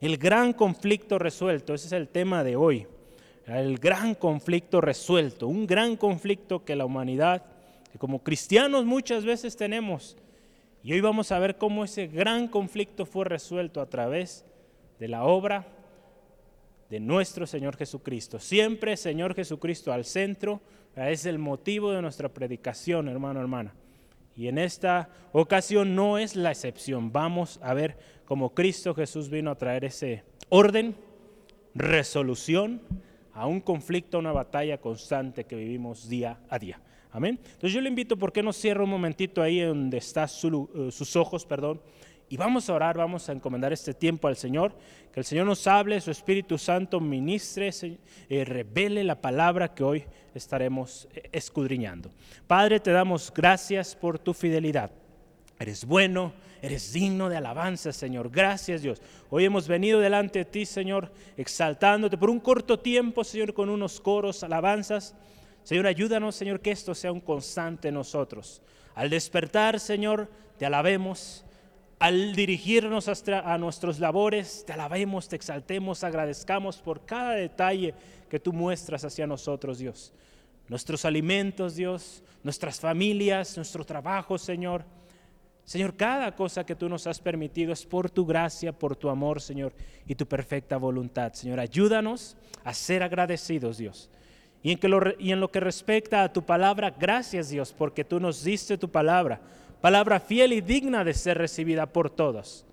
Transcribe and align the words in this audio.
El 0.00 0.18
gran 0.18 0.52
conflicto 0.52 1.18
resuelto, 1.18 1.74
ese 1.74 1.86
es 1.86 1.92
el 1.92 2.08
tema 2.08 2.44
de 2.44 2.56
hoy. 2.56 2.86
El 3.46 3.78
gran 3.78 4.14
conflicto 4.14 4.80
resuelto, 4.80 5.46
un 5.46 5.66
gran 5.66 5.96
conflicto 5.96 6.64
que 6.64 6.76
la 6.76 6.84
humanidad, 6.84 7.44
que 7.90 7.98
como 7.98 8.22
cristianos 8.22 8.84
muchas 8.84 9.24
veces 9.24 9.56
tenemos. 9.56 10.16
Y 10.82 10.92
hoy 10.92 11.00
vamos 11.00 11.32
a 11.32 11.38
ver 11.38 11.56
cómo 11.56 11.84
ese 11.84 12.08
gran 12.08 12.48
conflicto 12.48 13.06
fue 13.06 13.24
resuelto 13.24 13.80
a 13.80 13.88
través 13.88 14.44
de 14.98 15.08
la 15.08 15.24
obra 15.24 15.66
de 16.90 17.00
nuestro 17.00 17.46
Señor 17.46 17.76
Jesucristo. 17.76 18.38
Siempre 18.38 18.96
Señor 18.96 19.34
Jesucristo 19.34 19.92
al 19.92 20.04
centro, 20.04 20.60
es 20.94 21.26
el 21.26 21.38
motivo 21.38 21.92
de 21.92 22.02
nuestra 22.02 22.28
predicación, 22.28 23.08
hermano, 23.08 23.40
hermana. 23.40 23.74
Y 24.36 24.48
en 24.48 24.58
esta 24.58 25.08
ocasión 25.32 25.94
no 25.94 26.18
es 26.18 26.36
la 26.36 26.50
excepción. 26.50 27.10
Vamos 27.10 27.58
a 27.62 27.72
ver 27.72 27.96
cómo 28.26 28.54
Cristo 28.54 28.94
Jesús 28.94 29.30
vino 29.30 29.50
a 29.50 29.56
traer 29.56 29.84
ese 29.84 30.24
orden, 30.50 30.94
resolución 31.74 32.82
a 33.32 33.46
un 33.46 33.60
conflicto, 33.60 34.18
a 34.18 34.20
una 34.20 34.32
batalla 34.32 34.78
constante 34.78 35.44
que 35.44 35.56
vivimos 35.56 36.08
día 36.08 36.38
a 36.50 36.58
día. 36.58 36.80
Amén. 37.12 37.38
Entonces 37.42 37.72
yo 37.72 37.80
le 37.80 37.88
invito, 37.88 38.18
¿por 38.18 38.30
qué 38.30 38.42
no 38.42 38.52
cierra 38.52 38.84
un 38.84 38.90
momentito 38.90 39.40
ahí 39.40 39.60
donde 39.60 39.96
están 39.96 40.26
eh, 40.26 40.90
sus 40.90 41.16
ojos, 41.16 41.46
perdón? 41.46 41.80
Y 42.28 42.36
vamos 42.36 42.68
a 42.68 42.74
orar, 42.74 42.98
vamos 42.98 43.28
a 43.28 43.32
encomendar 43.32 43.72
este 43.72 43.94
tiempo 43.94 44.26
al 44.26 44.36
Señor, 44.36 44.74
que 45.12 45.20
el 45.20 45.26
Señor 45.26 45.46
nos 45.46 45.64
hable, 45.68 46.00
su 46.00 46.10
Espíritu 46.10 46.58
Santo 46.58 46.98
ministre, 46.98 47.70
eh, 48.28 48.44
revele 48.44 49.04
la 49.04 49.20
palabra 49.20 49.72
que 49.72 49.84
hoy 49.84 50.04
estaremos 50.34 51.06
eh, 51.14 51.28
escudriñando. 51.30 52.10
Padre, 52.48 52.80
te 52.80 52.90
damos 52.90 53.32
gracias 53.32 53.94
por 53.94 54.18
tu 54.18 54.34
fidelidad. 54.34 54.90
Eres 55.58 55.84
bueno, 55.84 56.32
eres 56.60 56.92
digno 56.92 57.28
de 57.28 57.36
alabanza, 57.36 57.92
Señor. 57.92 58.28
Gracias, 58.28 58.82
Dios. 58.82 59.00
Hoy 59.30 59.44
hemos 59.44 59.68
venido 59.68 60.00
delante 60.00 60.40
de 60.40 60.44
ti, 60.44 60.66
Señor, 60.66 61.12
exaltándote 61.36 62.18
por 62.18 62.28
un 62.28 62.40
corto 62.40 62.80
tiempo, 62.80 63.22
Señor, 63.22 63.54
con 63.54 63.70
unos 63.70 64.00
coros, 64.00 64.42
alabanzas. 64.42 65.14
Señor, 65.62 65.86
ayúdanos, 65.86 66.34
Señor, 66.34 66.60
que 66.60 66.72
esto 66.72 66.92
sea 66.92 67.12
un 67.12 67.20
constante 67.20 67.88
en 67.88 67.94
nosotros. 67.94 68.60
Al 68.96 69.10
despertar, 69.10 69.78
Señor, 69.78 70.28
te 70.58 70.66
alabemos 70.66 71.45
al 71.98 72.34
dirigirnos 72.34 73.08
a 73.08 73.58
nuestros 73.58 73.98
labores, 73.98 74.64
te 74.66 74.74
alabemos, 74.74 75.28
te 75.28 75.36
exaltemos, 75.36 76.04
agradezcamos 76.04 76.78
por 76.78 77.06
cada 77.06 77.32
detalle 77.32 77.94
que 78.28 78.38
tú 78.38 78.52
muestras 78.52 79.04
hacia 79.04 79.26
nosotros, 79.26 79.78
Dios. 79.78 80.12
Nuestros 80.68 81.04
alimentos, 81.04 81.74
Dios, 81.74 82.22
nuestras 82.42 82.80
familias, 82.80 83.56
nuestro 83.56 83.84
trabajo, 83.84 84.36
Señor. 84.36 84.84
Señor, 85.64 85.96
cada 85.96 86.34
cosa 86.34 86.66
que 86.66 86.76
tú 86.76 86.88
nos 86.88 87.06
has 87.06 87.18
permitido 87.18 87.72
es 87.72 87.86
por 87.86 88.10
tu 88.10 88.26
gracia, 88.26 88.72
por 88.72 88.94
tu 88.94 89.08
amor, 89.08 89.40
Señor, 89.40 89.72
y 90.06 90.14
tu 90.14 90.26
perfecta 90.26 90.76
voluntad. 90.76 91.32
Señor, 91.32 91.60
ayúdanos 91.60 92.36
a 92.62 92.74
ser 92.74 93.02
agradecidos, 93.02 93.78
Dios. 93.78 94.10
Y 94.62 94.72
en, 94.72 94.80
y 95.18 95.32
en 95.32 95.40
lo 95.40 95.50
que 95.50 95.60
respecta 95.60 96.24
a 96.24 96.32
tu 96.32 96.42
palabra, 96.42 96.90
gracias, 96.90 97.48
Dios, 97.48 97.72
porque 97.72 98.04
tú 98.04 98.20
nos 98.20 98.44
diste 98.44 98.76
tu 98.76 98.90
palabra 98.90 99.40
palabra 99.80 100.20
fiel 100.20 100.52
y 100.52 100.60
digna 100.60 101.04
de 101.04 101.14
ser 101.14 101.38
recibida 101.38 101.86
por 101.86 102.10
todos. 102.10 102.66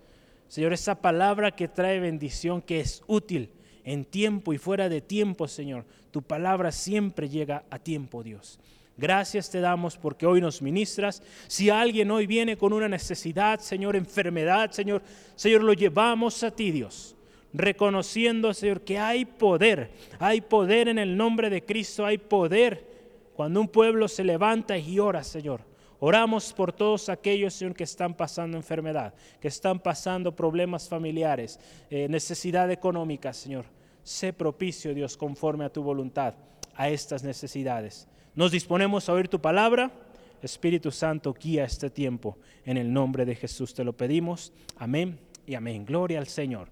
Señor, 0.47 0.73
esa 0.73 1.01
palabra 1.01 1.51
que 1.51 1.67
trae 1.67 1.99
bendición, 1.99 2.61
que 2.61 2.79
es 2.79 3.01
útil 3.07 3.49
en 3.83 4.05
tiempo 4.05 4.53
y 4.53 4.57
fuera 4.57 4.89
de 4.89 5.01
tiempo, 5.01 5.47
Señor. 5.47 5.85
Tu 6.11 6.21
palabra 6.21 6.71
siempre 6.71 7.27
llega 7.27 7.63
a 7.69 7.79
tiempo, 7.79 8.23
Dios. 8.23 8.59
Gracias 8.95 9.49
te 9.49 9.59
damos 9.59 9.97
porque 9.97 10.27
hoy 10.27 10.39
nos 10.39 10.61
ministras. 10.61 11.23
Si 11.47 11.69
alguien 11.69 12.11
hoy 12.11 12.27
viene 12.27 12.57
con 12.57 12.73
una 12.73 12.87
necesidad, 12.87 13.59
Señor, 13.59 13.95
enfermedad, 13.95 14.71
Señor, 14.71 15.01
Señor, 15.35 15.63
lo 15.63 15.73
llevamos 15.73 16.43
a 16.43 16.51
ti, 16.51 16.71
Dios. 16.71 17.15
Reconociendo, 17.53 18.53
Señor, 18.53 18.81
que 18.81 18.99
hay 18.99 19.25
poder, 19.25 19.91
hay 20.19 20.41
poder 20.41 20.87
en 20.87 20.99
el 20.99 21.17
nombre 21.17 21.49
de 21.49 21.63
Cristo, 21.63 22.05
hay 22.05 22.19
poder 22.19 22.87
cuando 23.35 23.59
un 23.59 23.67
pueblo 23.67 24.07
se 24.07 24.23
levanta 24.23 24.77
y 24.77 24.99
ora, 24.99 25.23
Señor. 25.23 25.72
Oramos 26.05 26.51
por 26.51 26.73
todos 26.73 27.07
aquellos, 27.07 27.53
Señor, 27.53 27.75
que 27.75 27.85
están 27.85 28.13
pasando 28.13 28.57
enfermedad, 28.57 29.13
que 29.39 29.47
están 29.47 29.79
pasando 29.79 30.35
problemas 30.35 30.89
familiares, 30.89 31.61
eh, 31.89 32.09
necesidad 32.09 32.69
económica, 32.71 33.31
Señor. 33.31 33.63
Sé 34.03 34.33
propicio, 34.33 34.93
Dios, 34.93 35.15
conforme 35.15 35.63
a 35.63 35.69
tu 35.69 35.81
voluntad, 35.81 36.33
a 36.75 36.89
estas 36.89 37.23
necesidades. 37.23 38.09
Nos 38.35 38.51
disponemos 38.51 39.07
a 39.07 39.13
oír 39.13 39.29
tu 39.29 39.39
palabra. 39.39 39.93
Espíritu 40.41 40.91
Santo, 40.91 41.33
guía 41.41 41.63
este 41.63 41.89
tiempo. 41.89 42.37
En 42.65 42.75
el 42.75 42.91
nombre 42.91 43.23
de 43.23 43.35
Jesús 43.35 43.73
te 43.73 43.85
lo 43.85 43.93
pedimos. 43.93 44.51
Amén 44.75 45.17
y 45.47 45.55
amén. 45.55 45.85
Gloria 45.85 46.19
al 46.19 46.27
Señor. 46.27 46.67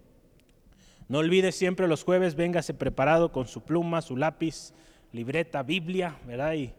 No 1.08 1.20
olvide 1.20 1.54
siempre 1.54 1.88
los 1.88 2.04
jueves, 2.04 2.36
véngase 2.36 2.74
preparado 2.74 3.32
con 3.32 3.48
su 3.48 3.62
pluma, 3.62 4.02
su 4.02 4.18
lápiz, 4.18 4.74
libreta, 5.14 5.64
Biblia, 5.64 6.18
¿verdad? 6.28 6.52
Y 6.56 6.74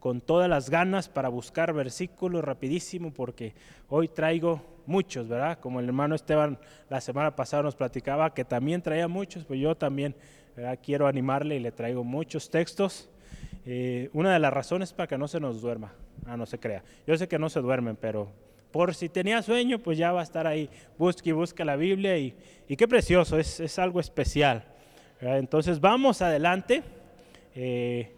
con 0.00 0.20
todas 0.20 0.48
las 0.48 0.70
ganas 0.70 1.08
para 1.08 1.28
buscar 1.28 1.72
versículos 1.72 2.42
rapidísimo 2.42 3.12
porque 3.12 3.54
hoy 3.88 4.08
traigo 4.08 4.62
muchos, 4.86 5.28
¿verdad? 5.28 5.58
Como 5.60 5.78
el 5.78 5.86
hermano 5.86 6.14
Esteban 6.14 6.58
la 6.88 7.00
semana 7.00 7.36
pasada 7.36 7.62
nos 7.62 7.76
platicaba 7.76 8.34
que 8.34 8.44
también 8.44 8.82
traía 8.82 9.06
muchos, 9.06 9.44
pues 9.44 9.60
yo 9.60 9.76
también 9.76 10.16
quiero 10.82 11.06
animarle 11.06 11.56
y 11.56 11.60
le 11.60 11.72
traigo 11.72 12.02
muchos 12.02 12.50
textos. 12.50 13.08
Eh, 13.66 14.08
una 14.12 14.32
de 14.32 14.38
las 14.38 14.52
razones 14.52 14.92
para 14.92 15.06
que 15.06 15.18
no 15.18 15.28
se 15.28 15.38
nos 15.38 15.60
duerma, 15.60 15.92
ah, 16.26 16.36
no 16.36 16.46
se 16.46 16.58
crea. 16.58 16.82
Yo 17.06 17.16
sé 17.16 17.28
que 17.28 17.38
no 17.38 17.48
se 17.50 17.60
duermen, 17.60 17.96
pero 17.96 18.28
por 18.72 18.94
si 18.94 19.08
tenía 19.08 19.42
sueño, 19.42 19.78
pues 19.78 19.98
ya 19.98 20.12
va 20.12 20.20
a 20.20 20.24
estar 20.24 20.46
ahí, 20.46 20.70
busque 20.96 21.30
y 21.30 21.32
busca 21.32 21.64
la 21.64 21.76
Biblia 21.76 22.16
y, 22.16 22.34
y 22.68 22.76
qué 22.76 22.88
precioso, 22.88 23.38
es, 23.38 23.60
es 23.60 23.78
algo 23.78 24.00
especial. 24.00 24.64
Entonces 25.20 25.80
vamos 25.80 26.22
adelante. 26.22 26.82
Eh, 27.54 28.14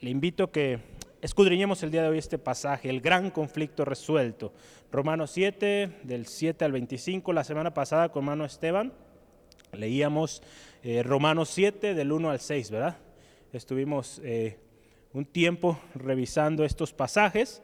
le 0.00 0.10
invito 0.10 0.50
que 0.50 0.78
Escudriñemos 1.22 1.82
el 1.82 1.90
día 1.90 2.02
de 2.02 2.08
hoy 2.08 2.18
este 2.18 2.36
pasaje, 2.36 2.90
el 2.90 3.00
gran 3.00 3.30
conflicto 3.30 3.86
resuelto. 3.86 4.52
Romanos 4.92 5.30
7, 5.30 6.00
del 6.02 6.26
7 6.26 6.62
al 6.62 6.72
25, 6.72 7.32
la 7.32 7.42
semana 7.42 7.72
pasada 7.72 8.10
con 8.10 8.24
hermano 8.24 8.44
Esteban, 8.44 8.92
leíamos 9.72 10.42
eh, 10.82 11.02
Romanos 11.02 11.48
7, 11.48 11.94
del 11.94 12.12
1 12.12 12.30
al 12.30 12.38
6, 12.38 12.70
¿verdad? 12.70 12.98
Estuvimos 13.54 14.20
eh, 14.24 14.58
un 15.14 15.24
tiempo 15.24 15.80
revisando 15.94 16.66
estos 16.66 16.92
pasajes 16.92 17.62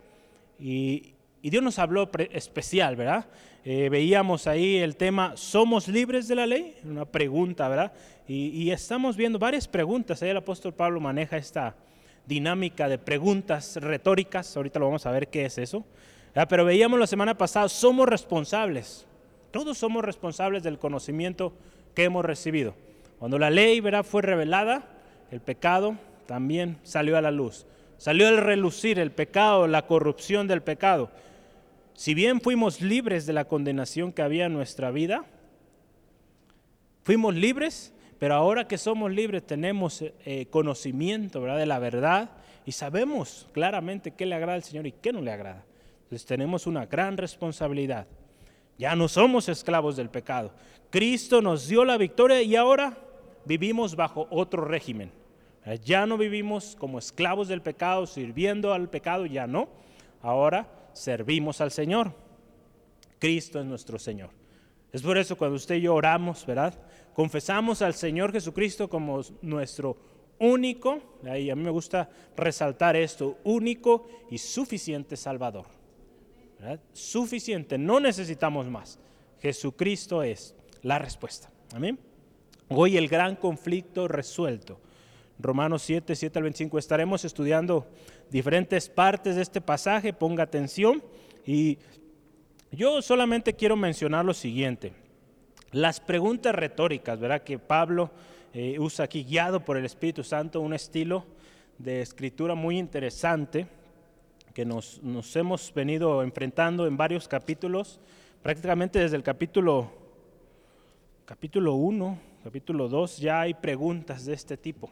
y, 0.58 1.14
Dios 1.42 1.62
nos 1.62 1.80
habló 1.80 2.08
especial, 2.30 2.96
¿verdad? 2.96 3.26
Eh, 3.64 3.88
veíamos 3.90 4.46
ahí 4.46 4.76
el 4.76 4.96
tema, 4.96 5.36
¿somos 5.36 5.88
libres 5.88 6.26
de 6.28 6.36
la 6.36 6.46
ley? 6.46 6.76
Una 6.84 7.04
pregunta, 7.04 7.68
¿verdad? 7.68 7.92
Y, 8.28 8.48
y 8.50 8.70
estamos 8.70 9.16
viendo 9.16 9.38
varias 9.40 9.68
preguntas, 9.68 10.22
ahí 10.22 10.30
el 10.30 10.36
apóstol 10.36 10.72
Pablo 10.72 11.00
maneja 11.00 11.36
esta 11.36 11.74
dinámica 12.26 12.88
de 12.88 12.98
preguntas 12.98 13.76
retóricas, 13.76 14.56
ahorita 14.56 14.78
lo 14.78 14.86
vamos 14.86 15.06
a 15.06 15.10
ver 15.10 15.28
qué 15.28 15.44
es 15.44 15.58
eso, 15.58 15.84
pero 16.48 16.64
veíamos 16.64 16.98
la 16.98 17.06
semana 17.06 17.36
pasada, 17.36 17.68
somos 17.68 18.08
responsables, 18.08 19.06
todos 19.50 19.78
somos 19.78 20.04
responsables 20.04 20.62
del 20.62 20.78
conocimiento 20.78 21.52
que 21.94 22.04
hemos 22.04 22.24
recibido. 22.24 22.74
Cuando 23.18 23.38
la 23.38 23.50
ley 23.50 23.80
¿verdad? 23.80 24.04
fue 24.04 24.22
revelada, 24.22 24.84
el 25.30 25.40
pecado 25.40 25.96
también 26.26 26.78
salió 26.82 27.16
a 27.16 27.20
la 27.20 27.30
luz, 27.30 27.66
salió 27.98 28.28
al 28.28 28.38
relucir 28.38 28.98
el 28.98 29.12
pecado, 29.12 29.66
la 29.66 29.86
corrupción 29.86 30.48
del 30.48 30.62
pecado. 30.62 31.10
Si 31.94 32.14
bien 32.14 32.40
fuimos 32.40 32.80
libres 32.80 33.26
de 33.26 33.32
la 33.32 33.44
condenación 33.44 34.12
que 34.12 34.22
había 34.22 34.46
en 34.46 34.54
nuestra 34.54 34.90
vida, 34.90 35.24
fuimos 37.02 37.34
libres, 37.34 37.92
pero 38.22 38.36
ahora 38.36 38.68
que 38.68 38.78
somos 38.78 39.10
libres 39.10 39.44
tenemos 39.44 40.00
eh, 40.00 40.46
conocimiento 40.48 41.40
¿verdad? 41.40 41.58
de 41.58 41.66
la 41.66 41.80
verdad 41.80 42.30
y 42.64 42.70
sabemos 42.70 43.48
claramente 43.50 44.12
qué 44.12 44.26
le 44.26 44.36
agrada 44.36 44.54
al 44.54 44.62
Señor 44.62 44.86
y 44.86 44.92
qué 44.92 45.12
no 45.12 45.20
le 45.20 45.32
agrada. 45.32 45.64
Entonces 46.04 46.24
tenemos 46.24 46.68
una 46.68 46.86
gran 46.86 47.16
responsabilidad. 47.16 48.06
Ya 48.78 48.94
no 48.94 49.08
somos 49.08 49.48
esclavos 49.48 49.96
del 49.96 50.08
pecado. 50.08 50.52
Cristo 50.88 51.42
nos 51.42 51.66
dio 51.66 51.84
la 51.84 51.96
victoria 51.96 52.40
y 52.42 52.54
ahora 52.54 52.96
vivimos 53.44 53.96
bajo 53.96 54.28
otro 54.30 54.66
régimen. 54.66 55.10
Ya 55.84 56.06
no 56.06 56.16
vivimos 56.16 56.76
como 56.78 57.00
esclavos 57.00 57.48
del 57.48 57.60
pecado, 57.60 58.06
sirviendo 58.06 58.72
al 58.72 58.88
pecado, 58.88 59.26
ya 59.26 59.48
no. 59.48 59.68
Ahora 60.20 60.68
servimos 60.92 61.60
al 61.60 61.72
Señor. 61.72 62.12
Cristo 63.18 63.58
es 63.58 63.66
nuestro 63.66 63.98
Señor. 63.98 64.30
Es 64.92 65.02
por 65.02 65.18
eso 65.18 65.36
cuando 65.36 65.56
usted 65.56 65.74
y 65.74 65.80
yo 65.80 65.94
oramos, 65.96 66.46
¿verdad? 66.46 66.78
Confesamos 67.14 67.82
al 67.82 67.94
Señor 67.94 68.32
Jesucristo 68.32 68.88
como 68.88 69.20
nuestro 69.42 69.96
único, 70.38 70.98
y 71.22 71.50
a 71.50 71.56
mí 71.56 71.62
me 71.62 71.70
gusta 71.70 72.10
resaltar 72.36 72.96
esto, 72.96 73.38
único 73.44 74.08
y 74.30 74.38
suficiente 74.38 75.16
Salvador. 75.16 75.66
Suficiente, 76.92 77.78
no 77.78 78.00
necesitamos 78.00 78.66
más. 78.68 78.98
Jesucristo 79.40 80.22
es 80.22 80.54
la 80.82 80.98
respuesta. 80.98 81.50
Amén. 81.74 81.98
Hoy 82.68 82.96
el 82.96 83.08
gran 83.08 83.36
conflicto 83.36 84.08
resuelto. 84.08 84.80
Romanos 85.38 85.82
7, 85.82 86.14
7 86.14 86.38
al 86.38 86.44
25. 86.44 86.78
Estaremos 86.78 87.24
estudiando 87.24 87.86
diferentes 88.30 88.88
partes 88.88 89.36
de 89.36 89.42
este 89.42 89.60
pasaje. 89.60 90.12
Ponga 90.12 90.44
atención. 90.44 91.02
Y 91.44 91.78
yo 92.70 93.02
solamente 93.02 93.54
quiero 93.54 93.76
mencionar 93.76 94.24
lo 94.24 94.32
siguiente. 94.32 94.92
Las 95.72 96.00
preguntas 96.00 96.54
retóricas, 96.54 97.18
¿verdad? 97.18 97.42
Que 97.42 97.58
Pablo 97.58 98.10
eh, 98.54 98.78
usa 98.78 99.06
aquí, 99.06 99.24
guiado 99.24 99.64
por 99.64 99.76
el 99.76 99.84
Espíritu 99.84 100.22
Santo, 100.22 100.60
un 100.60 100.74
estilo 100.74 101.24
de 101.78 102.02
escritura 102.02 102.54
muy 102.54 102.78
interesante 102.78 103.66
que 104.52 104.66
nos, 104.66 105.00
hemos 105.34 105.72
venido 105.72 106.22
enfrentando 106.22 106.86
en 106.86 106.96
varios 106.96 107.26
capítulos, 107.26 107.98
prácticamente 108.42 108.98
desde 108.98 109.16
el 109.16 109.22
capítulo, 109.22 109.90
capítulo 111.24 111.74
1, 111.74 112.18
capítulo 112.44 112.88
2, 112.88 113.18
ya 113.18 113.40
hay 113.40 113.54
preguntas 113.54 114.26
de 114.26 114.34
este 114.34 114.56
tipo. 114.58 114.90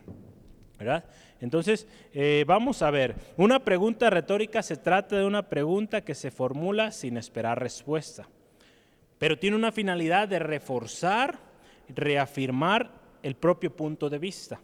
¿verdad? 0.79 1.05
Entonces, 1.43 1.87
eh, 2.15 2.45
vamos 2.47 2.81
a 2.81 2.91
ver, 2.91 3.15
una 3.37 3.63
pregunta 3.63 4.09
retórica 4.09 4.63
se 4.63 4.77
trata 4.77 5.17
de 5.17 5.27
una 5.27 5.47
pregunta 5.47 6.01
que 6.01 6.15
se 6.15 6.31
formula 6.31 6.91
sin 6.91 7.19
esperar 7.19 7.61
respuesta, 7.61 8.27
pero 9.21 9.39
tiene 9.39 9.55
una 9.55 9.71
finalidad 9.71 10.29
de 10.29 10.39
reforzar, 10.39 11.39
reafirmar 11.91 12.91
el 13.23 13.35
propio 13.35 13.71
punto 13.77 14.09
de 14.09 14.19
vista, 14.19 14.63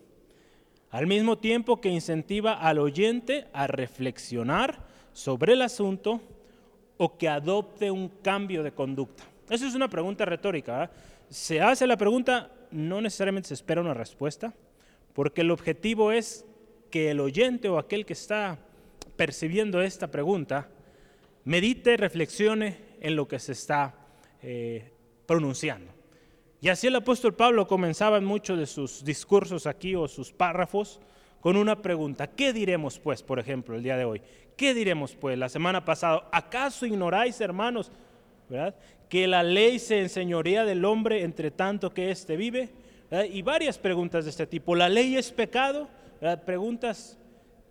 al 0.91 1.07
mismo 1.07 1.37
tiempo 1.37 1.79
que 1.79 1.91
incentiva 1.91 2.55
al 2.55 2.79
oyente 2.79 3.49
a 3.53 3.67
reflexionar 3.67 4.79
sobre 5.13 5.53
el 5.53 5.61
asunto 5.61 6.23
o 6.97 7.19
que 7.19 7.29
adopte 7.29 7.91
un 7.91 8.09
cambio 8.09 8.63
de 8.63 8.73
conducta. 8.73 9.25
Esa 9.51 9.69
es 9.69 9.75
una 9.75 9.91
pregunta 9.91 10.25
retórica. 10.25 10.91
Se 11.29 11.61
hace 11.61 11.87
la 11.87 11.99
pregunta, 11.99 12.51
no 12.71 13.03
necesariamente 13.03 13.49
se 13.49 13.55
espera 13.55 13.83
una 13.83 13.93
respuesta, 13.93 14.55
porque 15.13 15.43
el 15.43 15.51
objetivo 15.51 16.13
es 16.13 16.47
que 16.91 17.11
el 17.11 17.21
oyente 17.21 17.69
o 17.69 17.79
aquel 17.79 18.07
que 18.07 18.15
está 18.15 18.59
percibiendo 19.17 19.83
esta 19.83 20.11
pregunta 20.11 20.71
medite, 21.45 21.99
reflexione 21.99 22.79
en 23.03 23.17
lo 23.17 23.29
que 23.29 23.39
se 23.39 23.53
está 23.53 24.06
eh, 24.43 24.91
pronunciando. 25.27 25.93
Y 26.61 26.69
así 26.69 26.87
el 26.87 26.97
apóstol 26.97 27.35
Pablo 27.35 27.67
comenzaba 27.67 28.19
en 28.19 28.25
muchos 28.25 28.59
de 28.59 28.67
sus 28.67 29.05
discursos 29.05 29.67
aquí 29.67 29.95
o 29.95 30.09
sus 30.09 30.33
párrafos 30.33 31.01
con 31.41 31.57
una 31.57 31.81
pregunta. 31.83 32.27
¿Qué 32.27 32.53
diremos 32.53 32.99
pues, 32.99 33.23
por 33.23 33.39
ejemplo, 33.39 33.77
el 33.77 33.83
día 33.83 33.97
de 33.97 34.05
hoy? 34.05 34.23
¿Qué 34.57 34.75
diremos 34.75 35.15
pues? 35.15 35.39
La 35.39 35.49
semana 35.49 35.85
pasada, 35.85 36.29
¿acaso 36.33 36.87
ignoráis, 36.87 37.41
hermanos, 37.41 37.93
¿verdad? 38.49 38.75
que 39.09 39.27
la 39.27 39.43
ley 39.43 39.79
se 39.79 40.01
enseñorea 40.01 40.65
del 40.65 40.85
hombre 40.85 41.23
entre 41.23 41.51
tanto 41.51 41.93
que 41.93 42.11
éste 42.11 42.37
vive? 42.37 42.71
Y 43.31 43.43
varias 43.43 43.79
preguntas 43.79 44.25
de 44.25 44.31
este 44.31 44.47
tipo. 44.47 44.75
¿La 44.75 44.89
ley 44.89 45.17
es 45.17 45.31
pecado? 45.31 45.89
Preguntas 46.45 47.19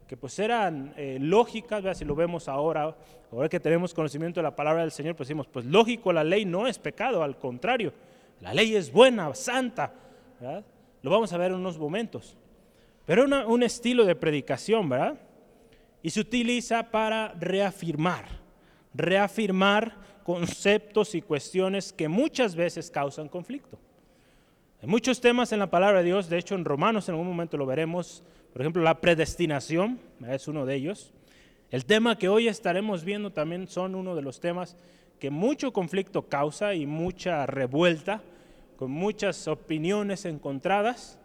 que 0.07 0.15
pues 0.15 0.37
eran 0.39 0.93
eh, 0.97 1.17
lógicas, 1.19 1.97
si 1.97 2.05
lo 2.05 2.15
vemos 2.15 2.47
ahora, 2.47 2.95
ahora 3.31 3.49
que 3.49 3.59
tenemos 3.59 3.93
conocimiento 3.93 4.39
de 4.39 4.43
la 4.43 4.55
palabra 4.55 4.81
del 4.81 4.91
Señor, 4.91 5.15
pues 5.15 5.27
decimos, 5.27 5.47
pues 5.47 5.65
lógico, 5.65 6.13
la 6.13 6.23
ley 6.23 6.45
no 6.45 6.67
es 6.67 6.77
pecado, 6.77 7.23
al 7.23 7.37
contrario, 7.37 7.91
la 8.41 8.53
ley 8.53 8.75
es 8.75 8.91
buena, 8.91 9.33
santa, 9.33 9.93
lo 11.01 11.09
vamos 11.09 11.33
a 11.33 11.37
ver 11.37 11.51
en 11.51 11.57
unos 11.57 11.77
momentos. 11.77 12.37
Pero 13.05 13.23
una, 13.23 13.45
un 13.45 13.63
estilo 13.63 14.05
de 14.05 14.15
predicación, 14.15 14.89
¿verdad? 14.89 15.19
Y 16.01 16.09
se 16.09 16.19
utiliza 16.19 16.91
para 16.91 17.33
reafirmar, 17.39 18.25
reafirmar 18.93 19.95
conceptos 20.23 21.13
y 21.15 21.21
cuestiones 21.21 21.93
que 21.93 22.07
muchas 22.07 22.55
veces 22.55 22.89
causan 22.89 23.29
conflicto. 23.29 23.77
Hay 24.81 24.87
muchos 24.87 25.21
temas 25.21 25.51
en 25.51 25.59
la 25.59 25.69
palabra 25.69 25.99
de 25.99 26.05
Dios, 26.05 26.29
de 26.29 26.37
hecho 26.37 26.55
en 26.55 26.65
Romanos 26.65 27.07
en 27.07 27.13
algún 27.13 27.27
momento 27.27 27.57
lo 27.57 27.65
veremos, 27.65 28.23
por 28.55 28.61
ejemplo 28.61 28.83
la 28.83 29.01
predestinación 29.01 29.99
es 30.29 30.47
uno 30.47 30.65
de 30.65 30.75
ellos. 30.75 31.11
El 31.71 31.83
tema 31.83 32.17
que 32.17 32.29
hoy 32.29 32.47
estaremos 32.47 33.03
viendo 33.03 33.33
también 33.33 33.67
son 33.67 33.95
uno 33.95 34.15
de 34.15 34.21
los 34.21 34.39
temas 34.39 34.77
que 35.19 35.29
mucho 35.29 35.73
conflicto 35.73 36.29
causa 36.29 36.73
y 36.73 36.85
mucha 36.85 37.45
revuelta, 37.47 38.23
con 38.77 38.91
muchas 38.91 39.49
opiniones 39.49 40.23
encontradas. 40.23 41.19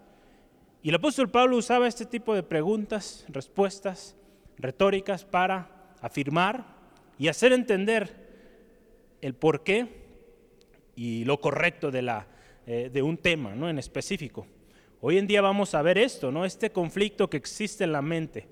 Y 0.82 0.88
el 0.88 0.97
apóstol 0.97 1.31
Pablo 1.31 1.56
usaba 1.56 1.87
este 1.87 2.05
tipo 2.05 2.35
de 2.35 2.43
preguntas, 2.43 3.25
respuestas 3.29 4.17
retóricas 4.59 5.25
para 5.25 5.94
afirmar 6.00 6.65
y 7.17 7.29
hacer 7.29 7.53
entender 7.53 8.26
el 9.21 9.35
porqué 9.35 9.87
y 10.97 11.25
lo 11.26 11.41
correcto 11.41 11.93
de 11.93 12.03
la 12.03 12.26
eh, 12.67 12.91
de 12.93 13.03
un 13.03 13.19
tema 13.19 13.55
¿no? 13.55 13.71
en 13.71 13.79
específico. 13.79 14.49
Hoy 15.02 15.17
en 15.17 15.26
día 15.26 15.41
vamos 15.41 15.75
a 15.75 15.81
ver 15.81 15.97
esto, 15.97 16.31
¿no? 16.31 16.44
este 16.44 16.73
conflicto 16.73 17.31
que 17.31 17.38
existe 17.38 17.85
en 17.85 17.93
la 17.93 18.02
mente, 18.02 18.47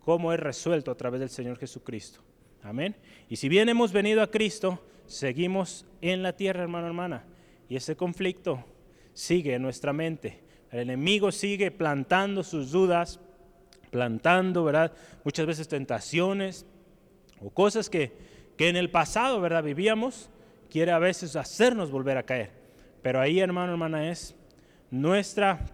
cómo 0.00 0.32
es 0.32 0.40
resuelto 0.40 0.90
a 0.90 0.96
través 0.96 1.20
del 1.20 1.30
Señor 1.30 1.58
Jesucristo. 1.58 2.20
Amén. 2.64 2.96
Y 3.28 3.36
si 3.36 3.48
bien 3.48 3.68
hemos 3.68 3.92
venido 3.92 4.20
a 4.20 4.28
Cristo, 4.28 4.84
seguimos 5.06 5.86
en 6.00 6.24
la 6.24 6.32
tierra, 6.32 6.64
hermano, 6.64 6.88
hermana. 6.88 7.24
Y 7.68 7.76
ese 7.76 7.94
conflicto 7.94 8.64
sigue 9.12 9.54
en 9.54 9.62
nuestra 9.62 9.92
mente. 9.92 10.42
El 10.72 10.80
enemigo 10.80 11.30
sigue 11.30 11.70
plantando 11.70 12.42
sus 12.42 12.72
dudas, 12.72 13.20
plantando, 13.92 14.64
¿verdad? 14.64 14.92
Muchas 15.22 15.46
veces 15.46 15.68
tentaciones 15.68 16.66
o 17.40 17.50
cosas 17.50 17.88
que, 17.88 18.12
que 18.56 18.68
en 18.68 18.76
el 18.76 18.90
pasado, 18.90 19.40
¿verdad? 19.40 19.62
Vivíamos, 19.62 20.30
quiere 20.68 20.90
a 20.90 20.98
veces 20.98 21.36
hacernos 21.36 21.92
volver 21.92 22.18
a 22.18 22.24
caer. 22.24 22.50
Pero 23.02 23.20
ahí, 23.20 23.38
hermano, 23.38 23.70
hermana, 23.70 24.10
es 24.10 24.34
nuestra 24.90 25.64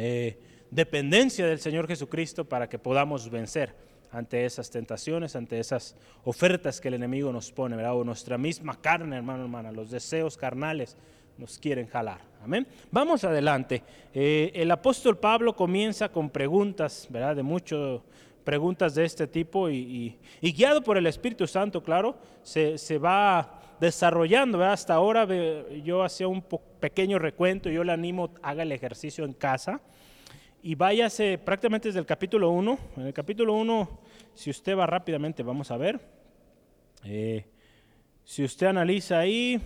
eh, 0.00 0.38
dependencia 0.70 1.46
del 1.46 1.60
Señor 1.60 1.86
Jesucristo 1.86 2.44
para 2.44 2.68
que 2.68 2.78
podamos 2.78 3.30
vencer 3.30 3.74
ante 4.10 4.44
esas 4.44 4.70
tentaciones, 4.70 5.36
ante 5.36 5.58
esas 5.60 5.94
ofertas 6.24 6.80
que 6.80 6.88
el 6.88 6.94
enemigo 6.94 7.32
nos 7.32 7.52
pone, 7.52 7.76
¿verdad? 7.76 7.96
O 7.96 8.04
nuestra 8.04 8.38
misma 8.38 8.80
carne, 8.80 9.16
hermano, 9.16 9.42
hermana, 9.42 9.72
los 9.72 9.90
deseos 9.90 10.36
carnales 10.36 10.96
nos 11.36 11.58
quieren 11.58 11.86
jalar. 11.86 12.22
Amén. 12.42 12.66
Vamos 12.90 13.24
adelante. 13.24 13.82
Eh, 14.14 14.50
el 14.54 14.70
apóstol 14.70 15.18
Pablo 15.18 15.54
comienza 15.54 16.08
con 16.08 16.30
preguntas, 16.30 17.06
¿verdad? 17.10 17.36
De 17.36 17.42
mucho, 17.42 18.02
preguntas 18.44 18.94
de 18.94 19.04
este 19.04 19.26
tipo 19.26 19.68
y, 19.68 20.18
guiado 20.40 20.82
por 20.82 20.96
el 20.96 21.06
Espíritu 21.06 21.46
Santo, 21.46 21.82
claro, 21.82 22.16
se, 22.42 22.78
se 22.78 22.98
va 22.98 23.59
desarrollando. 23.80 24.62
Hasta 24.62 24.94
ahora 24.94 25.26
yo 25.82 26.02
hacía 26.02 26.28
un 26.28 26.44
pequeño 26.78 27.18
recuento, 27.18 27.70
yo 27.70 27.82
le 27.82 27.92
animo, 27.92 28.30
haga 28.42 28.62
el 28.62 28.72
ejercicio 28.72 29.24
en 29.24 29.32
casa 29.32 29.80
y 30.62 30.74
váyase 30.74 31.38
prácticamente 31.38 31.88
desde 31.88 32.00
el 32.00 32.06
capítulo 32.06 32.50
1. 32.50 32.78
En 32.98 33.06
el 33.06 33.14
capítulo 33.14 33.54
1, 33.54 33.88
si 34.34 34.50
usted 34.50 34.76
va 34.76 34.86
rápidamente, 34.86 35.42
vamos 35.42 35.70
a 35.70 35.76
ver. 35.76 36.00
Eh, 37.04 37.46
si 38.24 38.44
usted 38.44 38.66
analiza 38.66 39.18
ahí, 39.18 39.60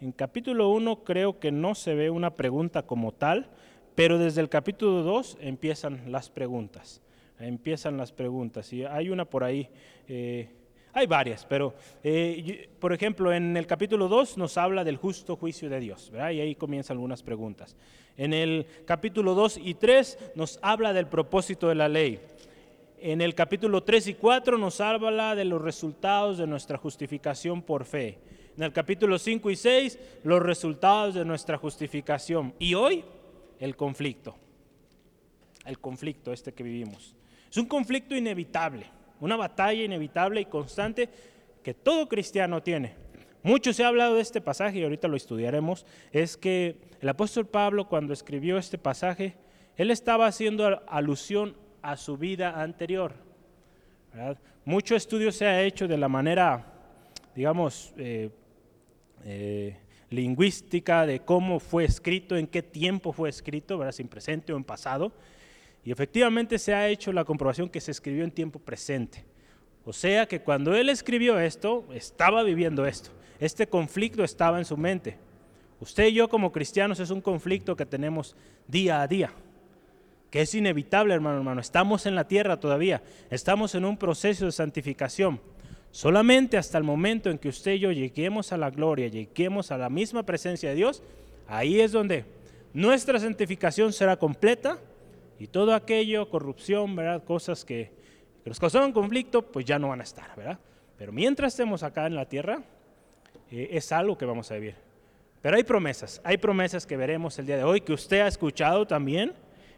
en 0.00 0.12
capítulo 0.12 0.68
1 0.70 1.04
creo 1.04 1.38
que 1.38 1.52
no 1.52 1.74
se 1.74 1.94
ve 1.94 2.10
una 2.10 2.34
pregunta 2.34 2.82
como 2.82 3.12
tal, 3.12 3.48
pero 3.94 4.18
desde 4.18 4.40
el 4.40 4.48
capítulo 4.48 5.02
2 5.02 5.38
empiezan 5.40 6.10
las 6.10 6.28
preguntas. 6.28 7.00
Empiezan 7.38 7.96
las 7.96 8.12
preguntas. 8.12 8.72
Y 8.72 8.84
hay 8.84 9.10
una 9.10 9.24
por 9.24 9.44
ahí. 9.44 9.68
Eh, 10.08 10.48
hay 10.96 11.06
varias, 11.06 11.44
pero 11.44 11.74
eh, 12.02 12.70
por 12.80 12.90
ejemplo 12.90 13.30
en 13.30 13.54
el 13.54 13.66
capítulo 13.66 14.08
2 14.08 14.38
nos 14.38 14.56
habla 14.56 14.82
del 14.82 14.96
justo 14.96 15.36
juicio 15.36 15.68
de 15.68 15.78
Dios, 15.78 16.10
y 16.14 16.16
ahí 16.16 16.54
comienzan 16.54 16.96
algunas 16.96 17.22
preguntas. 17.22 17.76
En 18.16 18.32
el 18.32 18.66
capítulo 18.86 19.34
2 19.34 19.60
y 19.62 19.74
3 19.74 20.32
nos 20.36 20.58
habla 20.62 20.94
del 20.94 21.06
propósito 21.06 21.68
de 21.68 21.74
la 21.74 21.90
ley. 21.90 22.18
En 22.98 23.20
el 23.20 23.34
capítulo 23.34 23.82
3 23.82 24.06
y 24.06 24.14
4 24.14 24.56
nos 24.56 24.80
habla 24.80 25.34
de 25.34 25.44
los 25.44 25.60
resultados 25.60 26.38
de 26.38 26.46
nuestra 26.46 26.78
justificación 26.78 27.60
por 27.60 27.84
fe. 27.84 28.18
En 28.56 28.62
el 28.62 28.72
capítulo 28.72 29.18
5 29.18 29.50
y 29.50 29.56
6 29.56 29.98
los 30.24 30.42
resultados 30.42 31.14
de 31.14 31.26
nuestra 31.26 31.58
justificación. 31.58 32.54
Y 32.58 32.72
hoy 32.72 33.04
el 33.60 33.76
conflicto. 33.76 34.34
El 35.66 35.78
conflicto 35.78 36.32
este 36.32 36.54
que 36.54 36.62
vivimos. 36.62 37.14
Es 37.50 37.58
un 37.58 37.66
conflicto 37.66 38.16
inevitable 38.16 38.95
una 39.20 39.36
batalla 39.36 39.82
inevitable 39.82 40.40
y 40.40 40.46
constante 40.46 41.08
que 41.62 41.74
todo 41.74 42.08
cristiano 42.08 42.62
tiene. 42.62 42.94
Mucho 43.42 43.72
se 43.72 43.84
ha 43.84 43.88
hablado 43.88 44.16
de 44.16 44.22
este 44.22 44.40
pasaje 44.40 44.78
y 44.78 44.82
ahorita 44.82 45.08
lo 45.08 45.16
estudiaremos, 45.16 45.86
es 46.10 46.36
que 46.36 46.76
el 47.00 47.08
apóstol 47.08 47.46
Pablo 47.46 47.88
cuando 47.88 48.12
escribió 48.12 48.58
este 48.58 48.76
pasaje, 48.78 49.36
él 49.76 49.90
estaba 49.90 50.26
haciendo 50.26 50.82
alusión 50.88 51.56
a 51.82 51.96
su 51.96 52.16
vida 52.16 52.60
anterior. 52.60 53.14
Mucho 54.64 54.96
estudio 54.96 55.30
se 55.30 55.46
ha 55.46 55.62
hecho 55.62 55.86
de 55.86 55.96
la 55.96 56.08
manera, 56.08 56.66
digamos, 57.34 57.94
eh, 57.98 58.30
eh, 59.24 59.76
lingüística 60.10 61.06
de 61.06 61.20
cómo 61.20 61.60
fue 61.60 61.84
escrito, 61.84 62.36
en 62.36 62.46
qué 62.46 62.62
tiempo 62.62 63.12
fue 63.12 63.28
escrito, 63.28 63.78
¿verdad? 63.78 63.92
sin 63.92 64.08
presente 64.08 64.52
o 64.52 64.56
en 64.56 64.64
pasado. 64.64 65.12
Y 65.86 65.92
efectivamente 65.92 66.58
se 66.58 66.74
ha 66.74 66.88
hecho 66.88 67.12
la 67.12 67.24
comprobación 67.24 67.68
que 67.68 67.80
se 67.80 67.92
escribió 67.92 68.24
en 68.24 68.32
tiempo 68.32 68.58
presente. 68.58 69.24
O 69.84 69.92
sea 69.92 70.26
que 70.26 70.40
cuando 70.40 70.74
él 70.74 70.88
escribió 70.88 71.38
esto, 71.38 71.86
estaba 71.94 72.42
viviendo 72.42 72.84
esto. 72.84 73.10
Este 73.38 73.68
conflicto 73.68 74.24
estaba 74.24 74.58
en 74.58 74.64
su 74.64 74.76
mente. 74.76 75.16
Usted 75.78 76.08
y 76.08 76.14
yo 76.14 76.28
como 76.28 76.50
cristianos 76.50 76.98
es 76.98 77.10
un 77.10 77.20
conflicto 77.20 77.76
que 77.76 77.86
tenemos 77.86 78.34
día 78.66 79.00
a 79.00 79.06
día, 79.06 79.30
que 80.28 80.40
es 80.40 80.52
inevitable, 80.56 81.14
hermano, 81.14 81.36
hermano. 81.36 81.60
Estamos 81.60 82.04
en 82.06 82.16
la 82.16 82.26
tierra 82.26 82.58
todavía, 82.58 83.00
estamos 83.30 83.76
en 83.76 83.84
un 83.84 83.96
proceso 83.96 84.46
de 84.46 84.52
santificación. 84.52 85.40
Solamente 85.92 86.56
hasta 86.58 86.78
el 86.78 86.84
momento 86.84 87.30
en 87.30 87.38
que 87.38 87.48
usted 87.48 87.74
y 87.74 87.78
yo 87.78 87.92
lleguemos 87.92 88.50
a 88.50 88.56
la 88.56 88.70
gloria, 88.70 89.06
lleguemos 89.06 89.70
a 89.70 89.78
la 89.78 89.88
misma 89.88 90.24
presencia 90.24 90.70
de 90.70 90.74
Dios, 90.74 91.04
ahí 91.46 91.80
es 91.80 91.92
donde 91.92 92.24
nuestra 92.74 93.20
santificación 93.20 93.92
será 93.92 94.16
completa 94.16 94.80
y 95.38 95.48
todo 95.48 95.74
aquello, 95.74 96.28
corrupción, 96.30 96.96
¿verdad? 96.96 97.24
cosas 97.24 97.64
que, 97.64 97.92
nos 98.44 98.60
causaban 98.60 98.92
conflicto, 98.92 99.42
pues 99.42 99.64
ya 99.64 99.78
no 99.78 99.88
van 99.88 100.00
a 100.00 100.04
estar, 100.04 100.34
¿verdad? 100.36 100.58
Pero 100.96 101.10
mientras 101.10 101.52
estemos 101.52 101.82
acá 101.82 102.06
en 102.06 102.14
la 102.14 102.26
tierra, 102.26 102.62
eh, 103.50 103.68
es 103.72 103.90
algo 103.90 104.16
que 104.16 104.24
vamos 104.24 104.50
a 104.52 104.54
vivir. 104.54 104.76
Pero 105.42 105.56
hay 105.56 105.64
promesas, 105.64 106.20
hay 106.22 106.36
promesas 106.36 106.86
que 106.86 106.96
veremos 106.96 107.38
el 107.38 107.46
día 107.46 107.56
de 107.56 107.64
hoy, 107.64 107.80
que 107.80 107.92
usted 107.92 108.20
ha 108.20 108.28
escuchado 108.28 108.86
también, 108.86 109.34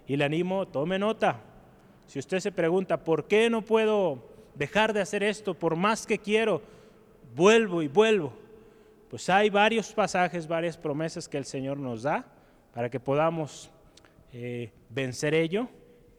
y 0.06 0.16
le 0.16 0.24
animo, 0.24 0.68
tome 0.68 0.98
nota. 0.98 1.40
Si 2.06 2.18
usted 2.18 2.40
se 2.40 2.52
pregunta, 2.52 3.04
¿por 3.04 3.26
qué 3.26 3.50
no 3.50 3.62
puedo 3.62 4.22
dejar 4.54 4.92
de 4.92 5.00
hacer 5.00 5.22
esto? 5.22 5.54
Por 5.54 5.76
más 5.76 6.06
que 6.06 6.18
quiero, 6.18 6.62
vuelvo 7.34 7.82
y 7.82 7.88
vuelvo. 7.88 8.32
Pues 9.10 9.28
hay 9.30 9.50
varios 9.50 9.92
pasajes, 9.92 10.46
varias 10.46 10.76
promesas 10.76 11.28
que 11.28 11.38
el 11.38 11.44
Señor 11.44 11.78
nos 11.78 12.02
da 12.02 12.26
para 12.74 12.90
que 12.90 13.00
podamos 13.00 13.70
eh, 14.32 14.70
vencer 14.90 15.34
ello 15.34 15.68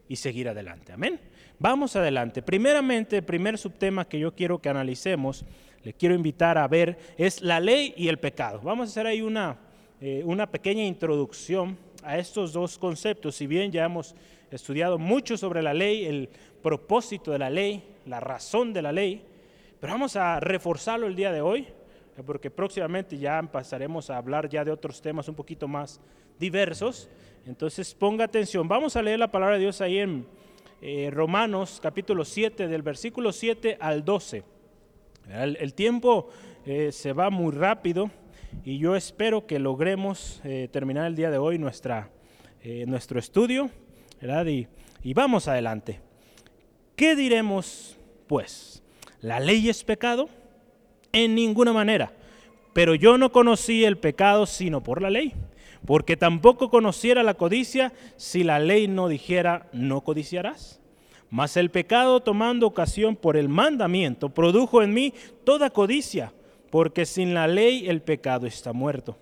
y 0.08 0.16
seguir 0.16 0.48
adelante. 0.48 0.92
Amén. 0.92 1.20
Vamos 1.58 1.94
adelante. 1.96 2.42
Primeramente, 2.42 3.18
el 3.18 3.24
primer 3.24 3.58
subtema 3.58 4.08
que 4.08 4.18
yo 4.18 4.34
quiero 4.34 4.60
que 4.60 4.68
analicemos 4.68 5.44
le 5.82 5.94
quiero 5.94 6.14
invitar 6.14 6.58
a 6.58 6.68
ver 6.68 6.98
es 7.16 7.40
la 7.42 7.60
ley 7.60 7.94
y 7.96 8.08
el 8.08 8.18
pecado. 8.18 8.60
Vamos 8.62 8.88
a 8.88 8.90
hacer 8.90 9.06
ahí 9.06 9.22
una, 9.22 9.58
eh, 10.00 10.22
una 10.24 10.50
pequeña 10.50 10.84
introducción 10.84 11.78
a 12.02 12.18
estos 12.18 12.52
dos 12.52 12.78
conceptos. 12.78 13.36
Si 13.36 13.46
bien 13.46 13.70
ya 13.70 13.84
hemos 13.84 14.14
estudiado 14.50 14.98
mucho 14.98 15.36
sobre 15.36 15.62
la 15.62 15.72
ley, 15.72 16.04
el 16.04 16.28
propósito 16.62 17.30
de 17.30 17.38
la 17.38 17.50
ley, 17.50 17.82
la 18.06 18.20
razón 18.20 18.72
de 18.72 18.82
la 18.82 18.92
ley, 18.92 19.22
pero 19.80 19.92
vamos 19.92 20.16
a 20.16 20.40
reforzarlo 20.40 21.06
el 21.06 21.16
día 21.16 21.32
de 21.32 21.40
hoy, 21.40 21.66
porque 22.24 22.50
próximamente 22.50 23.18
ya 23.18 23.42
pasaremos 23.42 24.10
a 24.10 24.16
hablar 24.16 24.48
ya 24.48 24.64
de 24.64 24.70
otros 24.70 25.00
temas 25.00 25.28
un 25.28 25.34
poquito 25.34 25.68
más 25.68 26.00
diversos. 26.38 27.08
Entonces 27.46 27.94
ponga 27.94 28.24
atención, 28.24 28.68
vamos 28.68 28.96
a 28.96 29.02
leer 29.02 29.18
la 29.18 29.30
palabra 29.30 29.56
de 29.56 29.62
Dios 29.62 29.80
ahí 29.80 29.98
en 29.98 30.26
eh, 30.82 31.10
Romanos 31.12 31.78
capítulo 31.82 32.24
7, 32.24 32.68
del 32.68 32.82
versículo 32.82 33.32
7 33.32 33.78
al 33.80 34.04
12. 34.04 34.42
El, 35.28 35.74
tiempo 35.74 36.28
eh, 36.66 36.90
se 36.90 37.12
va 37.12 37.30
muy 37.30 37.52
rápido 37.52 38.10
y 38.64 38.78
yo 38.78 38.96
espero 38.96 39.46
que 39.46 39.58
logremos 39.58 40.40
eh, 40.44 40.68
terminar 40.72 41.06
el 41.06 41.14
día 41.14 41.30
de 41.30 41.38
hoy 41.38 41.58
nuestra, 41.58 42.10
nuestro 42.86 43.18
estudio 43.18 43.70
Y, 44.46 44.66
y 45.02 45.14
vamos 45.14 45.48
adelante. 45.48 46.00
¿Qué 46.96 47.16
diremos 47.16 47.96
pues? 48.26 48.82
¿La 49.20 49.38
ley 49.40 49.68
es 49.68 49.84
pecado? 49.84 50.28
En 51.12 51.34
ninguna 51.34 51.72
manera. 51.72 52.12
Pero 52.72 52.94
yo 52.94 53.18
no 53.18 53.32
conocí 53.32 53.84
el 53.84 53.98
pecado 53.98 54.46
sino 54.46 54.82
por 54.82 55.02
la 55.02 55.10
ley, 55.10 55.34
porque 55.86 56.16
tampoco 56.16 56.70
conociera 56.70 57.22
la 57.22 57.34
codicia 57.34 57.92
si 58.16 58.44
la 58.44 58.58
ley 58.58 58.86
no 58.86 59.08
dijera 59.08 59.68
no 59.72 60.02
codiciarás. 60.02 60.80
Mas 61.30 61.56
el 61.56 61.70
pecado, 61.70 62.20
tomando 62.20 62.66
ocasión 62.66 63.14
por 63.14 63.36
el 63.36 63.48
mandamiento, 63.48 64.30
produjo 64.30 64.82
en 64.82 64.92
mí 64.92 65.14
toda 65.44 65.70
codicia, 65.70 66.32
porque 66.70 67.06
sin 67.06 67.34
la 67.34 67.46
ley 67.46 67.88
el 67.88 68.02
pecado 68.02 68.46
está 68.46 68.72
muerto. 68.72 69.16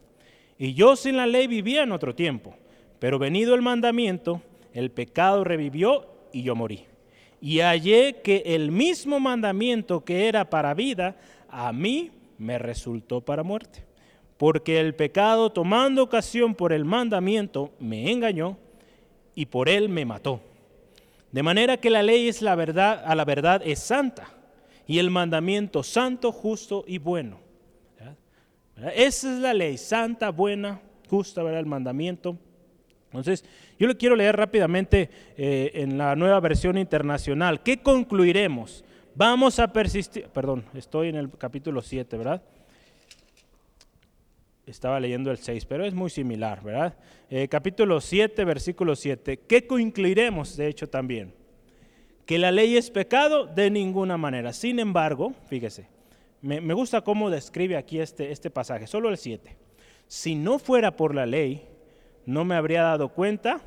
Y 0.58 0.74
yo 0.74 0.96
sin 0.96 1.16
la 1.16 1.26
ley 1.26 1.46
vivía 1.46 1.82
en 1.82 1.92
otro 1.92 2.14
tiempo, 2.14 2.54
pero 2.98 3.18
venido 3.18 3.54
el 3.54 3.62
mandamiento, 3.62 4.42
el 4.72 4.90
pecado 4.90 5.44
revivió 5.44 6.06
y 6.32 6.42
yo 6.42 6.54
morí. 6.56 6.84
Y 7.40 7.60
hallé 7.60 8.16
que 8.22 8.42
el 8.44 8.72
mismo 8.72 9.20
mandamiento 9.20 10.04
que 10.04 10.26
era 10.26 10.50
para 10.50 10.74
vida, 10.74 11.16
a 11.48 11.72
mí 11.72 12.10
me 12.38 12.58
resultó 12.58 13.20
para 13.20 13.42
muerte. 13.42 13.84
Porque 14.36 14.78
el 14.78 14.94
pecado, 14.94 15.50
tomando 15.50 16.02
ocasión 16.02 16.54
por 16.54 16.72
el 16.72 16.84
mandamiento, 16.84 17.72
me 17.80 18.10
engañó 18.10 18.56
y 19.34 19.46
por 19.46 19.68
él 19.68 19.88
me 19.88 20.04
mató. 20.04 20.40
De 21.32 21.42
manera 21.42 21.76
que 21.76 21.90
la 21.90 22.02
ley 22.02 22.28
es 22.28 22.40
la 22.40 22.54
verdad, 22.54 23.02
a 23.04 23.14
la 23.14 23.24
verdad 23.24 23.60
es 23.64 23.80
santa, 23.80 24.28
y 24.86 24.98
el 24.98 25.10
mandamiento 25.10 25.82
santo, 25.82 26.32
justo 26.32 26.84
y 26.86 26.98
bueno. 26.98 27.40
Esa 28.94 29.34
es 29.34 29.40
la 29.40 29.52
ley, 29.52 29.76
santa, 29.76 30.30
buena, 30.30 30.80
justa, 31.10 31.42
¿verdad? 31.42 31.60
El 31.60 31.66
mandamiento. 31.66 32.38
Entonces, 33.06 33.44
yo 33.78 33.88
le 33.88 33.96
quiero 33.96 34.14
leer 34.14 34.36
rápidamente 34.36 35.10
eh, 35.36 35.72
en 35.74 35.98
la 35.98 36.14
nueva 36.14 36.38
versión 36.40 36.78
internacional. 36.78 37.62
¿Qué 37.62 37.82
concluiremos? 37.82 38.84
Vamos 39.18 39.58
a 39.58 39.72
persistir, 39.72 40.28
perdón, 40.28 40.64
estoy 40.74 41.08
en 41.08 41.16
el 41.16 41.28
capítulo 41.28 41.82
7, 41.82 42.16
¿verdad? 42.16 42.40
estaba 44.64 45.00
leyendo 45.00 45.32
el 45.32 45.38
6, 45.38 45.64
pero 45.64 45.84
es 45.84 45.92
muy 45.92 46.08
similar, 46.08 46.62
¿verdad? 46.62 46.96
Eh, 47.28 47.48
capítulo 47.48 48.00
7, 48.00 48.44
versículo 48.44 48.94
7. 48.94 49.40
¿Qué 49.40 49.66
concluiremos, 49.66 50.56
de 50.56 50.68
hecho, 50.68 50.88
también? 50.88 51.34
Que 52.26 52.38
la 52.38 52.52
ley 52.52 52.76
es 52.76 52.92
pecado 52.92 53.46
de 53.46 53.70
ninguna 53.70 54.16
manera. 54.16 54.52
Sin 54.52 54.78
embargo, 54.78 55.34
fíjese, 55.48 55.88
me, 56.40 56.72
gusta 56.72 57.00
cómo 57.00 57.28
describe 57.28 57.76
aquí 57.76 57.98
este, 57.98 58.30
este 58.30 58.50
pasaje, 58.50 58.86
solo 58.86 59.08
el 59.08 59.18
7. 59.18 59.56
Si 60.06 60.36
no 60.36 60.60
fuera 60.60 60.94
por 60.94 61.12
la 61.12 61.26
ley, 61.26 61.66
no 62.24 62.44
me 62.44 62.54
habría 62.54 62.82
dado 62.82 63.08
cuenta 63.08 63.62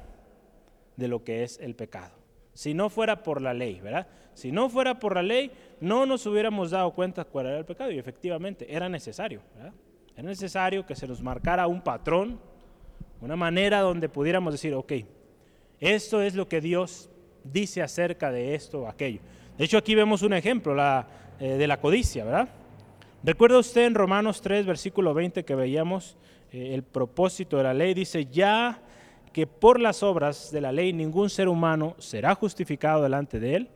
de 0.96 1.10
lo 1.10 1.26
que 1.26 1.44
es 1.44 1.60
el 1.60 1.76
pecado. 1.76 2.21
Si 2.54 2.74
no 2.74 2.90
fuera 2.90 3.24
por 3.24 3.42
la 3.42 3.54
ley, 3.54 3.80
¿verdad? 3.80 4.08
Si 4.34 4.52
no 4.52 4.70
fuera 4.70 5.00
por 5.00 5.16
la 5.16 5.24
ley, 5.24 5.52
no 5.80 6.06
nos 6.06 6.26
hubiéramos 6.26 6.72
dado 6.72 6.92
cuenta 6.92 7.24
cuál 7.26 7.48
era 7.48 7.58
el 7.58 7.66
pecado 7.66 7.92
y 7.92 8.00
efectivamente 8.00 8.66
era 8.70 8.90
necesario, 8.90 9.42
¿verdad? 9.56 9.74
Es 10.16 10.24
necesario 10.24 10.86
que 10.86 10.96
se 10.96 11.08
nos 11.08 11.22
marcara 11.22 11.68
un 11.68 11.82
patrón, 11.82 12.40
una 13.22 13.36
manera 13.36 13.82
donde 13.82 14.10
pudiéramos 14.10 14.54
decir, 14.54 14.74
ok, 14.74 14.94
esto 15.80 16.22
es 16.22 16.36
lo 16.36 16.48
que 16.48 16.62
Dios 16.62 17.10
dice 17.44 17.82
acerca 17.82 18.32
de 18.32 18.54
esto 18.54 18.82
o 18.82 18.88
aquello. 18.88 19.22
De 19.58 19.66
hecho, 19.66 19.78
aquí 19.78 19.96
vemos 19.96 20.22
un 20.22 20.34
ejemplo 20.34 20.76
la, 20.76 21.08
eh, 21.40 21.54
de 21.54 21.68
la 21.68 21.80
codicia, 21.80 22.26
¿verdad? 22.26 22.50
¿Recuerda 23.24 23.60
usted 23.60 23.86
en 23.86 23.96
Romanos 23.96 24.42
3, 24.42 24.66
versículo 24.66 25.14
20 25.14 25.46
que 25.46 25.56
veíamos 25.56 26.18
eh, 26.52 26.74
el 26.74 26.84
propósito 26.84 27.58
de 27.58 27.64
la 27.64 27.74
ley? 27.74 27.94
Dice, 27.94 28.26
ya 28.26 28.82
que 29.34 29.48
por 29.48 29.80
las 29.80 30.04
obras 30.04 30.52
de 30.52 30.62
la 30.62 30.72
ley 30.72 30.94
ningún 30.94 31.30
ser 31.30 31.48
humano 31.48 31.96
será 32.00 32.36
justificado 32.36 33.04
delante 33.04 33.40
de 33.40 33.56
él, 33.56 33.70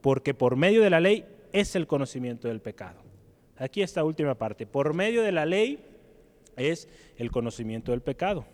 porque 0.00 0.34
por 0.34 0.56
medio 0.56 0.82
de 0.82 0.90
la 0.90 1.00
ley 1.00 1.24
es 1.52 1.74
el 1.76 1.86
conocimiento 1.86 2.48
del 2.48 2.60
pecado. 2.60 3.00
Aquí 3.58 3.82
esta 3.82 4.04
última 4.04 4.34
parte. 4.34 4.66
Por 4.66 4.94
medio 4.94 5.22
de 5.22 5.32
la 5.32 5.44
ley 5.44 5.84
es 6.56 6.88
el 7.16 7.30
conocimiento 7.30 7.92
del 7.92 8.00
pecado. 8.00 8.46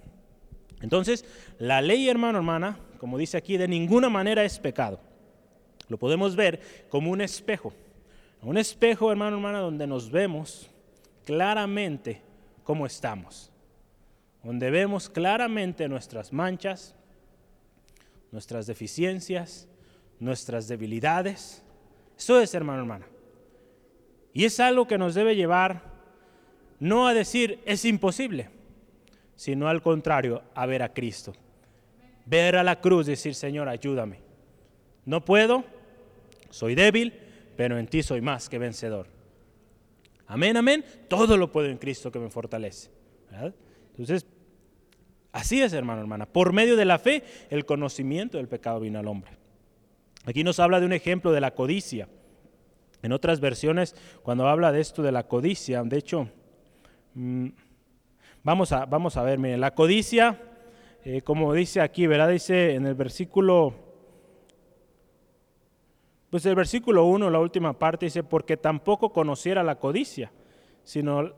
Entonces, 0.80 1.24
la 1.58 1.80
ley, 1.80 2.08
hermano, 2.08 2.38
hermana, 2.38 2.78
como 2.98 3.16
dice 3.18 3.36
aquí, 3.36 3.56
de 3.56 3.68
ninguna 3.68 4.08
manera 4.08 4.44
es 4.44 4.58
pecado. 4.58 5.00
Lo 5.88 5.98
podemos 5.98 6.34
ver 6.34 6.60
como 6.88 7.10
un 7.10 7.20
espejo. 7.20 7.72
Un 8.42 8.58
espejo, 8.58 9.10
hermano, 9.10 9.36
hermana, 9.36 9.60
donde 9.60 9.86
nos 9.86 10.10
vemos 10.10 10.68
claramente 11.24 12.20
cómo 12.64 12.86
estamos. 12.86 13.50
Donde 14.46 14.70
vemos 14.70 15.08
claramente 15.08 15.88
nuestras 15.88 16.32
manchas, 16.32 16.94
nuestras 18.30 18.68
deficiencias, 18.68 19.66
nuestras 20.20 20.68
debilidades. 20.68 21.64
Eso 22.16 22.40
es, 22.40 22.54
hermano, 22.54 22.78
hermana. 22.78 23.06
Y 24.32 24.44
es 24.44 24.60
algo 24.60 24.86
que 24.86 24.98
nos 24.98 25.16
debe 25.16 25.34
llevar 25.34 25.82
no 26.78 27.08
a 27.08 27.14
decir 27.14 27.58
es 27.66 27.84
imposible, 27.84 28.48
sino 29.34 29.66
al 29.66 29.82
contrario, 29.82 30.44
a 30.54 30.64
ver 30.64 30.84
a 30.84 30.94
Cristo. 30.94 31.32
Ver 32.24 32.54
a 32.54 32.62
la 32.62 32.80
cruz 32.80 33.06
decir, 33.06 33.34
Señor, 33.34 33.68
ayúdame. 33.68 34.20
No 35.06 35.24
puedo, 35.24 35.64
soy 36.50 36.76
débil, 36.76 37.14
pero 37.56 37.80
en 37.80 37.88
ti 37.88 38.00
soy 38.04 38.20
más 38.20 38.48
que 38.48 38.60
vencedor. 38.60 39.08
Amén, 40.28 40.56
amén. 40.56 40.84
Todo 41.08 41.36
lo 41.36 41.50
puedo 41.50 41.68
en 41.68 41.78
Cristo 41.78 42.12
que 42.12 42.20
me 42.20 42.30
fortalece. 42.30 42.90
Entonces, 43.88 44.24
así 45.36 45.62
es, 45.62 45.72
hermano, 45.72 46.00
hermana. 46.00 46.26
Por 46.26 46.52
medio 46.52 46.76
de 46.76 46.84
la 46.84 46.98
fe, 46.98 47.22
el 47.50 47.64
conocimiento 47.64 48.38
del 48.38 48.48
pecado 48.48 48.80
vino 48.80 48.98
al 48.98 49.06
hombre. 49.06 49.32
Aquí 50.24 50.42
nos 50.42 50.58
habla 50.58 50.80
de 50.80 50.86
un 50.86 50.92
ejemplo 50.92 51.30
de 51.32 51.40
la 51.40 51.52
codicia. 51.52 52.08
En 53.02 53.12
otras 53.12 53.38
versiones, 53.40 53.94
cuando 54.22 54.48
habla 54.48 54.72
de 54.72 54.80
esto 54.80 55.02
de 55.02 55.12
la 55.12 55.28
codicia, 55.28 55.82
de 55.84 55.98
hecho, 55.98 56.28
mm, 57.14 57.48
vamos, 58.42 58.72
a, 58.72 58.86
vamos 58.86 59.16
a 59.16 59.22
ver, 59.22 59.38
miren, 59.38 59.60
la 59.60 59.74
codicia, 59.74 60.40
eh, 61.04 61.22
como 61.22 61.52
dice 61.52 61.80
aquí, 61.80 62.06
¿verdad? 62.06 62.30
Dice 62.30 62.74
en 62.74 62.86
el 62.86 62.94
versículo, 62.94 63.74
pues 66.30 66.44
el 66.46 66.56
versículo 66.56 67.04
1, 67.04 67.30
la 67.30 67.38
última 67.38 67.78
parte, 67.78 68.06
dice, 68.06 68.24
porque 68.24 68.56
tampoco 68.56 69.12
conociera 69.12 69.62
la 69.62 69.78
codicia, 69.78 70.32
sino 70.82 71.34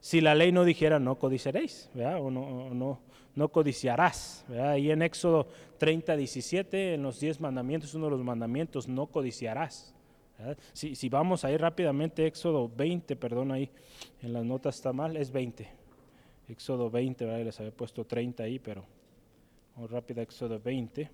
si 0.00 0.20
la 0.20 0.34
ley 0.34 0.52
no 0.52 0.64
dijera 0.64 0.98
no 0.98 1.18
codiciaréis, 1.18 1.90
¿verdad? 1.94 2.20
O 2.20 2.30
no, 2.30 2.74
no, 2.74 3.00
no 3.36 3.48
codiciarás, 3.48 4.44
¿verdad? 4.48 4.76
Y 4.76 4.90
en 4.90 5.02
Éxodo 5.02 5.46
30, 5.78 6.16
17, 6.16 6.94
en 6.94 7.02
los 7.02 7.20
10 7.20 7.40
mandamientos, 7.40 7.94
uno 7.94 8.06
de 8.06 8.12
los 8.12 8.24
mandamientos, 8.24 8.88
no 8.88 9.06
codiciarás. 9.06 9.94
Si, 10.72 11.08
vamos 11.08 11.44
ahí 11.44 11.56
rápidamente, 11.56 12.26
Éxodo 12.26 12.70
20, 12.74 13.14
perdón, 13.16 13.52
ahí 13.52 13.70
en 14.22 14.32
las 14.32 14.44
notas 14.44 14.76
está 14.76 14.92
mal, 14.92 15.16
es 15.16 15.30
20. 15.30 15.68
Éxodo 16.48 16.90
20, 16.90 17.24
¿verdad? 17.24 17.44
les 17.44 17.60
había 17.60 17.72
puesto 17.72 18.04
30 18.04 18.42
ahí, 18.42 18.58
pero 18.58 18.84
vamos 19.74 19.90
rápido, 19.90 20.22
Éxodo 20.22 20.58
20. 20.58 21.10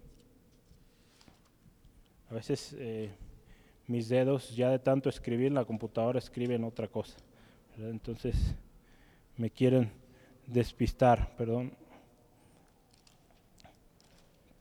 A 2.30 2.34
veces 2.34 2.74
eh, 2.78 3.10
mis 3.86 4.08
dedos, 4.08 4.54
ya 4.54 4.70
de 4.70 4.78
tanto 4.78 5.08
escribir 5.08 5.48
en 5.48 5.54
la 5.54 5.64
computadora, 5.64 6.18
escriben 6.18 6.64
otra 6.64 6.86
cosa. 6.88 7.16
Entonces 7.78 8.54
me 9.36 9.50
quieren 9.50 9.90
despistar, 10.46 11.34
perdón. 11.36 11.72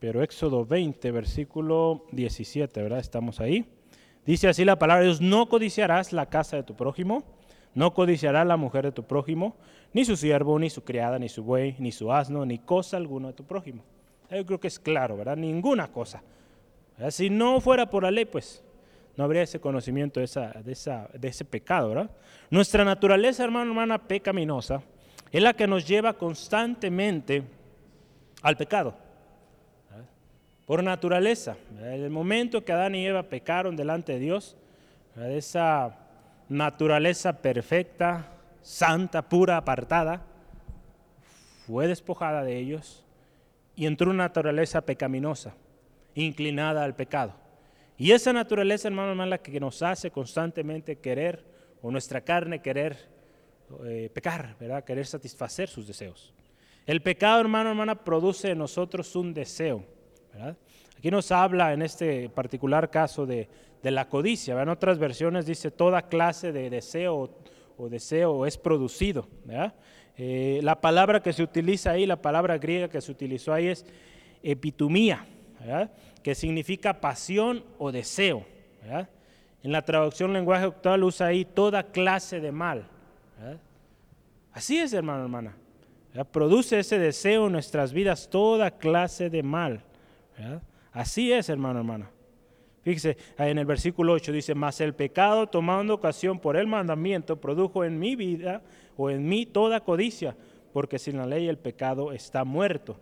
Pero 0.02 0.24
Éxodo 0.24 0.66
20, 0.66 1.12
versículo 1.12 2.08
17, 2.12 2.82
¿verdad? 2.82 2.98
Estamos 2.98 3.40
ahí. 3.40 3.68
Dice 4.26 4.48
así 4.48 4.66
la 4.66 4.80
palabra 4.80 5.02
de 5.02 5.10
Dios, 5.10 5.22
no 5.22 5.48
codiciarás 5.48 6.12
la 6.12 6.26
casa 6.26 6.58
de 6.58 6.64
tu 6.64 6.76
prójimo, 6.76 7.24
no 7.76 7.94
codiciarás 7.94 8.48
la 8.48 8.58
mujer 8.58 8.84
de 8.86 8.92
tu 8.92 9.04
prójimo, 9.04 9.56
ni 9.94 10.04
su 10.04 10.18
siervo, 10.18 10.58
ni 10.58 10.72
su 10.72 10.84
criada, 10.84 11.20
ni 11.20 11.30
su 11.30 11.44
buey, 11.44 11.76
ni 11.78 11.92
su 11.92 12.12
asno, 12.12 12.48
ni 12.48 12.58
cosa 12.58 12.98
alguna 12.98 13.28
de 13.28 13.34
tu 13.36 13.44
prójimo. 13.44 13.84
Yo 14.32 14.44
creo 14.44 14.60
que 14.60 14.70
es 14.70 14.80
claro, 14.80 15.18
¿verdad? 15.18 15.38
Ninguna 15.38 15.92
cosa. 15.92 16.24
Si 17.12 17.30
no 17.30 17.62
fuera 17.62 17.88
por 17.88 18.02
la 18.02 18.10
ley, 18.10 18.26
pues 18.26 18.64
no 19.16 19.24
habría 19.24 19.44
ese 19.44 19.60
conocimiento 19.60 20.20
de, 20.20 20.26
de 21.14 21.28
ese 21.28 21.46
pecado, 21.46 21.90
¿verdad? 21.90 22.10
Nuestra 22.50 22.84
naturaleza, 22.84 23.44
hermano, 23.44 23.70
hermana, 23.70 24.00
pecaminosa, 24.00 24.82
es 25.32 25.44
la 25.44 25.54
que 25.54 25.68
nos 25.68 25.88
lleva 25.88 26.14
constantemente 26.14 27.44
al 28.42 28.58
pecado. 28.58 29.11
Por 30.66 30.84
naturaleza. 30.84 31.58
El 31.82 32.10
momento 32.10 32.64
que 32.64 32.72
Adán 32.72 32.96
y 32.96 33.06
Eva 33.06 33.24
pecaron 33.24 33.76
delante 33.76 34.14
de 34.14 34.20
Dios, 34.20 34.56
esa 35.18 35.98
naturaleza 36.50 37.42
perfecta, 37.42 38.32
santa, 38.62 39.28
pura, 39.28 39.58
apartada, 39.58 40.22
fue 41.66 41.88
despojada 41.88 42.44
de 42.44 42.58
ellos 42.58 43.06
y 43.76 43.86
entró 43.86 44.10
una 44.10 44.26
naturaleza 44.26 44.82
pecaminosa, 44.82 45.56
inclinada 46.16 46.84
al 46.84 46.96
pecado. 46.96 47.34
Y 47.98 48.12
esa 48.12 48.34
naturaleza, 48.34 48.88
hermano, 48.88 49.12
hermana, 49.12 49.30
la 49.32 49.38
que 49.38 49.60
nos 49.60 49.82
hace 49.82 50.12
constantemente 50.12 50.98
querer, 50.98 51.44
o 51.82 51.92
nuestra 51.92 52.22
carne 52.22 52.62
querer 52.62 52.98
eh, 53.86 54.10
pecar. 54.14 54.56
Querer 54.86 55.06
satisfacer 55.06 55.70
sus 55.70 55.88
deseos. 55.88 56.34
El 56.86 57.02
pecado, 57.02 57.40
hermano, 57.40 57.70
hermana, 57.70 58.04
produce 58.04 58.52
en 58.52 58.58
nosotros 58.58 59.16
un 59.16 59.34
deseo, 59.34 59.86
Aquí 60.98 61.12
nos 61.12 61.32
habla 61.32 61.74
en 61.74 61.82
este 61.82 62.30
particular 62.30 62.90
caso 62.90 63.26
de, 63.26 63.48
la 63.84 64.08
codicia, 64.08 64.62
en 64.62 64.70
otras 64.70 65.00
versiones 65.00 65.46
dice 65.46 65.72
toda 65.72 66.04
clase 66.04 66.52
de 66.52 66.70
deseo 66.70 67.30
o 67.78 67.90
deseo 67.90 68.46
es 68.46 68.58
producido. 68.58 69.28
Eh, 70.18 70.60
la 70.62 70.80
palabra 70.80 71.22
que 71.22 71.34
se 71.34 71.42
utiliza 71.42 71.92
ahí, 71.92 72.06
la 72.06 72.22
palabra 72.22 72.58
griega 72.58 72.90
que 72.90 73.02
se 73.02 73.12
utilizó 73.12 73.54
ahí 73.54 73.68
es 73.68 73.86
epitumía, 74.44 75.26
que 76.22 76.36
significa 76.36 77.00
pasión 77.00 77.64
o 77.78 77.92
deseo. 77.92 78.46
En 79.64 79.72
la 79.72 79.84
traducción 79.84 80.34
lenguaje 80.34 80.66
actual 80.66 81.04
usa 81.04 81.28
ahí 81.28 81.46
toda 81.46 81.84
clase 81.84 82.40
de 82.40 82.52
mal. 82.52 82.86
Así 84.54 84.78
es, 84.78 84.94
hermano, 84.94 85.24
hermana. 85.24 85.56
Produce 86.32 86.80
ese 86.80 87.00
deseo 87.00 87.48
en 87.48 87.54
nuestras 87.54 87.94
vidas 87.94 88.30
toda 88.30 88.72
clase 88.72 89.30
de 89.30 89.44
mal. 89.44 89.84
Así 90.92 91.32
es, 91.32 91.50
hermano, 91.50 91.80
hermana. 91.80 92.10
Fíjese, 92.84 93.16
en 93.38 93.60
el 93.60 93.66
versículo 93.66 94.14
8 94.14 94.32
dice, 94.32 94.56
mas 94.56 94.82
el 94.82 94.96
pecado 94.96 95.48
tomando 95.48 95.94
ocasión 95.94 96.40
por 96.40 96.58
el 96.58 96.66
mandamiento 96.68 97.40
produjo 97.40 97.86
en 97.86 98.00
mi 98.00 98.16
vida 98.16 98.64
o 98.98 99.10
en 99.10 99.28
mí 99.28 99.46
toda 99.46 99.82
codicia, 99.82 100.36
porque 100.74 100.98
sin 100.98 101.18
la 101.18 101.28
ley 101.28 101.48
el 101.48 101.58
pecado 101.58 102.12
está 102.12 102.44
muerto. 102.44 102.98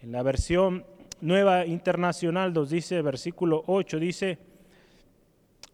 En 0.00 0.12
la 0.12 0.22
versión 0.22 0.86
nueva 1.20 1.66
internacional 1.66 2.54
nos 2.54 2.70
dice, 2.70 3.02
versículo 3.02 3.62
8, 3.66 3.98
dice, 3.98 4.38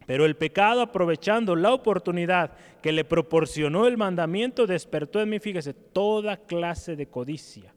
pero 0.05 0.25
el 0.25 0.35
pecado 0.35 0.81
aprovechando 0.81 1.55
la 1.55 1.73
oportunidad 1.73 2.51
que 2.81 2.91
le 2.91 3.05
proporcionó 3.05 3.87
el 3.87 3.95
mandamiento 3.95 4.67
despertó 4.67 5.21
en 5.21 5.29
mí, 5.29 5.39
fíjese, 5.39 5.73
toda 5.73 6.35
clase 6.35 6.95
de 6.95 7.07
codicia, 7.07 7.73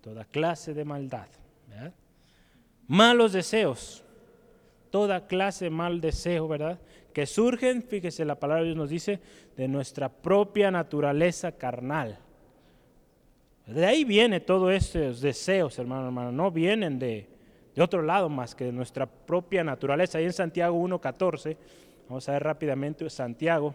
toda 0.00 0.24
clase 0.24 0.72
de 0.74 0.84
maldad. 0.84 1.26
Malos 2.92 3.32
deseos, 3.32 4.04
toda 4.90 5.26
clase 5.26 5.64
de 5.64 5.70
mal 5.70 6.02
deseo, 6.02 6.46
¿verdad? 6.46 6.78
Que 7.14 7.24
surgen, 7.24 7.82
fíjese, 7.82 8.22
la 8.26 8.34
palabra 8.34 8.64
de 8.64 8.66
Dios 8.66 8.76
nos 8.76 8.90
dice, 8.90 9.18
de 9.56 9.66
nuestra 9.66 10.10
propia 10.10 10.70
naturaleza 10.70 11.52
carnal. 11.52 12.18
De 13.66 13.86
ahí 13.86 14.04
viene 14.04 14.40
todos 14.40 14.70
estos 14.74 15.22
deseos, 15.22 15.78
hermano, 15.78 16.08
hermano, 16.08 16.32
no 16.32 16.50
vienen 16.50 16.98
de, 16.98 17.26
de 17.74 17.82
otro 17.82 18.02
lado 18.02 18.28
más 18.28 18.54
que 18.54 18.66
de 18.66 18.72
nuestra 18.72 19.06
propia 19.06 19.64
naturaleza. 19.64 20.18
Ahí 20.18 20.26
en 20.26 20.34
Santiago 20.34 20.76
1.14, 20.76 21.56
vamos 22.10 22.28
a 22.28 22.32
ver 22.32 22.42
rápidamente 22.42 23.08
Santiago, 23.08 23.74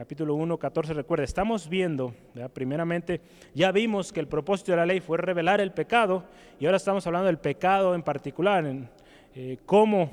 capítulo 0.00 0.34
1.14, 0.34 0.94
recuerda, 0.94 1.24
estamos 1.24 1.68
viendo, 1.68 2.14
primeramente, 2.54 3.20
ya 3.52 3.70
vimos 3.70 4.14
que 4.14 4.20
el 4.20 4.28
propósito 4.28 4.72
de 4.72 4.78
la 4.78 4.86
ley 4.86 5.00
fue 5.00 5.18
revelar 5.18 5.60
el 5.60 5.72
pecado 5.72 6.24
y 6.58 6.64
ahora 6.64 6.78
estamos 6.78 7.06
hablando 7.06 7.26
del 7.26 7.36
pecado 7.36 7.94
en 7.94 8.02
particular, 8.02 8.64
en 8.64 8.88
eh, 9.34 9.58
cómo 9.66 10.10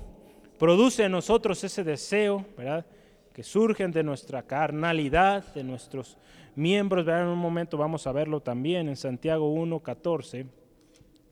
produce 0.59 1.05
en 1.05 1.13
nosotros 1.13 1.63
ese 1.63 1.85
deseo, 1.85 2.45
¿verdad? 2.57 2.85
que 3.31 3.43
surgen 3.43 3.93
de 3.93 4.03
nuestra 4.03 4.43
carnalidad, 4.43 5.53
de 5.53 5.63
nuestros 5.63 6.17
miembros. 6.53 7.05
¿verdad? 7.05 7.23
En 7.23 7.29
un 7.29 7.39
momento 7.39 7.77
vamos 7.77 8.07
a 8.07 8.11
verlo 8.11 8.41
también 8.41 8.89
en 8.89 8.97
Santiago 8.97 9.55
1.14. 9.55 10.47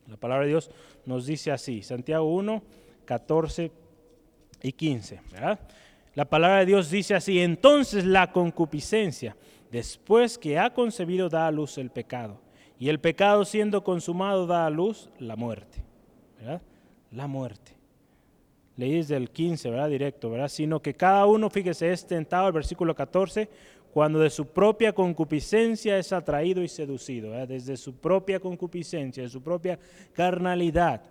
La 0.08 0.16
palabra 0.16 0.44
de 0.44 0.52
Dios 0.52 0.70
nos 1.04 1.26
dice 1.26 1.52
así, 1.52 1.82
Santiago 1.82 2.24
1, 2.34 2.62
14 3.04 3.70
y 4.62 4.72
15. 4.72 5.20
La 6.16 6.24
palabra 6.24 6.60
de 6.60 6.66
Dios 6.66 6.90
dice 6.90 7.14
así, 7.14 7.40
entonces 7.40 8.06
la 8.06 8.32
concupiscencia, 8.32 9.36
después 9.70 10.38
que 10.38 10.58
ha 10.58 10.72
concebido, 10.72 11.28
da 11.28 11.46
a 11.46 11.50
luz 11.50 11.76
el 11.76 11.90
pecado. 11.90 12.40
Y 12.78 12.88
el 12.88 13.00
pecado 13.00 13.44
siendo 13.44 13.84
consumado 13.84 14.46
da 14.46 14.64
a 14.64 14.70
luz 14.70 15.10
la 15.18 15.36
muerte. 15.36 15.84
La 17.10 17.26
muerte. 17.26 17.76
Leí 18.76 18.94
desde 18.94 19.16
el 19.16 19.30
15, 19.30 19.68
¿verdad? 19.70 19.90
Directo, 19.90 20.30
¿verdad? 20.30 20.48
Sino 20.48 20.80
que 20.80 20.94
cada 20.94 21.26
uno, 21.26 21.50
fíjese, 21.50 21.92
es 21.92 22.06
tentado, 22.06 22.46
el 22.46 22.54
versículo 22.54 22.94
14, 22.94 23.50
cuando 23.92 24.18
de 24.18 24.30
su 24.30 24.46
propia 24.46 24.94
concupiscencia 24.94 25.98
es 25.98 26.14
atraído 26.14 26.62
y 26.62 26.68
seducido, 26.68 27.32
desde 27.46 27.76
su 27.76 27.94
propia 27.94 28.40
concupiscencia, 28.40 29.22
de 29.22 29.28
su 29.28 29.42
propia 29.42 29.78
carnalidad. 30.14 31.02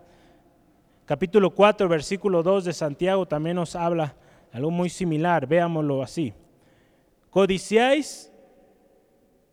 Capítulo 1.05 1.51
4, 1.51 1.87
versículo 1.87 2.41
2 2.41 2.65
de 2.65 2.73
Santiago 2.73 3.27
también 3.27 3.57
nos 3.57 3.75
habla 3.75 4.15
algo 4.55 4.71
muy 4.71 4.89
similar, 4.89 5.47
veámoslo 5.47 6.01
así. 6.01 6.33
Codiciáis 7.29 8.31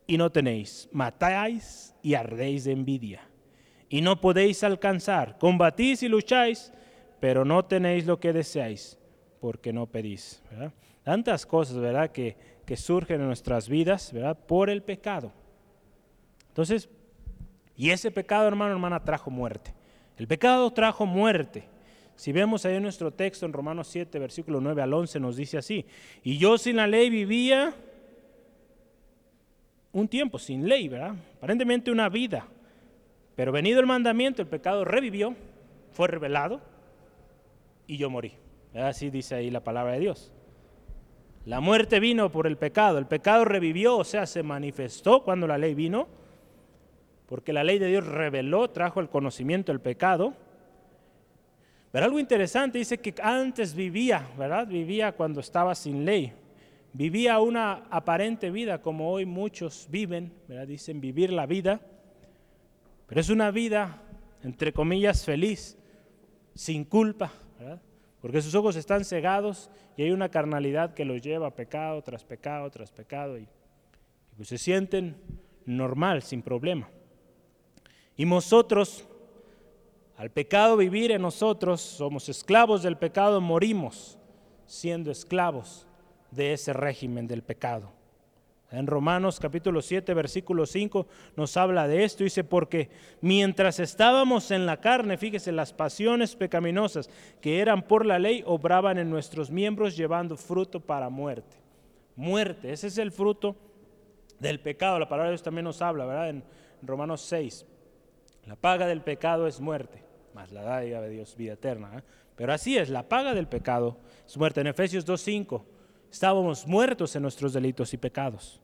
y 0.07 0.17
no 0.17 0.31
tenéis, 0.31 0.89
matáis 0.93 1.95
y 2.03 2.15
ardéis 2.15 2.65
de 2.65 2.73
envidia, 2.73 3.21
y 3.89 4.01
no 4.01 4.21
podéis 4.21 4.63
alcanzar, 4.65 5.39
combatís 5.39 6.03
y 6.03 6.09
lucháis, 6.09 6.73
pero 7.21 7.45
no 7.45 7.65
tenéis 7.65 8.07
lo 8.07 8.19
que 8.19 8.33
deseáis, 8.33 8.99
porque 9.41 9.73
no 9.73 9.87
pedís. 9.87 10.43
Tantas 11.03 11.45
cosas, 11.47 11.77
¿verdad?, 11.77 12.11
que 12.11 12.37
que 12.65 12.77
surgen 12.77 13.21
en 13.21 13.27
nuestras 13.27 13.69
vidas, 13.69 14.13
¿verdad? 14.13 14.39
Por 14.47 14.71
el 14.71 14.83
pecado. 14.83 15.33
Entonces, 16.49 16.89
y 17.77 17.91
ese 17.91 18.11
pecado, 18.11 18.47
hermano, 18.47 18.73
hermana, 18.73 19.03
trajo 19.03 19.31
muerte. 19.31 19.75
El 20.17 20.29
pecado 20.29 20.71
trajo 20.73 21.07
muerte. 21.07 21.65
Si 22.23 22.31
vemos 22.31 22.65
ahí 22.65 22.77
en 22.77 22.85
nuestro 22.85 23.11
texto 23.11 23.47
en 23.47 23.53
Romanos 23.53 23.89
7, 23.89 24.17
versículo 24.21 24.61
9 24.61 24.81
al 24.81 24.95
11, 24.95 25.19
nos 25.19 25.35
dice 25.35 25.59
así, 25.59 25.85
y 26.23 26.39
yo 26.39 26.57
sin 26.57 26.77
la 26.77 26.87
ley 26.87 27.11
vivía 27.11 27.75
un 29.91 30.07
tiempo, 30.07 30.39
sin 30.39 30.69
ley, 30.69 30.87
¿verdad? 30.87 31.17
Aparentemente 31.39 31.91
una 31.91 32.09
vida. 32.09 32.47
Pero 33.35 33.51
venido 33.51 33.81
el 33.81 33.87
mandamiento, 33.87 34.41
el 34.41 34.47
pecado 34.47 34.85
revivió, 34.85 35.35
fue 35.91 36.07
revelado, 36.07 36.61
y 37.89 37.97
yo 37.97 38.09
morí. 38.09 38.35
Así 38.73 39.11
dice 39.11 39.35
ahí 39.35 39.51
la 39.51 39.65
palabra 39.65 39.95
de 39.95 39.99
Dios. 39.99 40.31
La 41.45 41.59
muerte 41.59 41.99
vino 41.99 42.31
por 42.31 42.47
el 42.47 42.57
pecado, 42.57 42.99
el 42.99 43.07
pecado 43.07 43.45
revivió, 43.45 43.97
o 43.97 44.05
sea, 44.05 44.27
se 44.27 44.45
manifestó 44.45 45.25
cuando 45.25 45.49
la 45.49 45.59
ley 45.59 45.75
vino, 45.75 46.07
porque 47.27 47.53
la 47.53 47.65
ley 47.65 47.81
de 47.81 47.89
Dios 47.89 48.07
reveló, 48.07 48.71
trajo 48.71 49.01
el 49.01 49.09
conocimiento 49.09 49.73
del 49.73 49.81
pecado. 49.81 50.35
Pero 51.93 52.07
algo 52.07 52.19
interesante 52.19 52.79
dice 52.79 52.99
que 52.99 53.15
antes 53.23 53.75
vivía, 53.75 54.27
¿verdad? 54.39 54.67
Vivía 54.67 55.13
cuando 55.13 55.41
estaba 55.41 55.75
sin 55.75 56.05
ley. 56.05 56.33
Vivía 56.95 57.39
una 57.39 57.85
aparente 57.91 58.51
vida 58.51 58.81
como 58.81 59.11
hoy 59.11 59.27
muchos 59.27 59.87
viven, 59.91 60.33
¿verdad? 60.49 60.67
Dicen 60.67 61.01
vivir 61.01 61.33
la 61.33 61.47
vida. 61.47 61.81
Pero 63.07 63.21
es 63.21 63.29
una 63.29 63.51
vida, 63.51 64.03
entre 64.43 64.73
comillas, 64.73 65.25
feliz, 65.25 65.79
sin 66.55 66.85
culpa, 66.85 67.31
¿verdad? 67.59 67.81
porque 68.23 68.41
sus 68.41 68.55
ojos 68.55 68.77
están 68.77 69.05
cegados 69.05 69.69
y 69.97 70.03
hay 70.05 70.13
una 70.13 70.31
carnalidad 70.31 70.95
que 70.95 71.05
los 71.05 71.21
lleva 71.21 71.49
a 71.49 71.55
pecado 71.55 72.01
tras 72.03 72.25
pecado 72.25 72.71
tras 72.71 72.93
pecado 72.93 73.37
y, 73.37 73.49
pues 74.37 74.49
se 74.49 74.59
sienten 74.59 75.17
normal, 75.67 76.23
sin 76.23 76.41
problema. 76.41 76.89
Y 78.17 78.25
nosotros, 78.25 79.09
al 80.17 80.31
pecado 80.31 80.77
vivir 80.77 81.11
en 81.11 81.23
nosotros, 81.23 81.81
somos 81.81 82.29
esclavos 82.29 82.83
del 82.83 82.97
pecado, 82.97 83.41
morimos 83.41 84.19
siendo 84.67 85.11
esclavos 85.11 85.87
de 86.31 86.53
ese 86.53 86.73
régimen 86.73 87.27
del 87.27 87.43
pecado. 87.43 87.93
En 88.73 88.87
Romanos 88.87 89.39
capítulo 89.39 89.83
7, 89.83 90.15
versículo 90.15 90.65
5 90.65 91.07
nos 91.37 91.57
habla 91.59 91.87
de 91.87 92.05
esto. 92.05 92.25
Dice, 92.25 92.43
porque 92.43 92.89
mientras 93.21 93.79
estábamos 93.79 94.51
en 94.51 94.65
la 94.65 94.79
carne, 94.79 95.19
fíjese, 95.19 95.53
las 95.53 95.75
pasiones 95.75 96.35
pecaminosas 96.37 97.11
que 97.43 97.61
eran 97.61 97.83
por 97.83 98.07
la 98.07 98.19
ley 98.19 98.43
obraban 98.47 98.97
en 98.97 99.11
nuestros 99.11 99.51
miembros 99.51 99.95
llevando 99.95 100.39
fruto 100.39 100.81
para 100.81 101.11
muerte. 101.11 101.59
Muerte, 102.17 102.73
ese 102.73 102.87
es 102.87 102.97
el 102.97 103.13
fruto 103.13 103.57
del 104.39 104.59
pecado. 104.61 104.99
La 104.99 105.09
palabra 105.09 105.29
de 105.29 105.35
Dios 105.35 105.43
también 105.43 105.65
nos 105.65 105.83
habla, 105.83 106.07
¿verdad? 106.07 106.31
En 106.31 106.43
Romanos 106.83 107.21
6. 107.23 107.67
La 108.47 108.57
paga 108.57 108.87
del 108.87 109.03
pecado 109.03 109.47
es 109.47 109.61
muerte, 109.61 110.03
más 110.35 110.51
la 110.53 110.63
dádiva 110.63 111.01
de 111.01 111.11
Dios 111.11 111.37
vida 111.37 111.53
eterna. 111.53 111.99
¿eh? 111.99 112.03
Pero 112.37 112.53
así 112.53 112.77
es, 112.77 112.89
la 112.89 113.09
paga 113.09 113.35
del 113.35 113.47
pecado 113.47 113.99
es 114.27 114.37
muerte. 114.37 114.61
En 114.61 114.67
Efesios 114.67 115.07
2.5 115.07 115.63
estábamos 116.11 116.67
muertos 116.67 117.15
en 117.15 117.23
nuestros 117.23 117.53
delitos 117.53 117.95
y 117.95 117.99
pecados. 117.99 118.61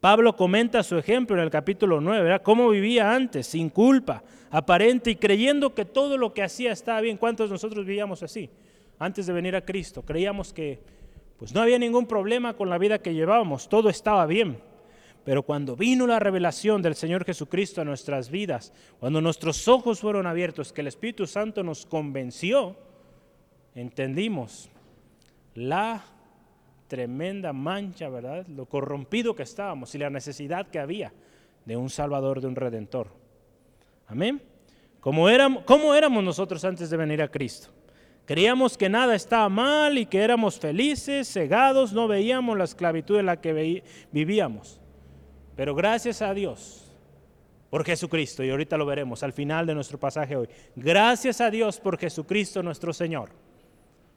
Pablo 0.00 0.36
comenta 0.36 0.82
su 0.82 0.98
ejemplo 0.98 1.36
en 1.36 1.42
el 1.42 1.50
capítulo 1.50 2.00
9, 2.00 2.22
¿verdad? 2.22 2.42
Cómo 2.42 2.68
vivía 2.68 3.14
antes, 3.14 3.46
sin 3.46 3.70
culpa, 3.70 4.22
aparente 4.50 5.10
y 5.10 5.16
creyendo 5.16 5.74
que 5.74 5.86
todo 5.86 6.18
lo 6.18 6.34
que 6.34 6.42
hacía 6.42 6.72
estaba 6.72 7.00
bien. 7.00 7.16
¿Cuántos 7.16 7.48
de 7.48 7.54
nosotros 7.54 7.86
vivíamos 7.86 8.22
así? 8.22 8.50
Antes 8.98 9.26
de 9.26 9.32
venir 9.32 9.56
a 9.56 9.64
Cristo, 9.64 10.02
creíamos 10.02 10.52
que 10.52 10.80
pues 11.38 11.54
no 11.54 11.60
había 11.60 11.78
ningún 11.78 12.06
problema 12.06 12.54
con 12.54 12.70
la 12.70 12.78
vida 12.78 12.98
que 12.98 13.14
llevábamos, 13.14 13.68
todo 13.68 13.88
estaba 13.88 14.26
bien. 14.26 14.58
Pero 15.26 15.42
cuando 15.42 15.74
vino 15.74 16.06
la 16.06 16.20
revelación 16.20 16.80
del 16.80 16.94
Señor 16.94 17.24
Jesucristo 17.24 17.80
a 17.80 17.84
nuestras 17.84 18.30
vidas, 18.30 18.72
cuando 19.00 19.20
nuestros 19.20 19.66
ojos 19.66 19.98
fueron 19.98 20.24
abiertos, 20.24 20.72
que 20.72 20.82
el 20.82 20.86
Espíritu 20.86 21.26
Santo 21.26 21.64
nos 21.64 21.84
convenció, 21.84 22.76
entendimos 23.74 24.70
la 25.56 26.04
tremenda 26.86 27.52
mancha, 27.52 28.08
¿verdad? 28.08 28.46
Lo 28.46 28.66
corrompido 28.66 29.34
que 29.34 29.42
estábamos 29.42 29.92
y 29.96 29.98
la 29.98 30.10
necesidad 30.10 30.68
que 30.68 30.78
había 30.78 31.12
de 31.64 31.76
un 31.76 31.90
Salvador, 31.90 32.40
de 32.40 32.46
un 32.46 32.54
Redentor. 32.54 33.08
Amén. 34.06 34.40
¿Cómo 35.00 35.28
éramos, 35.28 35.64
¿Cómo 35.64 35.92
éramos 35.92 36.22
nosotros 36.22 36.64
antes 36.64 36.88
de 36.88 36.96
venir 36.96 37.20
a 37.20 37.26
Cristo? 37.26 37.70
Creíamos 38.26 38.78
que 38.78 38.88
nada 38.88 39.16
estaba 39.16 39.48
mal 39.48 39.98
y 39.98 40.06
que 40.06 40.22
éramos 40.22 40.60
felices, 40.60 41.28
cegados, 41.28 41.92
no 41.92 42.06
veíamos 42.06 42.56
la 42.56 42.62
esclavitud 42.62 43.18
en 43.18 43.26
la 43.26 43.40
que 43.40 43.82
vivíamos. 44.12 44.80
Pero 45.56 45.74
gracias 45.74 46.22
a 46.22 46.34
Dios 46.34 46.92
por 47.70 47.84
Jesucristo, 47.84 48.44
y 48.44 48.50
ahorita 48.50 48.76
lo 48.76 48.86
veremos 48.86 49.22
al 49.22 49.32
final 49.32 49.66
de 49.66 49.74
nuestro 49.74 49.98
pasaje 49.98 50.36
hoy, 50.36 50.48
gracias 50.76 51.40
a 51.40 51.50
Dios 51.50 51.80
por 51.80 51.98
Jesucristo 51.98 52.62
nuestro 52.62 52.92
Señor, 52.92 53.30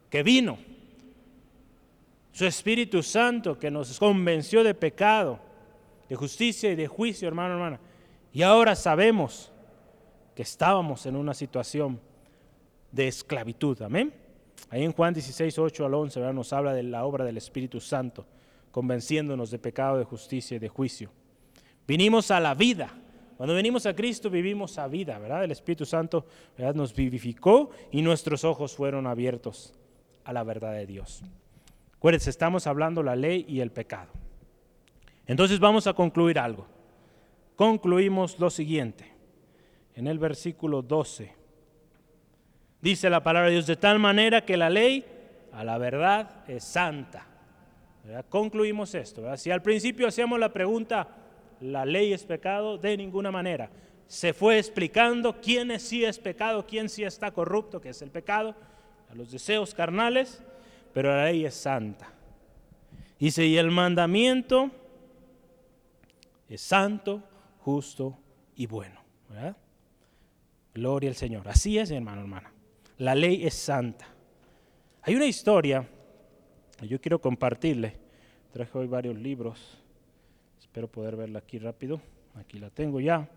que 0.10 0.22
vino 0.22 0.58
su 2.32 2.46
Espíritu 2.46 3.02
Santo 3.02 3.58
que 3.58 3.72
nos 3.72 3.98
convenció 3.98 4.64
de 4.64 4.76
pecado, 4.76 5.40
de 6.08 6.16
justicia 6.16 6.72
y 6.72 6.76
de 6.76 6.88
juicio, 6.88 7.28
hermano, 7.28 7.56
hermana. 7.56 7.80
Y 8.32 8.44
ahora 8.44 8.76
sabemos 8.76 9.52
que 10.36 10.44
estábamos 10.44 11.06
en 11.06 11.16
una 11.16 11.34
situación 11.34 12.00
de 12.92 13.08
esclavitud. 13.08 13.82
Amén. 13.82 14.14
Ahí 14.70 14.84
en 14.84 14.94
Juan 14.94 15.14
16, 15.14 15.58
8 15.58 15.86
al 15.86 15.94
11 15.94 16.34
nos 16.34 16.54
habla 16.54 16.74
de 16.74 16.84
la 16.84 17.06
obra 17.06 17.26
del 17.26 17.38
Espíritu 17.38 17.80
Santo, 17.80 18.26
convenciéndonos 18.72 19.52
de 19.52 19.60
pecado, 19.60 19.98
de 19.98 20.04
justicia 20.04 20.56
y 20.56 20.60
de 20.60 20.70
juicio. 20.70 21.12
Vinimos 21.90 22.30
a 22.30 22.40
la 22.40 22.54
vida. 22.54 22.88
Cuando 23.36 23.56
venimos 23.56 23.88
a 23.88 23.96
Cristo 23.96 24.30
vivimos 24.30 24.78
a 24.78 24.88
vida, 24.88 25.18
¿verdad? 25.18 25.44
El 25.44 25.50
Espíritu 25.50 25.88
Santo 25.88 26.24
¿verdad? 26.56 26.76
nos 26.76 26.94
vivificó 26.94 27.72
y 27.92 28.04
nuestros 28.04 28.44
ojos 28.44 28.76
fueron 28.76 29.08
abiertos 29.08 29.74
a 30.24 30.32
la 30.32 30.44
verdad 30.44 30.74
de 30.74 30.86
Dios. 30.86 31.24
Acuérdense, 31.96 32.30
estamos 32.30 32.68
hablando 32.68 33.02
la 33.02 33.16
ley 33.16 33.44
y 33.50 33.62
el 33.62 33.72
pecado. 33.72 34.12
Entonces 35.26 35.60
vamos 35.60 35.88
a 35.88 35.94
concluir 35.94 36.38
algo. 36.38 36.68
Concluimos 37.56 38.40
lo 38.40 38.52
siguiente. 38.52 39.12
En 39.96 40.06
el 40.06 40.20
versículo 40.20 40.84
12 40.84 41.34
dice 42.82 43.10
la 43.10 43.24
palabra 43.24 43.48
de 43.48 43.54
Dios 43.54 43.66
de 43.66 43.78
tal 43.78 43.98
manera 43.98 44.46
que 44.46 44.58
la 44.58 44.70
ley 44.70 45.04
a 45.52 45.64
la 45.64 45.80
verdad 45.80 46.48
es 46.48 46.64
santa. 46.64 47.26
Concluimos 48.30 48.94
esto. 48.94 49.36
Si 49.38 49.50
al 49.50 49.64
principio 49.64 50.08
hacíamos 50.08 50.40
la 50.40 50.54
pregunta, 50.54 51.16
¿la 51.62 51.86
ley 51.86 52.14
es 52.14 52.24
pecado? 52.24 52.78
De 52.78 52.96
ninguna 52.98 53.32
manera. 53.32 53.70
Se 54.08 54.34
fue 54.34 54.58
explicando 54.58 55.40
quién 55.42 55.80
sí 55.80 56.04
es 56.04 56.18
pecado, 56.18 56.66
quién 56.66 56.90
sí 56.90 57.04
está 57.04 57.32
corrupto, 57.32 57.80
que 57.80 57.90
es 57.90 58.02
el 58.02 58.10
pecado, 58.10 58.56
a 59.10 59.16
los 59.16 59.32
deseos 59.32 59.74
carnales 59.74 60.42
pero 60.94 61.16
la 61.16 61.26
ley 61.26 61.46
es 61.46 61.56
santa. 61.56 62.12
Dice, 63.20 63.46
y 63.46 63.58
el 63.58 63.72
mandamiento 63.72 64.72
es 66.48 66.62
santo, 66.62 67.24
justo 67.60 68.18
y 68.56 68.66
bueno. 68.66 69.00
Gloria 70.74 71.10
al 71.10 71.16
Señor. 71.16 71.48
Así 71.48 71.78
es, 71.78 71.92
hermano, 71.92 72.22
hermana. 72.22 72.52
La 72.98 73.16
ley 73.16 73.46
es 73.46 73.54
santa. 73.54 74.08
Hay 75.02 75.16
una 75.16 75.26
historia, 75.26 75.88
yo 76.82 77.00
quiero 77.00 77.20
compartirle. 77.20 77.98
Traje 78.52 78.78
hoy 78.78 78.88
varios 78.88 79.16
libros. 79.16 79.79
Espero 80.70 80.88
poder 80.88 81.16
verla 81.16 81.40
aquí 81.40 81.58
rápido. 81.58 82.00
Aquí 82.36 82.60
la 82.60 82.70
tengo 82.70 83.00
ya. 83.00 83.28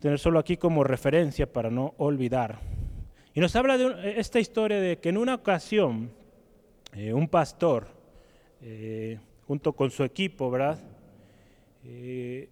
Tener 0.00 0.18
solo 0.18 0.40
aquí 0.40 0.56
como 0.56 0.82
referencia 0.82 1.50
para 1.52 1.70
no 1.70 1.94
olvidar. 1.98 2.58
Y 3.32 3.38
nos 3.38 3.54
habla 3.54 3.78
de 3.78 4.18
esta 4.18 4.40
historia 4.40 4.80
de 4.80 4.98
que 4.98 5.10
en 5.10 5.18
una 5.18 5.36
ocasión 5.36 6.10
eh, 6.94 7.14
un 7.14 7.28
pastor, 7.28 7.86
eh, 8.60 9.20
junto 9.46 9.72
con 9.72 9.92
su 9.92 10.02
equipo, 10.02 10.50
¿verdad? 10.50 10.80
Eh, 11.84 12.48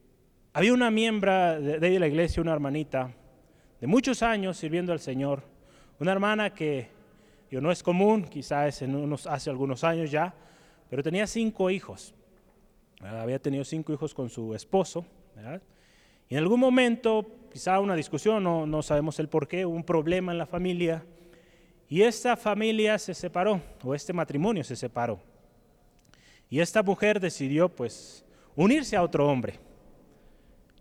había 0.53 0.73
una 0.73 0.93
miembro 0.93 1.61
de, 1.61 1.99
la 1.99 2.07
iglesia, 2.07 2.43
una 2.43 2.53
hermanita, 2.53 3.13
de 3.81 3.87
muchos 3.89 4.23
años 4.23 4.57
sirviendo 4.57 4.93
al 4.93 5.01
Señor, 5.01 5.43
una 5.99 6.13
hermana 6.13 6.55
que 6.55 6.91
yo, 7.51 7.61
no 7.61 7.73
es 7.73 7.83
común, 7.83 8.23
quizás 8.23 8.83
en 8.83 8.95
unos, 8.95 9.27
hace 9.27 9.51
algunos 9.51 9.83
años 9.83 10.13
ya, 10.13 10.33
pero 10.89 11.03
tenía 11.03 11.27
cinco 11.27 11.71
hijos. 11.71 12.15
Había 13.03 13.39
tenido 13.39 13.65
cinco 13.65 13.93
hijos 13.93 14.15
con 14.15 14.29
su 14.29 14.55
esposo. 14.55 15.05
¿verdad? 15.35 15.61
Y 16.29 16.35
en 16.35 16.39
algún 16.39 16.61
momento, 16.61 17.27
quizá 17.53 17.81
una 17.81 17.95
discusión, 17.95 18.43
no, 18.43 18.67
no 18.67 18.83
sabemos 18.83 19.19
el 19.19 19.29
por 19.29 19.49
qué, 19.49 19.67
un 19.67 19.85
problema 19.85 20.33
en 20.33 20.39
la 20.39 20.47
familia. 20.47 21.05
Y 21.89 22.03
esta 22.03 22.37
familia 22.37 22.99
se 22.99 23.13
separó, 23.13 23.61
o 23.85 23.95
este 23.95 24.13
matrimonio 24.13 24.65
se 24.65 24.77
separó. 24.77 25.21
Y 26.49 26.61
esta 26.61 26.83
mujer 26.83 27.21
decidió 27.21 27.69
pues 27.69 28.25
unirse 28.57 28.97
a 28.97 29.03
otro 29.03 29.29
hombre. 29.29 29.59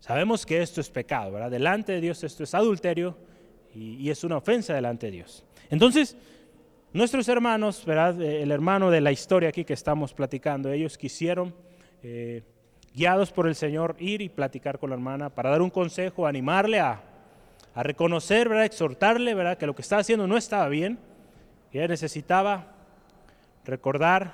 Sabemos 0.00 0.44
que 0.44 0.60
esto 0.60 0.80
es 0.80 0.90
pecado, 0.90 1.32
¿verdad? 1.32 1.50
Delante 1.50 1.92
de 1.92 2.00
Dios 2.00 2.24
esto 2.24 2.44
es 2.44 2.54
adulterio 2.54 3.16
y, 3.74 4.10
es 4.10 4.24
una 4.24 4.36
ofensa 4.36 4.74
delante 4.74 5.06
de 5.06 5.12
Dios. 5.12 5.44
Entonces, 5.70 6.16
nuestros 6.92 7.28
hermanos, 7.28 7.84
¿verdad? 7.84 8.20
El 8.20 8.50
hermano 8.50 8.90
de 8.90 9.00
la 9.00 9.12
historia 9.12 9.48
aquí 9.50 9.64
que 9.64 9.74
estamos 9.74 10.12
platicando, 10.12 10.72
ellos 10.72 10.98
quisieron 10.98 11.54
eh, 12.02 12.42
guiados 12.94 13.32
por 13.32 13.46
el 13.46 13.54
Señor, 13.54 13.96
ir 13.98 14.20
y 14.20 14.28
platicar 14.28 14.78
con 14.78 14.90
la 14.90 14.96
hermana 14.96 15.30
para 15.30 15.50
dar 15.50 15.62
un 15.62 15.70
consejo, 15.70 16.26
animarle 16.26 16.80
a, 16.80 17.02
reconocer, 17.74 18.50
¿verdad? 18.50 18.66
exhortarle 18.66 19.34
¿verdad? 19.34 19.56
que 19.56 19.66
lo 19.66 19.74
que 19.74 19.80
estaba 19.80 20.00
haciendo 20.00 20.26
no 20.26 20.36
estaba 20.36 20.68
bien, 20.68 20.98
que 21.70 21.78
ella 21.78 21.88
necesitaba 21.88 22.66
recordar 23.64 24.32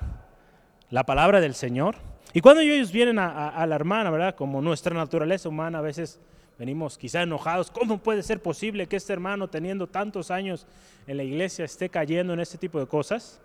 la 0.89 1.05
palabra 1.05 1.39
del 1.39 1.53
Señor. 1.53 1.95
Y 2.33 2.41
cuando 2.41 2.61
ellos 2.61 2.91
vienen 2.91 3.17
a, 3.17 3.65
la 3.65 3.75
hermana, 3.75 4.09
¿verdad? 4.09 4.35
como 4.35 4.61
nuestra 4.61 4.93
naturaleza 4.93 5.47
humana, 5.47 5.79
a 5.79 5.81
veces 5.81 6.19
venimos 6.57 6.97
quizá 6.97 7.21
enojados, 7.21 7.71
¿cómo 7.71 7.99
puede 7.99 8.23
ser 8.23 8.41
posible 8.41 8.87
que 8.87 8.97
este 8.97 9.13
hermano 9.13 9.47
teniendo 9.47 9.87
tantos 9.87 10.31
años 10.31 10.67
en 11.07 11.15
la 11.15 11.23
iglesia 11.23 11.63
esté 11.63 11.87
cayendo 11.87 12.33
en 12.33 12.41
este 12.41 12.57
tipo 12.57 12.77
de 12.77 12.87
cosas? 12.87 13.39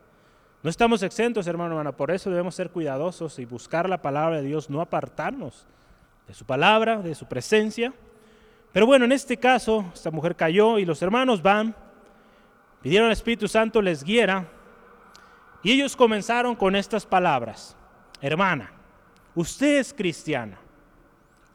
No 0.64 0.70
estamos 0.70 1.03
exentos, 1.03 1.46
hermano, 1.46 1.72
hermana, 1.72 1.92
por 1.92 2.11
eso 2.11 2.31
debemos 2.31 2.55
ser 2.55 2.70
cuidadosos 2.70 3.38
y 3.38 3.44
buscar 3.44 3.87
la 3.87 4.00
palabra 4.00 4.38
de 4.38 4.44
Dios, 4.44 4.70
no 4.70 4.81
apartarnos 4.81 5.66
de 6.27 6.33
su 6.33 6.46
palabra, 6.46 7.03
de 7.03 7.14
su 7.14 7.27
presencia. 7.27 7.92
Pero 8.72 8.87
bueno, 8.87 9.05
en 9.05 9.12
este 9.12 9.37
caso, 9.37 9.85
esta 9.92 10.11
mujer 10.11 10.35
cayó 10.35 10.79
y 10.79 10.87
los 10.87 11.03
hermanos 11.03 11.42
van, 11.42 11.77
pidieron 12.81 13.09
al 13.09 13.12
Espíritu 13.12 13.46
Santo 13.46 13.83
les 13.83 14.03
guiara 14.03 14.48
y 15.62 15.70
ellos 15.70 15.94
comenzaron 15.94 16.57
con 16.57 16.74
estas 16.77 17.05
palabras. 17.05 17.77
Hermana, 18.22 18.72
usted 19.35 19.81
es 19.81 19.92
cristiana, 19.92 20.59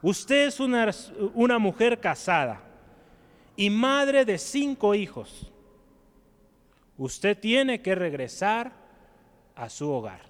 usted 0.02 0.46
es 0.46 0.60
una, 0.60 0.88
una 1.34 1.58
mujer 1.58 1.98
casada 1.98 2.60
y 3.56 3.70
madre 3.70 4.24
de 4.24 4.38
cinco 4.38 4.94
hijos. 4.94 5.50
Usted 6.96 7.36
tiene 7.36 7.82
que 7.82 7.96
regresar 7.96 8.79
a 9.60 9.68
su 9.68 9.90
hogar, 9.90 10.22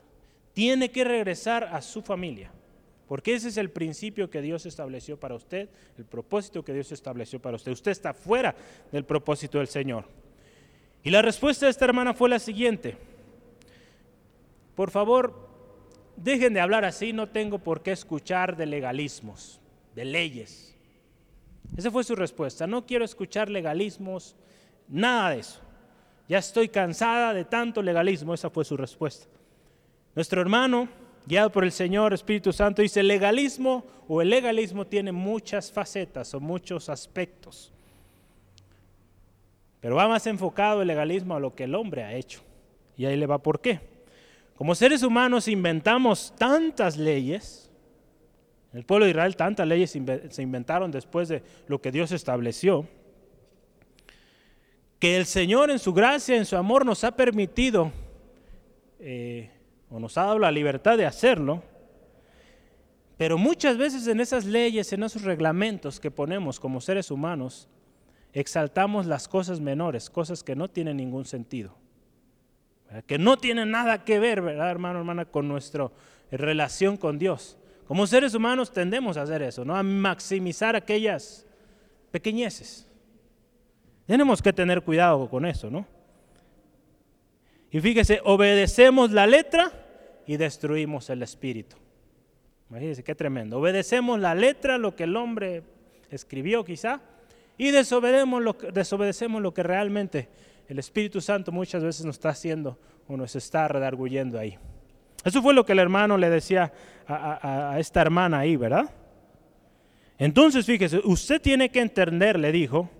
tiene 0.52 0.90
que 0.90 1.04
regresar 1.04 1.64
a 1.64 1.80
su 1.82 2.02
familia, 2.02 2.50
porque 3.06 3.34
ese 3.34 3.48
es 3.48 3.56
el 3.56 3.70
principio 3.70 4.28
que 4.28 4.42
Dios 4.42 4.66
estableció 4.66 5.18
para 5.18 5.36
usted, 5.36 5.68
el 5.96 6.04
propósito 6.04 6.64
que 6.64 6.74
Dios 6.74 6.90
estableció 6.90 7.40
para 7.40 7.54
usted. 7.56 7.70
Usted 7.70 7.92
está 7.92 8.12
fuera 8.12 8.56
del 8.90 9.04
propósito 9.04 9.58
del 9.58 9.68
Señor. 9.68 10.04
Y 11.04 11.10
la 11.10 11.22
respuesta 11.22 11.66
de 11.66 11.70
esta 11.70 11.84
hermana 11.84 12.12
fue 12.12 12.28
la 12.28 12.40
siguiente. 12.40 12.96
Por 14.74 14.90
favor, 14.90 15.48
dejen 16.16 16.52
de 16.52 16.60
hablar 16.60 16.84
así, 16.84 17.12
no 17.12 17.28
tengo 17.28 17.60
por 17.60 17.82
qué 17.82 17.92
escuchar 17.92 18.56
de 18.56 18.66
legalismos, 18.66 19.60
de 19.94 20.04
leyes. 20.04 20.74
Esa 21.76 21.92
fue 21.92 22.02
su 22.02 22.16
respuesta. 22.16 22.66
No 22.66 22.84
quiero 22.84 23.04
escuchar 23.04 23.48
legalismos, 23.48 24.34
nada 24.88 25.30
de 25.30 25.40
eso. 25.40 25.60
Ya 26.30 26.38
estoy 26.38 26.68
cansada 26.68 27.34
de 27.34 27.44
tanto 27.44 27.82
legalismo. 27.82 28.32
Esa 28.32 28.50
fue 28.50 28.64
su 28.64 28.76
respuesta. 28.76 29.26
Nuestro 30.14 30.40
hermano, 30.40 30.88
guiado 31.26 31.50
por 31.50 31.64
el 31.64 31.72
Señor 31.72 32.14
Espíritu 32.14 32.52
Santo, 32.52 32.82
dice, 32.82 33.02
legalismo 33.02 33.84
o 34.06 34.22
el 34.22 34.30
legalismo 34.30 34.86
tiene 34.86 35.10
muchas 35.10 35.72
facetas 35.72 36.32
o 36.32 36.38
muchos 36.38 36.88
aspectos. 36.88 37.72
Pero 39.80 39.96
va 39.96 40.06
más 40.06 40.24
enfocado 40.28 40.82
el 40.82 40.86
legalismo 40.86 41.34
a 41.34 41.40
lo 41.40 41.56
que 41.56 41.64
el 41.64 41.74
hombre 41.74 42.04
ha 42.04 42.14
hecho. 42.14 42.42
Y 42.96 43.06
ahí 43.06 43.16
le 43.16 43.26
va 43.26 43.38
por 43.38 43.60
qué. 43.60 43.80
Como 44.54 44.76
seres 44.76 45.02
humanos 45.02 45.48
inventamos 45.48 46.32
tantas 46.38 46.96
leyes, 46.96 47.72
el 48.72 48.84
pueblo 48.84 49.06
de 49.06 49.10
Israel 49.10 49.34
tantas 49.34 49.66
leyes 49.66 49.90
se 49.90 50.42
inventaron 50.42 50.92
después 50.92 51.26
de 51.28 51.42
lo 51.66 51.80
que 51.80 51.90
Dios 51.90 52.12
estableció, 52.12 52.86
que 55.00 55.16
el 55.16 55.26
Señor 55.26 55.70
en 55.70 55.80
su 55.80 55.92
gracia, 55.92 56.36
en 56.36 56.44
su 56.44 56.56
amor 56.56 56.86
nos 56.86 57.02
ha 57.02 57.10
permitido 57.10 57.90
eh, 59.00 59.50
o 59.90 59.98
nos 59.98 60.16
ha 60.16 60.24
dado 60.24 60.38
la 60.38 60.52
libertad 60.52 60.96
de 60.96 61.06
hacerlo, 61.06 61.64
pero 63.16 63.36
muchas 63.36 63.76
veces 63.76 64.06
en 64.06 64.20
esas 64.20 64.44
leyes, 64.44 64.92
en 64.92 65.02
esos 65.02 65.22
reglamentos 65.22 65.98
que 65.98 66.12
ponemos 66.12 66.60
como 66.60 66.80
seres 66.80 67.10
humanos, 67.10 67.68
exaltamos 68.32 69.06
las 69.06 69.26
cosas 69.26 69.58
menores, 69.58 70.08
cosas 70.08 70.44
que 70.44 70.54
no 70.54 70.68
tienen 70.68 70.98
ningún 70.98 71.24
sentido 71.24 71.74
que 73.06 73.18
no 73.18 73.36
tiene 73.36 73.66
nada 73.66 74.04
que 74.04 74.18
ver, 74.18 74.42
¿verdad, 74.42 74.70
hermano, 74.70 74.98
hermana, 74.98 75.24
con 75.24 75.46
nuestra 75.46 75.90
relación 76.30 76.96
con 76.96 77.18
Dios. 77.18 77.56
Como 77.86 78.06
seres 78.06 78.34
humanos 78.34 78.72
tendemos 78.72 79.16
a 79.16 79.22
hacer 79.22 79.42
eso, 79.42 79.64
¿no? 79.64 79.76
A 79.76 79.82
maximizar 79.82 80.76
aquellas 80.76 81.46
pequeñeces. 82.10 82.86
Tenemos 84.10 84.42
que 84.42 84.52
tener 84.52 84.82
cuidado 84.82 85.30
con 85.30 85.46
eso, 85.46 85.70
¿no? 85.70 85.86
Y 87.70 87.78
fíjese, 87.78 88.20
obedecemos 88.24 89.12
la 89.12 89.24
letra 89.24 89.70
y 90.26 90.36
destruimos 90.36 91.08
el 91.10 91.22
espíritu. 91.22 91.76
Imagínense 92.70 93.04
qué 93.04 93.14
tremendo. 93.14 93.60
Obedecemos 93.60 94.18
la 94.18 94.34
letra, 94.34 94.78
lo 94.78 94.96
que 94.96 95.04
el 95.04 95.14
hombre 95.14 95.62
escribió 96.10 96.64
quizá, 96.64 97.00
y 97.56 97.70
desobedecemos 97.70 98.42
lo, 98.42 98.54
desobedecemos 98.54 99.40
lo 99.42 99.54
que 99.54 99.62
realmente 99.62 100.28
el 100.66 100.80
Espíritu 100.80 101.20
Santo 101.20 101.52
muchas 101.52 101.84
veces 101.84 102.04
nos 102.04 102.16
está 102.16 102.30
haciendo 102.30 102.80
o 103.06 103.16
nos 103.16 103.36
está 103.36 103.68
redarguyendo 103.68 104.40
ahí. 104.40 104.58
Eso 105.24 105.40
fue 105.40 105.54
lo 105.54 105.64
que 105.64 105.70
el 105.70 105.78
hermano 105.78 106.18
le 106.18 106.30
decía 106.30 106.72
a, 107.06 107.76
esta 107.78 108.02
hermana 108.02 108.40
ahí, 108.40 108.56
¿verdad? 108.56 108.90
Entonces, 110.18 110.66
fíjese, 110.66 111.00
usted 111.04 111.40
tiene 111.40 111.68
que 111.68 111.80
entender, 111.80 112.40
le 112.40 112.50
dijo, 112.50 112.90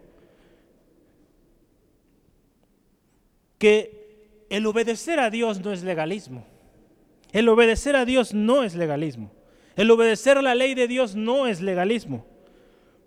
que 3.61 4.46
el 4.49 4.66
obedecer 4.66 5.20
a 5.20 5.29
Dios 5.29 5.61
no 5.61 5.70
es 5.70 5.83
legalismo. 5.83 6.46
El 7.31 7.46
obedecer 7.51 7.94
a 7.94 8.07
Dios 8.07 8.33
no 8.33 8.64
es 8.64 8.75
legalismo. 8.75 9.31
El 9.77 9.90
obedecer 9.90 10.38
a 10.38 10.42
la 10.42 10.55
ley 10.55 10.75
de 10.75 10.88
Dios 10.88 11.14
no 11.14 11.46
es 11.46 11.61
legalismo. 11.61 12.27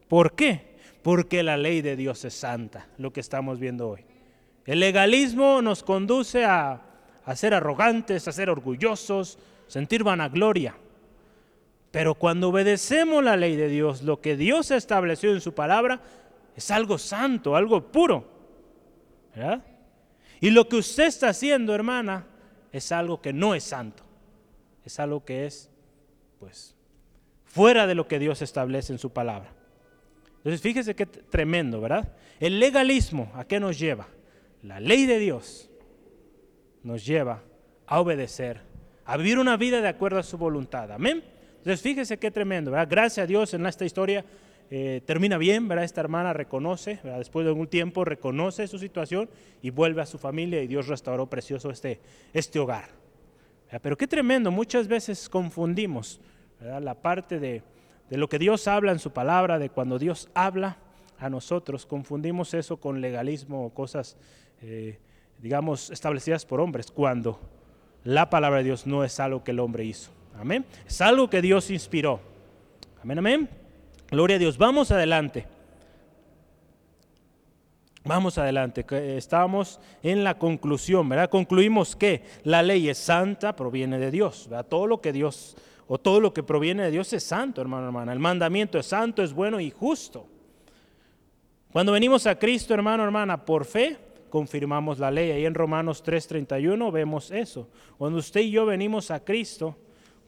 ¿Por 0.08 0.36
qué? 0.36 0.78
Porque 1.02 1.42
la 1.42 1.58
ley 1.58 1.82
de 1.82 1.96
Dios 1.96 2.24
es 2.24 2.36
santa, 2.36 2.88
lo 3.00 3.12
que 3.12 3.20
estamos 3.20 3.60
viendo 3.60 3.90
hoy. 3.90 4.06
El 4.66 4.80
legalismo 4.80 5.64
nos 5.64 5.82
conduce 5.82 6.46
a, 6.46 6.82
ser 7.34 7.56
arrogantes, 7.56 8.28
a 8.28 8.32
ser 8.32 8.52
orgullosos, 8.52 9.40
sentir 9.66 10.04
vanagloria. 10.04 10.76
Pero 11.90 12.14
cuando 12.14 12.50
obedecemos 12.50 13.24
la 13.24 13.36
ley 13.36 13.56
de 13.56 13.70
Dios, 13.70 14.04
lo 14.04 14.22
que 14.22 14.38
Dios 14.38 14.70
estableció 14.70 15.34
en 15.34 15.42
su 15.42 15.56
palabra 15.56 16.00
es 16.56 16.70
algo 16.70 17.00
santo, 17.00 17.56
algo 17.56 17.92
puro. 17.92 18.32
Y 20.44 20.52
lo 20.52 20.68
que 20.68 20.76
usted 20.76 21.06
está 21.06 21.30
haciendo, 21.30 21.74
hermana, 21.74 22.28
es 22.74 22.92
algo 22.92 23.22
que 23.22 23.32
no 23.32 23.56
es 23.56 23.64
santo. 23.64 24.04
Es 24.84 25.00
algo 25.00 25.24
que 25.24 25.46
es, 25.46 25.70
pues, 26.40 26.76
fuera 27.46 27.88
de 27.88 27.96
lo 27.96 28.10
que 28.10 28.20
Dios 28.20 28.42
establece 28.42 28.92
en 28.92 29.00
su 29.00 29.12
palabra. 29.12 29.54
Entonces, 30.38 30.60
fíjese 30.60 30.96
qué 30.96 31.06
tremendo, 31.06 31.80
¿verdad? 31.80 32.12
El 32.42 32.60
legalismo, 32.60 33.32
¿a 33.36 33.46
qué 33.46 33.60
nos 33.62 33.80
lleva? 33.80 34.08
la 34.64 34.80
ley 34.80 35.06
de 35.06 35.20
Dios 35.20 35.70
nos 36.84 37.06
lleva 37.06 37.44
a 37.86 38.00
obedecer, 38.00 38.62
a 39.06 39.18
vivir 39.18 39.38
una 39.38 39.58
vida 39.58 39.82
de 39.82 39.90
acuerdo 39.90 40.20
a 40.20 40.24
su 40.24 40.38
voluntad. 40.38 40.92
Amén. 40.92 41.24
Entonces 41.58 41.82
fíjese 41.82 42.18
qué 42.18 42.32
tremendo, 42.32 42.72
¿verdad? 42.72 42.88
Gracias 42.90 43.24
a 43.24 43.28
Dios 43.28 43.54
en 43.54 43.66
esta 43.66 43.86
historia 43.86 44.26
eh, 44.70 45.02
termina 45.06 45.38
bien, 45.38 45.68
¿verdad? 45.68 45.86
Esta 45.86 46.02
hermana 46.02 46.34
reconoce, 46.34 47.00
después 47.04 47.46
de 47.46 47.52
un 47.52 47.68
tiempo 47.68 48.06
reconoce 48.06 48.68
su 48.68 48.80
situación 48.80 49.30
y 49.62 49.70
vuelve 49.70 50.02
a 50.02 50.06
su 50.06 50.18
familia 50.18 50.62
y 50.62 50.68
Dios 50.68 50.88
restauró 50.88 51.28
precioso 51.28 51.70
este, 51.70 52.00
este 52.34 52.60
hogar. 52.60 52.90
Pero 53.82 53.98
qué 53.98 54.08
tremendo, 54.08 54.52
muchas 54.52 54.88
veces 54.88 55.28
confundimos 55.30 56.22
la 56.60 56.94
parte 56.94 57.40
de, 57.40 57.64
de 58.10 58.18
lo 58.18 58.30
que 58.30 58.38
Dios 58.38 58.68
habla 58.68 58.92
en 58.92 59.00
su 59.00 59.12
palabra, 59.12 59.58
de 59.58 59.70
cuando 59.70 59.98
Dios 59.98 60.30
habla 60.36 60.78
a 61.18 61.30
nosotros, 61.30 61.86
confundimos 61.86 62.54
eso 62.54 62.78
con 62.78 63.02
legalismo 63.02 63.66
o 63.66 63.70
cosas 63.74 64.16
eh, 64.66 64.98
digamos, 65.40 65.90
establecidas 65.90 66.46
por 66.46 66.62
hombres, 66.62 66.90
cuando 66.90 67.38
la 68.06 68.30
palabra 68.30 68.60
de 68.60 68.64
Dios 68.64 68.88
no 68.88 69.04
es 69.04 69.20
algo 69.20 69.44
que 69.44 69.52
el 69.52 69.60
hombre 69.60 69.84
hizo. 69.84 70.10
Amén. 70.40 70.66
Es 70.88 71.02
algo 71.02 71.30
que 71.30 71.42
Dios 71.42 71.70
inspiró. 71.70 72.22
Amén, 73.02 73.20
amén. 73.20 73.63
Gloria 74.14 74.36
a 74.36 74.40
Dios. 74.40 74.60
Vamos 74.60 74.92
adelante. 74.92 75.48
Vamos 78.04 78.38
adelante. 78.38 78.86
Estábamos 79.18 79.80
en 80.04 80.24
la 80.24 80.38
conclusión, 80.38 81.10
¿verdad? 81.10 81.32
Concluimos 81.32 81.96
que 81.96 82.22
la 82.44 82.62
ley 82.62 82.90
es 82.90 83.00
santa, 83.00 83.56
proviene 83.56 83.98
de 83.98 84.12
Dios. 84.12 84.46
¿verdad? 84.48 84.68
Todo 84.68 84.86
lo 84.86 85.02
que 85.02 85.12
Dios 85.12 85.58
o 85.88 85.98
todo 85.98 86.20
lo 86.20 86.32
que 86.32 86.44
proviene 86.44 86.84
de 86.84 86.92
Dios 86.92 87.12
es 87.12 87.24
santo, 87.24 87.60
hermano, 87.60 87.88
hermana. 87.88 88.14
El 88.14 88.20
mandamiento 88.20 88.78
es 88.78 88.86
santo, 88.86 89.24
es 89.24 89.34
bueno 89.34 89.60
y 89.60 89.72
justo. 89.72 90.28
Cuando 91.72 91.92
venimos 91.92 92.28
a 92.28 92.38
Cristo, 92.38 92.76
hermano, 92.76 93.04
hermana, 93.04 93.44
por 93.44 93.66
fe, 93.66 93.98
confirmamos 94.30 95.00
la 95.00 95.10
ley. 95.10 95.32
Ahí 95.32 95.46
en 95.48 95.56
Romanos 95.56 96.04
3:31 96.04 96.92
vemos 96.92 97.32
eso. 97.32 97.68
Cuando 97.98 98.20
usted 98.20 98.42
y 98.42 98.52
yo 98.52 98.68
venimos 98.68 99.10
a 99.10 99.22
Cristo, 99.22 99.76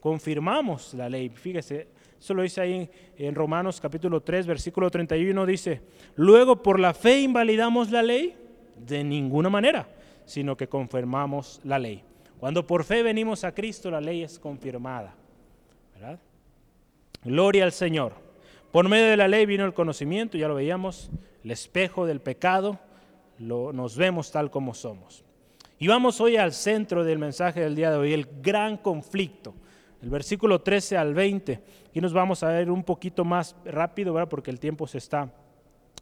confirmamos 0.00 0.92
la 0.94 1.08
ley. 1.08 1.28
Fíjese, 1.28 1.94
eso 2.18 2.34
lo 2.34 2.42
dice 2.42 2.60
ahí 2.60 2.90
en 3.16 3.34
Romanos 3.34 3.80
capítulo 3.80 4.20
3, 4.22 4.46
versículo 4.46 4.90
31, 4.90 5.46
dice, 5.46 5.82
luego 6.16 6.62
por 6.62 6.80
la 6.80 6.94
fe 6.94 7.20
invalidamos 7.20 7.90
la 7.90 8.02
ley 8.02 8.34
de 8.76 9.04
ninguna 9.04 9.48
manera, 9.48 9.88
sino 10.24 10.56
que 10.56 10.68
confirmamos 10.68 11.60
la 11.64 11.78
ley. 11.78 12.02
Cuando 12.38 12.66
por 12.66 12.84
fe 12.84 13.02
venimos 13.02 13.44
a 13.44 13.54
Cristo, 13.54 13.90
la 13.90 14.00
ley 14.00 14.22
es 14.22 14.38
confirmada. 14.38 15.14
Gloria 17.24 17.64
al 17.64 17.72
Señor. 17.72 18.12
Por 18.72 18.88
medio 18.88 19.06
de 19.06 19.16
la 19.16 19.28
ley 19.28 19.46
vino 19.46 19.64
el 19.64 19.72
conocimiento, 19.72 20.36
ya 20.36 20.48
lo 20.48 20.54
veíamos, 20.54 21.10
el 21.42 21.50
espejo 21.50 22.06
del 22.06 22.20
pecado, 22.20 22.78
nos 23.38 23.96
vemos 23.96 24.30
tal 24.30 24.50
como 24.50 24.74
somos. 24.74 25.24
Y 25.78 25.86
vamos 25.86 26.20
hoy 26.20 26.36
al 26.36 26.52
centro 26.52 27.04
del 27.04 27.18
mensaje 27.18 27.60
del 27.60 27.74
día 27.74 27.90
de 27.90 27.96
hoy, 27.96 28.12
el 28.12 28.26
gran 28.42 28.76
conflicto. 28.76 29.54
El 30.02 30.10
versículo 30.10 30.60
13 30.60 30.96
al 30.96 31.14
20. 31.14 31.60
Y 31.94 32.00
nos 32.00 32.12
vamos 32.12 32.42
a 32.42 32.48
ver 32.48 32.70
un 32.70 32.84
poquito 32.84 33.24
más 33.24 33.56
rápido, 33.64 34.12
¿verdad? 34.14 34.28
porque 34.28 34.50
el 34.50 34.60
tiempo 34.60 34.86
se 34.86 34.98
está 34.98 35.32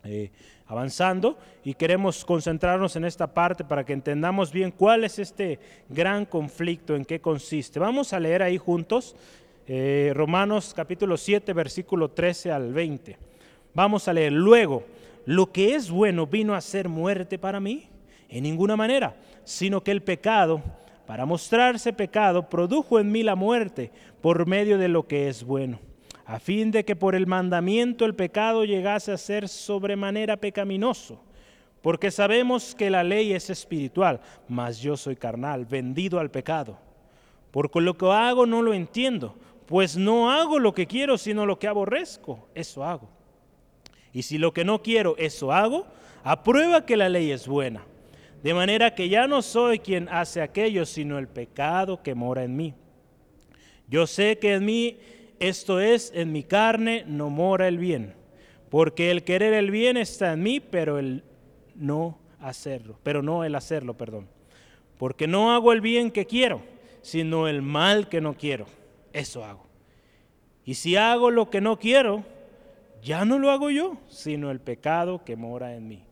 eh, 0.04 0.30
avanzando 0.66 1.38
y 1.64 1.74
queremos 1.74 2.24
concentrarnos 2.24 2.96
en 2.96 3.04
esta 3.04 3.32
parte 3.32 3.64
para 3.64 3.84
que 3.84 3.92
entendamos 3.92 4.52
bien 4.52 4.70
cuál 4.70 5.04
es 5.04 5.18
este 5.18 5.58
gran 5.88 6.26
conflicto, 6.26 6.94
en 6.94 7.04
qué 7.04 7.20
consiste. 7.20 7.78
Vamos 7.78 8.12
a 8.12 8.20
leer 8.20 8.42
ahí 8.42 8.58
juntos 8.58 9.16
eh, 9.66 10.12
Romanos 10.14 10.74
capítulo 10.76 11.16
7, 11.16 11.52
versículo 11.54 12.10
13 12.10 12.52
al 12.52 12.74
20. 12.74 13.16
Vamos 13.72 14.08
a 14.08 14.12
leer 14.12 14.32
luego 14.32 14.84
lo 15.26 15.52
que 15.52 15.74
es 15.74 15.90
bueno 15.90 16.26
vino 16.26 16.54
a 16.54 16.60
ser 16.60 16.88
muerte 16.88 17.38
para 17.38 17.60
mí? 17.60 17.88
En 18.28 18.42
ninguna 18.42 18.76
manera, 18.76 19.16
sino 19.44 19.82
que 19.82 19.90
el 19.90 20.02
pecado, 20.02 20.62
para 21.06 21.26
mostrarse 21.26 21.92
pecado, 21.92 22.48
produjo 22.48 22.98
en 22.98 23.12
mí 23.12 23.22
la 23.22 23.34
muerte 23.34 23.90
por 24.20 24.46
medio 24.46 24.78
de 24.78 24.88
lo 24.88 25.06
que 25.06 25.28
es 25.28 25.44
bueno, 25.44 25.80
a 26.24 26.38
fin 26.38 26.70
de 26.70 26.84
que 26.84 26.96
por 26.96 27.14
el 27.14 27.26
mandamiento 27.26 28.04
el 28.04 28.14
pecado 28.14 28.64
llegase 28.64 29.12
a 29.12 29.18
ser 29.18 29.48
sobremanera 29.48 30.36
pecaminoso. 30.36 31.20
porque 31.82 32.10
sabemos 32.10 32.74
que 32.74 32.88
la 32.88 33.04
ley 33.04 33.34
es 33.34 33.50
espiritual, 33.50 34.22
mas 34.48 34.80
yo 34.80 34.96
soy 34.96 35.16
carnal, 35.16 35.66
vendido 35.66 36.18
al 36.18 36.30
pecado. 36.30 36.78
Porque 37.50 37.78
lo 37.82 37.98
que 37.98 38.06
hago 38.06 38.46
no 38.46 38.62
lo 38.62 38.72
entiendo, 38.72 39.36
pues 39.66 39.94
no 39.94 40.30
hago 40.30 40.58
lo 40.58 40.72
que 40.72 40.86
quiero, 40.86 41.18
sino 41.18 41.44
lo 41.44 41.58
que 41.58 41.68
aborrezco, 41.68 42.48
eso 42.54 42.84
hago. 42.84 43.10
Y 44.14 44.22
si 44.22 44.38
lo 44.38 44.54
que 44.54 44.64
no 44.64 44.80
quiero, 44.80 45.14
eso 45.18 45.52
hago, 45.52 45.86
aprueba 46.22 46.86
que 46.86 46.96
la 46.96 47.10
ley 47.10 47.30
es 47.30 47.46
buena. 47.46 47.84
De 48.44 48.52
manera 48.52 48.94
que 48.94 49.08
ya 49.08 49.26
no 49.26 49.40
soy 49.40 49.78
quien 49.78 50.06
hace 50.10 50.42
aquello, 50.42 50.84
sino 50.84 51.18
el 51.18 51.28
pecado 51.28 52.02
que 52.02 52.14
mora 52.14 52.44
en 52.44 52.54
mí. 52.54 52.74
Yo 53.88 54.06
sé 54.06 54.38
que 54.38 54.52
en 54.52 54.66
mí, 54.66 54.98
esto 55.40 55.80
es, 55.80 56.12
en 56.14 56.30
mi 56.30 56.42
carne, 56.42 57.04
no 57.06 57.30
mora 57.30 57.68
el 57.68 57.78
bien. 57.78 58.12
Porque 58.68 59.10
el 59.10 59.24
querer 59.24 59.54
el 59.54 59.70
bien 59.70 59.96
está 59.96 60.34
en 60.34 60.42
mí, 60.42 60.60
pero 60.60 60.98
el 60.98 61.24
no 61.74 62.18
hacerlo, 62.38 62.98
pero 63.02 63.22
no 63.22 63.44
el 63.44 63.54
hacerlo, 63.54 63.94
perdón. 63.94 64.28
Porque 64.98 65.26
no 65.26 65.54
hago 65.54 65.72
el 65.72 65.80
bien 65.80 66.10
que 66.10 66.26
quiero, 66.26 66.60
sino 67.00 67.48
el 67.48 67.62
mal 67.62 68.10
que 68.10 68.20
no 68.20 68.34
quiero. 68.34 68.66
Eso 69.14 69.42
hago. 69.42 69.64
Y 70.66 70.74
si 70.74 70.96
hago 70.96 71.30
lo 71.30 71.48
que 71.48 71.62
no 71.62 71.78
quiero, 71.78 72.24
ya 73.02 73.24
no 73.24 73.38
lo 73.38 73.50
hago 73.50 73.70
yo, 73.70 73.96
sino 74.06 74.50
el 74.50 74.60
pecado 74.60 75.24
que 75.24 75.34
mora 75.34 75.74
en 75.74 75.88
mí. 75.88 76.04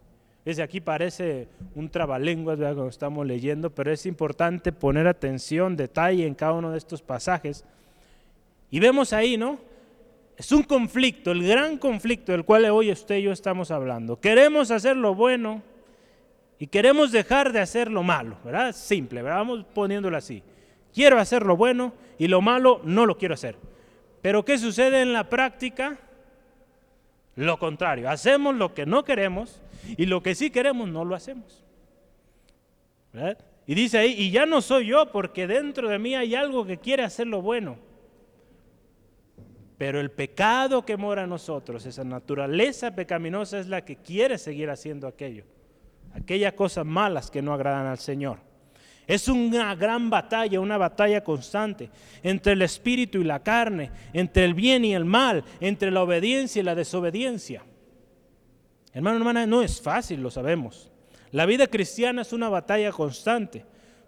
Desde 0.44 0.62
aquí 0.62 0.81
parece 0.81 1.48
un 1.76 1.88
trabalenguas 1.88 2.59
cuando 2.59 2.88
estamos 2.88 3.26
leyendo, 3.26 3.70
pero 3.70 3.92
es 3.92 4.07
importante 4.07 4.72
poner 4.72 5.07
atención, 5.07 5.76
detalle 5.76 6.26
en 6.26 6.35
cada 6.35 6.55
uno 6.55 6.72
de 6.72 6.78
estos 6.78 7.00
pasajes. 7.00 7.64
Y 8.70 8.81
vemos 8.81 9.12
ahí, 9.12 9.37
¿no? 9.37 9.59
Es 10.37 10.50
un 10.50 10.64
conflicto, 10.64 11.31
el 11.31 11.46
gran 11.46 11.78
conflicto 11.78 12.33
del 12.33 12.44
cual 12.44 12.64
hoy 12.64 12.90
usted 12.90 13.18
y 13.18 13.22
yo 13.22 13.33
estamos 13.33 13.70
hablando. 13.70 14.18
Queremos 14.18 14.72
hacer 14.72 14.96
lo 14.96 15.14
bueno 15.14 15.62
y 16.59 16.66
queremos 16.66 17.12
dejar 17.12 17.52
de 17.52 17.61
hacer 17.61 17.88
lo 17.88 18.02
malo, 18.02 18.37
¿verdad? 18.44 18.72
Simple, 18.72 19.22
Vamos 19.22 19.64
poniéndolo 19.72 20.16
así. 20.16 20.42
Quiero 20.92 21.20
hacer 21.20 21.44
lo 21.46 21.57
bueno 21.57 21.92
y 22.18 22.26
lo 22.26 22.40
malo 22.40 22.81
no 22.83 23.07
lo 23.07 23.16
quiero 23.16 23.35
hacer. 23.35 23.57
Pero 24.20 24.44
¿qué 24.44 24.59
sucede 24.59 25.02
en 25.02 25.12
la 25.12 25.28
práctica? 25.28 25.98
Lo 27.37 27.59
contrario, 27.59 28.11
hacemos 28.11 28.57
lo 28.57 28.74
que 28.74 28.87
no 28.87 29.05
queremos 29.05 29.62
y 29.96 30.06
lo 30.06 30.22
que 30.22 30.34
sí 30.34 30.50
queremos 30.50 30.88
no 30.88 31.04
lo 31.04 31.14
hacemos. 31.14 31.64
Y 33.66 33.74
dice 33.74 33.98
ahí, 33.98 34.14
y 34.18 34.30
ya 34.30 34.46
no 34.46 34.60
soy 34.60 34.86
yo 34.86 35.12
porque 35.12 35.46
dentro 35.46 35.88
de 35.88 35.98
mí 35.98 36.14
hay 36.14 36.34
algo 36.34 36.64
que 36.66 36.78
quiere 36.78 37.02
hacer 37.02 37.26
lo 37.26 37.42
bueno 37.42 37.78
pero 39.82 39.98
el 39.98 40.12
pecado 40.12 40.86
que 40.86 40.96
mora 40.96 41.24
en 41.24 41.30
nosotros, 41.30 41.84
esa 41.86 42.04
naturaleza 42.04 42.94
pecaminosa 42.94 43.58
es 43.58 43.66
la 43.66 43.84
que 43.84 43.96
quiere 43.96 44.38
seguir 44.38 44.70
haciendo 44.70 45.08
aquello, 45.08 45.42
aquellas 46.14 46.52
cosas 46.52 46.86
malas 46.86 47.32
que 47.32 47.42
no 47.42 47.52
agradan 47.52 47.88
al 47.88 47.98
Señor. 47.98 48.38
Es 49.08 49.26
una 49.26 49.74
gran 49.74 50.08
batalla, 50.08 50.60
una 50.60 50.78
batalla 50.78 51.24
constante 51.24 51.90
entre 52.22 52.52
el 52.52 52.62
espíritu 52.62 53.18
y 53.18 53.24
la 53.24 53.42
carne, 53.42 53.90
entre 54.12 54.44
el 54.44 54.54
bien 54.54 54.84
y 54.84 54.94
el 54.94 55.04
mal, 55.04 55.42
entre 55.58 55.90
la 55.90 56.04
obediencia 56.04 56.60
y 56.60 56.64
la 56.64 56.76
desobediencia. 56.76 57.64
Hermano, 58.92 59.16
hermana, 59.18 59.46
no 59.46 59.62
es 59.62 59.81
fácil, 59.81 60.22
lo 60.22 60.31
sabemos. 60.31 60.90
La 61.31 61.46
vida 61.46 61.66
cristiana 61.66 62.22
es 62.22 62.33
una 62.33 62.48
batalla 62.48 62.92
constante. 62.92 63.64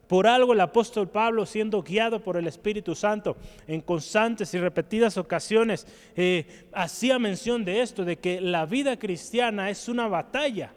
Por 0.07 0.27
algo 0.27 0.53
el 0.53 0.61
apóstol 0.61 1.09
Pablo, 1.09 1.47
siendo 1.47 1.83
guiado 1.83 2.20
por 2.20 2.37
el 2.37 2.47
Espíritu 2.47 2.94
Santo 2.94 3.37
en 3.66 3.81
constantes 3.81 4.53
y 4.53 4.59
repetidas 4.59 5.16
ocasiones, 5.16 5.87
eh, 6.14 6.66
hacía 6.73 7.18
mención 7.18 7.64
de 7.64 7.81
esto, 7.81 8.05
de 8.05 8.18
que 8.18 8.40
la 8.40 8.66
vida 8.66 8.99
cristiana 8.99 9.70
es 9.70 9.88
una 9.88 10.07
batalla. 10.07 10.73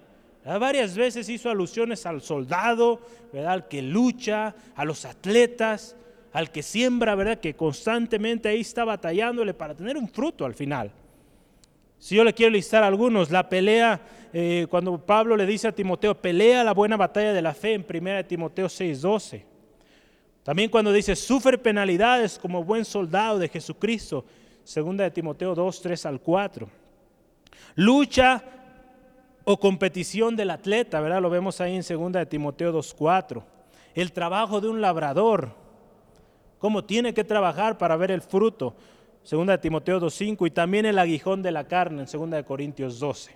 Varias 0.45 0.95
veces 0.95 1.27
hizo 1.27 1.49
alusiones 1.49 2.05
al 2.05 2.21
soldado, 2.21 3.01
¿verdad? 3.33 3.51
al 3.51 3.67
que 3.67 3.81
lucha, 3.81 4.55
a 4.75 4.85
los 4.85 5.03
atletas, 5.03 5.97
al 6.31 6.51
que 6.51 6.63
siembra, 6.63 7.15
¿verdad? 7.15 7.41
que 7.41 7.53
constantemente 7.53 8.47
ahí 8.47 8.61
está 8.61 8.85
batallándole 8.85 9.53
para 9.53 9.75
tener 9.75 9.97
un 9.97 10.07
fruto 10.07 10.45
al 10.45 10.53
final. 10.53 10.89
Si 11.99 12.15
yo 12.15 12.23
le 12.23 12.33
quiero 12.33 12.51
listar 12.51 12.83
algunos, 12.83 13.31
la 13.31 13.49
pelea, 13.49 13.99
eh, 14.31 14.67
cuando 14.69 14.97
Pablo 15.03 15.35
le 15.35 15.45
dice 15.45 15.67
a 15.67 15.71
Timoteo, 15.71 16.15
pelea 16.15 16.63
la 16.63 16.73
buena 16.73 16.95
batalla 16.95 17.33
de 17.33 17.41
la 17.41 17.53
fe 17.53 17.73
en 17.73 17.85
1 17.85 18.25
Timoteo 18.25 18.67
6:12. 18.67 19.43
También 20.43 20.69
cuando 20.69 20.93
dice, 20.93 21.15
sufre 21.15 21.57
penalidades 21.57 22.39
como 22.39 22.63
buen 22.63 22.85
soldado 22.85 23.37
de 23.39 23.49
Jesucristo, 23.49 24.23
2 24.63 25.13
Timoteo 25.13 25.53
2, 25.53 25.81
3 25.81 26.05
al 26.05 26.21
4. 26.21 26.69
Lucha 27.75 28.43
o 29.43 29.59
competición 29.59 30.35
del 30.35 30.51
atleta, 30.51 31.01
¿verdad? 31.01 31.21
Lo 31.21 31.29
vemos 31.29 31.59
ahí 31.59 31.75
en 31.75 32.11
2 32.11 32.29
Timoteo 32.29 32.71
2, 32.71 32.93
4. 32.93 33.43
El 33.95 34.11
trabajo 34.11 34.61
de 34.61 34.69
un 34.69 34.81
labrador, 34.81 35.51
cómo 36.59 36.83
tiene 36.83 37.13
que 37.13 37.23
trabajar 37.23 37.77
para 37.77 37.97
ver 37.97 38.11
el 38.11 38.21
fruto. 38.21 38.75
Segunda 39.27 39.51
de 39.51 39.57
Timoteo 39.57 39.99
2.5 39.99 40.47
y 40.47 40.51
también 40.51 40.85
el 40.85 40.97
aguijón 40.97 41.43
de 41.43 41.51
la 41.51 41.67
carne 41.67 41.99
en 41.99 42.07
Segunda 42.07 42.37
de 42.37 42.45
Corintios 42.45 42.97
12. 42.97 43.35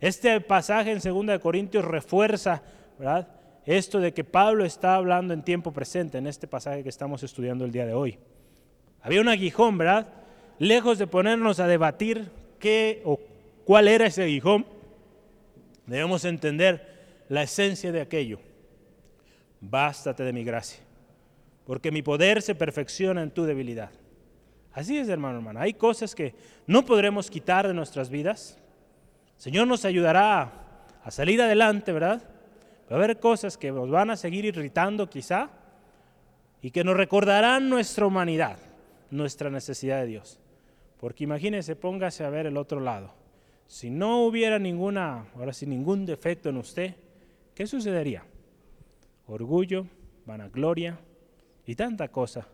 Este 0.00 0.40
pasaje 0.40 0.92
en 0.92 1.02
Segunda 1.02 1.34
de 1.34 1.40
Corintios 1.40 1.84
refuerza, 1.84 2.62
¿verdad? 2.98 3.28
Esto 3.66 4.00
de 4.00 4.14
que 4.14 4.24
Pablo 4.24 4.64
está 4.64 4.94
hablando 4.94 5.34
en 5.34 5.42
tiempo 5.42 5.74
presente 5.74 6.16
en 6.16 6.26
este 6.26 6.46
pasaje 6.46 6.82
que 6.82 6.88
estamos 6.88 7.22
estudiando 7.22 7.66
el 7.66 7.70
día 7.70 7.84
de 7.84 7.92
hoy. 7.92 8.18
Había 9.02 9.20
un 9.20 9.28
aguijón, 9.28 9.76
¿verdad? 9.76 10.08
Lejos 10.58 10.96
de 10.96 11.06
ponernos 11.06 11.60
a 11.60 11.66
debatir 11.66 12.30
qué 12.58 13.02
o 13.04 13.20
cuál 13.66 13.88
era 13.88 14.06
ese 14.06 14.22
aguijón, 14.22 14.64
debemos 15.84 16.24
entender 16.24 17.26
la 17.28 17.42
esencia 17.42 17.92
de 17.92 18.00
aquello. 18.00 18.38
Bástate 19.60 20.22
de 20.22 20.32
mi 20.32 20.44
gracia, 20.44 20.80
porque 21.66 21.92
mi 21.92 22.00
poder 22.00 22.40
se 22.40 22.54
perfecciona 22.54 23.22
en 23.22 23.32
tu 23.32 23.44
debilidad. 23.44 23.90
Así 24.76 24.98
es, 24.98 25.08
hermano, 25.08 25.38
hermano. 25.38 25.58
Hay 25.58 25.72
cosas 25.72 26.14
que 26.14 26.34
no 26.66 26.84
podremos 26.84 27.30
quitar 27.30 27.66
de 27.66 27.72
nuestras 27.72 28.10
vidas. 28.10 28.58
Señor 29.38 29.66
nos 29.66 29.86
ayudará 29.86 30.52
a 31.02 31.10
salir 31.10 31.40
adelante, 31.40 31.92
¿verdad? 31.92 32.22
Va 32.92 32.96
a 32.96 32.98
haber 32.98 33.18
cosas 33.18 33.56
que 33.56 33.72
nos 33.72 33.88
van 33.88 34.10
a 34.10 34.16
seguir 34.16 34.44
irritando 34.44 35.08
quizá 35.08 35.48
y 36.60 36.72
que 36.72 36.84
nos 36.84 36.94
recordarán 36.94 37.70
nuestra 37.70 38.04
humanidad, 38.04 38.58
nuestra 39.10 39.48
necesidad 39.48 40.00
de 40.00 40.08
Dios. 40.08 40.40
Porque 41.00 41.24
imagínese, 41.24 41.74
póngase 41.74 42.24
a 42.24 42.28
ver 42.28 42.44
el 42.44 42.58
otro 42.58 42.78
lado. 42.78 43.14
Si 43.66 43.88
no 43.88 44.26
hubiera 44.26 44.58
ninguna, 44.58 45.24
ahora 45.36 45.54
sí, 45.54 45.64
ningún 45.64 46.04
defecto 46.04 46.50
en 46.50 46.58
usted, 46.58 46.96
¿qué 47.54 47.66
sucedería? 47.66 48.24
Orgullo, 49.26 49.86
vanagloria 50.26 50.98
y 51.64 51.74
tanta 51.76 52.08
cosa 52.08 52.46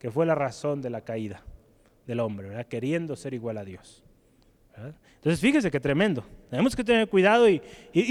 que 0.00 0.10
fue 0.10 0.26
la 0.26 0.34
razón 0.34 0.82
de 0.82 0.90
la 0.90 1.02
caída 1.02 1.44
del 2.06 2.20
hombre, 2.20 2.64
queriendo 2.66 3.16
ser 3.16 3.34
igual 3.34 3.58
a 3.58 3.64
Dios. 3.64 4.02
Entonces 5.16 5.40
fíjese 5.40 5.70
que 5.70 5.80
tremendo. 5.80 6.24
Tenemos 6.48 6.74
que 6.74 6.84
tener 6.84 7.08
cuidado 7.08 7.48
y, 7.48 7.60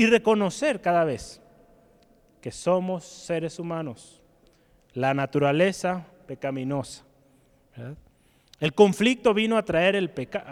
reconocer 0.08 0.82
cada 0.82 1.04
vez 1.04 1.41
que 2.41 2.52
somos 2.52 3.04
seres 3.04 3.60
humanos, 3.60 4.21
la 4.93 5.13
naturaleza 5.13 6.06
pecaminosa. 6.28 7.04
El 8.60 8.73
conflicto 8.73 9.34
vino 9.34 9.58
a 9.58 9.63
traer 9.63 9.95
el 9.95 10.10
pecado. 10.10 10.45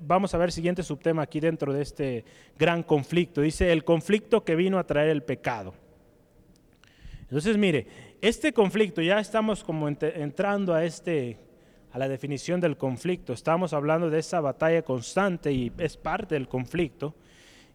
vamos 0.00 0.34
a 0.34 0.38
ver 0.38 0.46
el 0.46 0.52
siguiente 0.52 0.82
subtema 0.82 1.22
aquí 1.22 1.40
dentro 1.40 1.72
de 1.72 1.82
este 1.82 2.24
gran 2.58 2.82
conflicto. 2.82 3.42
Dice 3.42 3.70
el 3.70 3.84
conflicto 3.84 4.44
que 4.44 4.56
vino 4.56 4.78
a 4.78 4.86
traer 4.86 5.10
el 5.10 5.22
pecado. 5.22 5.74
Entonces, 7.22 7.56
mire, 7.56 7.86
este 8.20 8.52
conflicto, 8.52 9.00
ya 9.00 9.18
estamos 9.18 9.64
como 9.64 9.88
entrando 9.88 10.74
a 10.74 10.84
este 10.84 11.38
a 11.92 11.98
la 11.98 12.08
definición 12.08 12.60
del 12.60 12.76
conflicto. 12.76 13.32
Estamos 13.32 13.72
hablando 13.72 14.08
de 14.08 14.18
esa 14.18 14.40
batalla 14.40 14.82
constante 14.82 15.52
y 15.52 15.70
es 15.78 15.96
parte 15.96 16.34
del 16.34 16.48
conflicto. 16.48 17.14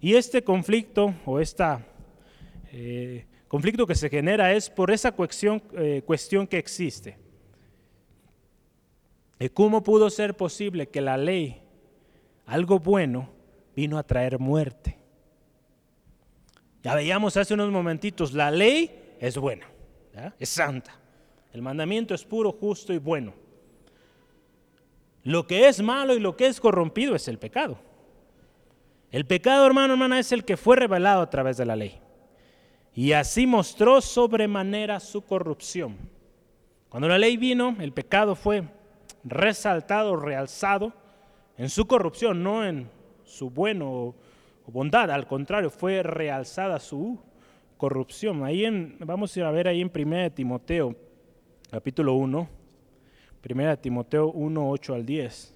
Y 0.01 0.15
este 0.15 0.43
conflicto 0.43 1.13
o 1.25 1.39
este 1.39 1.65
conflicto 3.47 3.86
que 3.86 3.95
se 3.95 4.10
genera 4.10 4.53
es 4.53 4.69
por 4.69 4.91
esa 4.91 5.12
cuestión, 5.12 5.62
eh, 5.73 6.01
cuestión 6.06 6.47
que 6.47 6.58
existe. 6.58 7.17
¿Cómo 9.53 9.84
pudo 9.84 10.09
ser 10.09 10.36
posible 10.36 10.88
que 10.88 10.99
la 10.99 11.15
ley, 11.15 11.61
algo 12.47 12.80
bueno, 12.80 13.30
vino 13.76 13.99
a 13.99 14.03
traer 14.03 14.39
muerte? 14.39 14.97
Ya 16.82 16.95
veíamos 16.95 17.38
hace 17.38 17.53
unos 17.53 17.70
momentitos, 17.70 18.34
la 18.34 18.49
ley 18.49 19.15
es 19.20 19.38
buena, 19.38 19.68
es 20.39 20.49
santa. 20.49 20.99
El 21.53 21.61
mandamiento 21.61 22.15
es 22.15 22.24
puro, 22.24 22.51
justo 22.51 22.93
y 22.93 22.97
bueno. 22.97 23.47
Lo 25.28 25.45
que 25.45 25.67
es 25.67 25.82
malo 25.82 26.15
y 26.15 26.21
lo 26.21 26.38
que 26.38 26.47
es 26.47 26.61
corrompido 26.61 27.13
es 27.13 27.28
el 27.28 27.38
pecado. 27.38 27.78
El 29.11 29.25
pecado, 29.25 29.67
hermano, 29.67 29.91
hermana, 29.91 30.19
es 30.19 30.32
el 30.32 30.45
que 30.45 30.55
fue 30.55 30.78
revelado 30.78 31.21
a 31.21 31.30
través 31.30 31.57
de 31.57 31.65
la 31.65 31.75
ley. 31.75 31.99
Y 32.93 33.11
así 33.11 33.45
mostró 33.45 33.99
sobremanera 33.99 35.01
su 35.01 35.21
corrupción. 35.25 35.97
Cuando 36.88 37.09
la 37.09 37.17
ley 37.17 37.36
vino, 37.36 37.75
el 37.82 37.91
pecado 37.91 38.36
fue 38.36 38.69
resaltado, 39.25 40.15
realzado 40.15 40.93
en 41.57 41.67
su 41.67 41.88
corrupción, 41.88 42.41
no 42.41 42.65
en 42.65 42.89
su 43.25 43.49
bueno 43.49 44.15
bondad, 44.65 45.11
al 45.11 45.28
contrario, 45.28 45.69
fue 45.69 46.03
realzada 46.03 46.80
su 46.80 47.19
corrupción. 47.75 48.45
Ahí 48.45 48.63
en, 48.63 48.95
vamos 49.01 49.38
a 49.38 49.45
a 49.45 49.51
ver 49.51 49.67
ahí 49.67 49.82
en 49.82 49.91
1 49.93 50.32
Timoteo, 50.32 50.95
capítulo 51.69 52.13
1, 52.13 52.57
1 53.44 53.80
Timoteo 53.80 54.28
1, 54.32 54.70
8 54.70 54.94
al 54.94 55.06
10. 55.06 55.54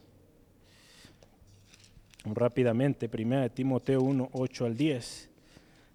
Rápidamente, 2.26 3.10
1 3.12 3.50
Timoteo 3.52 4.02
1, 4.02 4.30
8 4.32 4.66
al 4.66 4.78
10. 4.78 5.30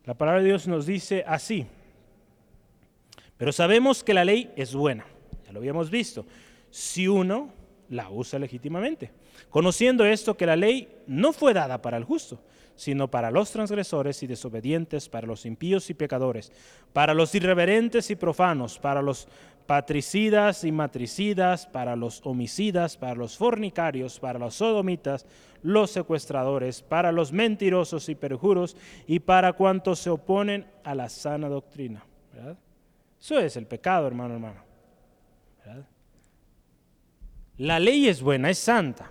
La 0.04 0.14
palabra 0.14 0.40
de 0.40 0.48
Dios 0.48 0.68
nos 0.68 0.86
dice 0.86 1.24
así, 1.26 1.66
pero 3.36 3.52
sabemos 3.52 4.04
que 4.04 4.14
la 4.14 4.24
ley 4.24 4.52
es 4.56 4.74
buena, 4.74 5.04
ya 5.44 5.52
lo 5.52 5.58
habíamos 5.58 5.90
visto, 5.90 6.24
si 6.70 7.08
uno 7.08 7.50
la 7.88 8.08
usa 8.10 8.38
legítimamente, 8.38 9.10
conociendo 9.50 10.04
esto 10.04 10.36
que 10.36 10.46
la 10.46 10.56
ley 10.56 10.88
no 11.06 11.32
fue 11.32 11.52
dada 11.54 11.82
para 11.82 11.96
el 11.96 12.04
justo, 12.04 12.40
sino 12.76 13.10
para 13.10 13.30
los 13.30 13.50
transgresores 13.50 14.22
y 14.22 14.26
desobedientes, 14.26 15.08
para 15.08 15.26
los 15.26 15.46
impíos 15.46 15.90
y 15.90 15.94
pecadores, 15.94 16.52
para 16.92 17.14
los 17.14 17.34
irreverentes 17.34 18.10
y 18.10 18.16
profanos, 18.16 18.78
para 18.78 19.02
los 19.02 19.26
patricidas 19.66 20.64
y 20.64 20.72
matricidas, 20.72 21.66
para 21.66 21.96
los 21.96 22.20
homicidas, 22.24 22.96
para 22.96 23.14
los 23.14 23.36
fornicarios, 23.36 24.20
para 24.20 24.38
los 24.38 24.54
sodomitas, 24.54 25.26
los 25.62 25.90
secuestradores, 25.90 26.82
para 26.82 27.12
los 27.12 27.32
mentirosos 27.32 28.08
y 28.08 28.14
perjuros 28.14 28.76
y 29.06 29.18
para 29.20 29.52
cuantos 29.52 29.98
se 29.98 30.10
oponen 30.10 30.66
a 30.84 30.94
la 30.94 31.08
sana 31.08 31.48
doctrina. 31.48 32.04
Eso 33.20 33.38
es 33.40 33.56
el 33.56 33.66
pecado, 33.66 34.06
hermano, 34.06 34.34
hermano. 34.34 34.66
La 37.58 37.80
ley 37.80 38.06
es 38.06 38.22
buena, 38.22 38.50
es 38.50 38.58
santa. 38.58 39.10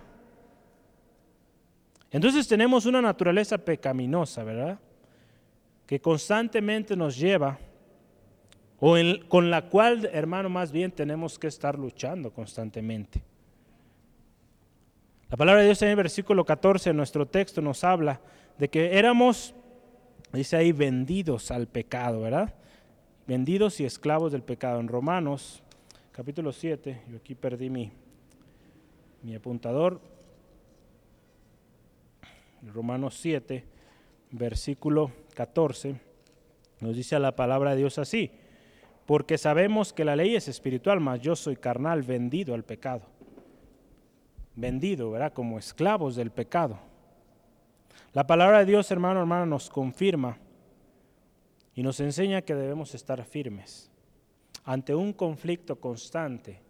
Entonces 2.10 2.46
tenemos 2.46 2.86
una 2.86 3.02
naturaleza 3.02 3.58
pecaminosa, 3.58 4.44
¿verdad? 4.44 4.78
Que 5.86 6.00
constantemente 6.00 6.96
nos 6.96 7.18
lleva, 7.18 7.58
o 8.78 8.96
con 9.28 9.50
la 9.50 9.68
cual, 9.68 10.08
hermano, 10.12 10.48
más 10.48 10.70
bien 10.70 10.92
tenemos 10.92 11.38
que 11.38 11.46
estar 11.46 11.78
luchando 11.78 12.32
constantemente. 12.32 13.22
La 15.28 15.36
palabra 15.36 15.62
de 15.62 15.66
Dios 15.66 15.82
en 15.82 15.88
el 15.88 15.96
versículo 15.96 16.44
14 16.44 16.90
en 16.90 16.96
nuestro 16.96 17.26
texto 17.26 17.60
nos 17.60 17.82
habla 17.84 18.20
de 18.58 18.68
que 18.68 18.96
éramos, 18.98 19.54
dice 20.32 20.56
ahí, 20.56 20.72
vendidos 20.72 21.50
al 21.50 21.66
pecado, 21.66 22.20
¿verdad? 22.20 22.54
Vendidos 23.26 23.80
y 23.80 23.84
esclavos 23.84 24.30
del 24.30 24.42
pecado. 24.42 24.78
En 24.78 24.88
Romanos 24.88 25.62
capítulo 26.12 26.52
7, 26.52 27.02
yo 27.10 27.16
aquí 27.16 27.34
perdí 27.34 27.70
mi, 27.70 27.90
mi 29.22 29.34
apuntador, 29.34 30.00
Romanos 32.72 33.18
7, 33.20 33.64
versículo 34.30 35.10
14, 35.34 35.96
nos 36.80 36.96
dice 36.96 37.18
la 37.18 37.34
palabra 37.34 37.72
de 37.72 37.78
Dios 37.78 37.98
así, 37.98 38.30
porque 39.06 39.38
sabemos 39.38 39.92
que 39.92 40.04
la 40.04 40.16
ley 40.16 40.34
es 40.34 40.48
espiritual, 40.48 41.00
mas 41.00 41.20
yo 41.20 41.36
soy 41.36 41.56
carnal, 41.56 42.02
vendido 42.02 42.54
al 42.54 42.64
pecado. 42.64 43.02
Vendido, 44.56 45.10
¿verdad? 45.12 45.32
Como 45.32 45.58
esclavos 45.58 46.16
del 46.16 46.30
pecado. 46.30 46.78
La 48.12 48.26
palabra 48.26 48.60
de 48.60 48.66
Dios, 48.66 48.90
hermano, 48.90 49.20
hermano, 49.20 49.46
nos 49.46 49.70
confirma 49.70 50.38
y 51.74 51.82
nos 51.82 52.00
enseña 52.00 52.42
que 52.42 52.54
debemos 52.54 52.94
estar 52.94 53.22
firmes 53.24 53.90
ante 54.64 54.94
un 54.94 55.12
conflicto 55.12 55.78
constante 55.78 56.60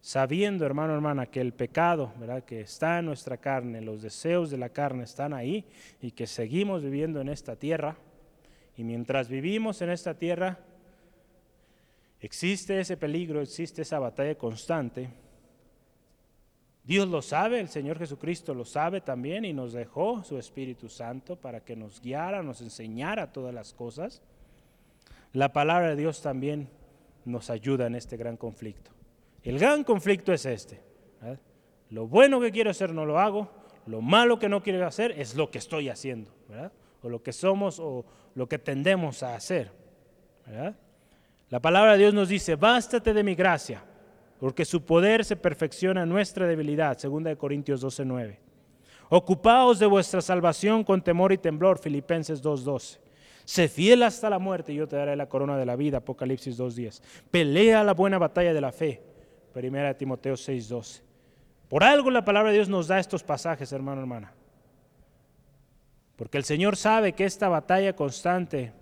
sabiendo, 0.00 0.64
hermano, 0.64 0.94
hermana, 0.94 1.26
que 1.26 1.40
el 1.40 1.52
pecado, 1.52 2.12
¿verdad? 2.18 2.42
que 2.44 2.62
está 2.62 2.98
en 2.98 3.06
nuestra 3.06 3.36
carne, 3.36 3.80
los 3.80 4.02
deseos 4.02 4.50
de 4.50 4.56
la 4.56 4.70
carne 4.70 5.04
están 5.04 5.32
ahí 5.34 5.64
y 6.00 6.12
que 6.12 6.26
seguimos 6.26 6.82
viviendo 6.82 7.20
en 7.20 7.28
esta 7.28 7.56
tierra. 7.56 7.96
Y 8.76 8.84
mientras 8.84 9.28
vivimos 9.28 9.82
en 9.82 9.90
esta 9.90 10.14
tierra, 10.14 10.58
existe 12.20 12.78
ese 12.78 12.96
peligro, 12.96 13.40
existe 13.40 13.82
esa 13.82 13.98
batalla 13.98 14.36
constante. 14.36 15.10
Dios 16.84 17.08
lo 17.08 17.22
sabe, 17.22 17.60
el 17.60 17.68
Señor 17.68 17.98
Jesucristo 17.98 18.54
lo 18.54 18.64
sabe 18.64 19.00
también 19.00 19.44
y 19.44 19.52
nos 19.52 19.72
dejó 19.72 20.24
su 20.24 20.38
Espíritu 20.38 20.88
Santo 20.88 21.36
para 21.36 21.60
que 21.60 21.76
nos 21.76 22.00
guiara, 22.00 22.42
nos 22.42 22.60
enseñara 22.62 23.32
todas 23.32 23.54
las 23.54 23.74
cosas. 23.74 24.22
La 25.32 25.52
palabra 25.52 25.90
de 25.90 25.96
Dios 25.96 26.22
también 26.22 26.68
nos 27.24 27.50
ayuda 27.50 27.86
en 27.86 27.94
este 27.94 28.16
gran 28.16 28.36
conflicto. 28.36 28.90
El 29.42 29.58
gran 29.58 29.84
conflicto 29.84 30.32
es 30.32 30.46
este. 30.46 30.80
Lo 31.90 32.06
bueno 32.06 32.40
que 32.40 32.52
quiero 32.52 32.70
hacer 32.70 32.92
no 32.92 33.04
lo 33.04 33.18
hago, 33.18 33.50
lo 33.86 34.00
malo 34.00 34.38
que 34.38 34.48
no 34.48 34.62
quiero 34.62 34.86
hacer 34.86 35.12
es 35.12 35.34
lo 35.34 35.50
que 35.50 35.58
estoy 35.58 35.88
haciendo, 35.88 36.30
o 37.02 37.08
lo 37.08 37.22
que 37.22 37.32
somos 37.32 37.78
o 37.80 38.04
lo 38.34 38.48
que 38.48 38.58
tendemos 38.58 39.22
a 39.22 39.34
hacer. 39.34 39.70
La 41.50 41.58
palabra 41.60 41.92
de 41.92 41.98
Dios 41.98 42.14
nos 42.14 42.28
dice, 42.28 42.54
bástate 42.54 43.12
de 43.12 43.24
mi 43.24 43.34
gracia, 43.34 43.82
porque 44.38 44.64
su 44.64 44.84
poder 44.84 45.24
se 45.24 45.34
perfecciona 45.34 46.04
en 46.04 46.08
nuestra 46.08 46.46
debilidad, 46.46 46.96
2 46.96 47.36
Corintios 47.36 47.82
12:9. 47.82 48.38
Ocupaos 49.08 49.80
de 49.80 49.86
vuestra 49.86 50.22
salvación 50.22 50.84
con 50.84 51.02
temor 51.02 51.32
y 51.32 51.38
temblor, 51.38 51.78
Filipenses 51.78 52.40
2:12. 52.40 53.00
Sé 53.44 53.66
fiel 53.66 54.04
hasta 54.04 54.30
la 54.30 54.38
muerte 54.38 54.72
y 54.72 54.76
yo 54.76 54.86
te 54.86 54.94
daré 54.94 55.16
la 55.16 55.28
corona 55.28 55.56
de 55.56 55.66
la 55.66 55.74
vida, 55.74 55.98
Apocalipsis 55.98 56.56
2:10. 56.56 57.02
Pelea 57.32 57.82
la 57.82 57.94
buena 57.94 58.18
batalla 58.18 58.54
de 58.54 58.60
la 58.60 58.70
fe, 58.70 59.02
Primera 59.52 59.92
Timoteo 59.94 60.36
6:12. 60.36 61.02
Por 61.68 61.82
algo 61.82 62.12
la 62.12 62.24
palabra 62.24 62.50
de 62.50 62.58
Dios 62.58 62.68
nos 62.68 62.86
da 62.86 63.00
estos 63.00 63.24
pasajes, 63.24 63.72
hermano, 63.72 64.00
hermana. 64.00 64.32
Porque 66.14 66.38
el 66.38 66.44
Señor 66.44 66.76
sabe 66.76 67.12
que 67.12 67.24
esta 67.24 67.48
batalla 67.48 67.96
constante 67.96 68.72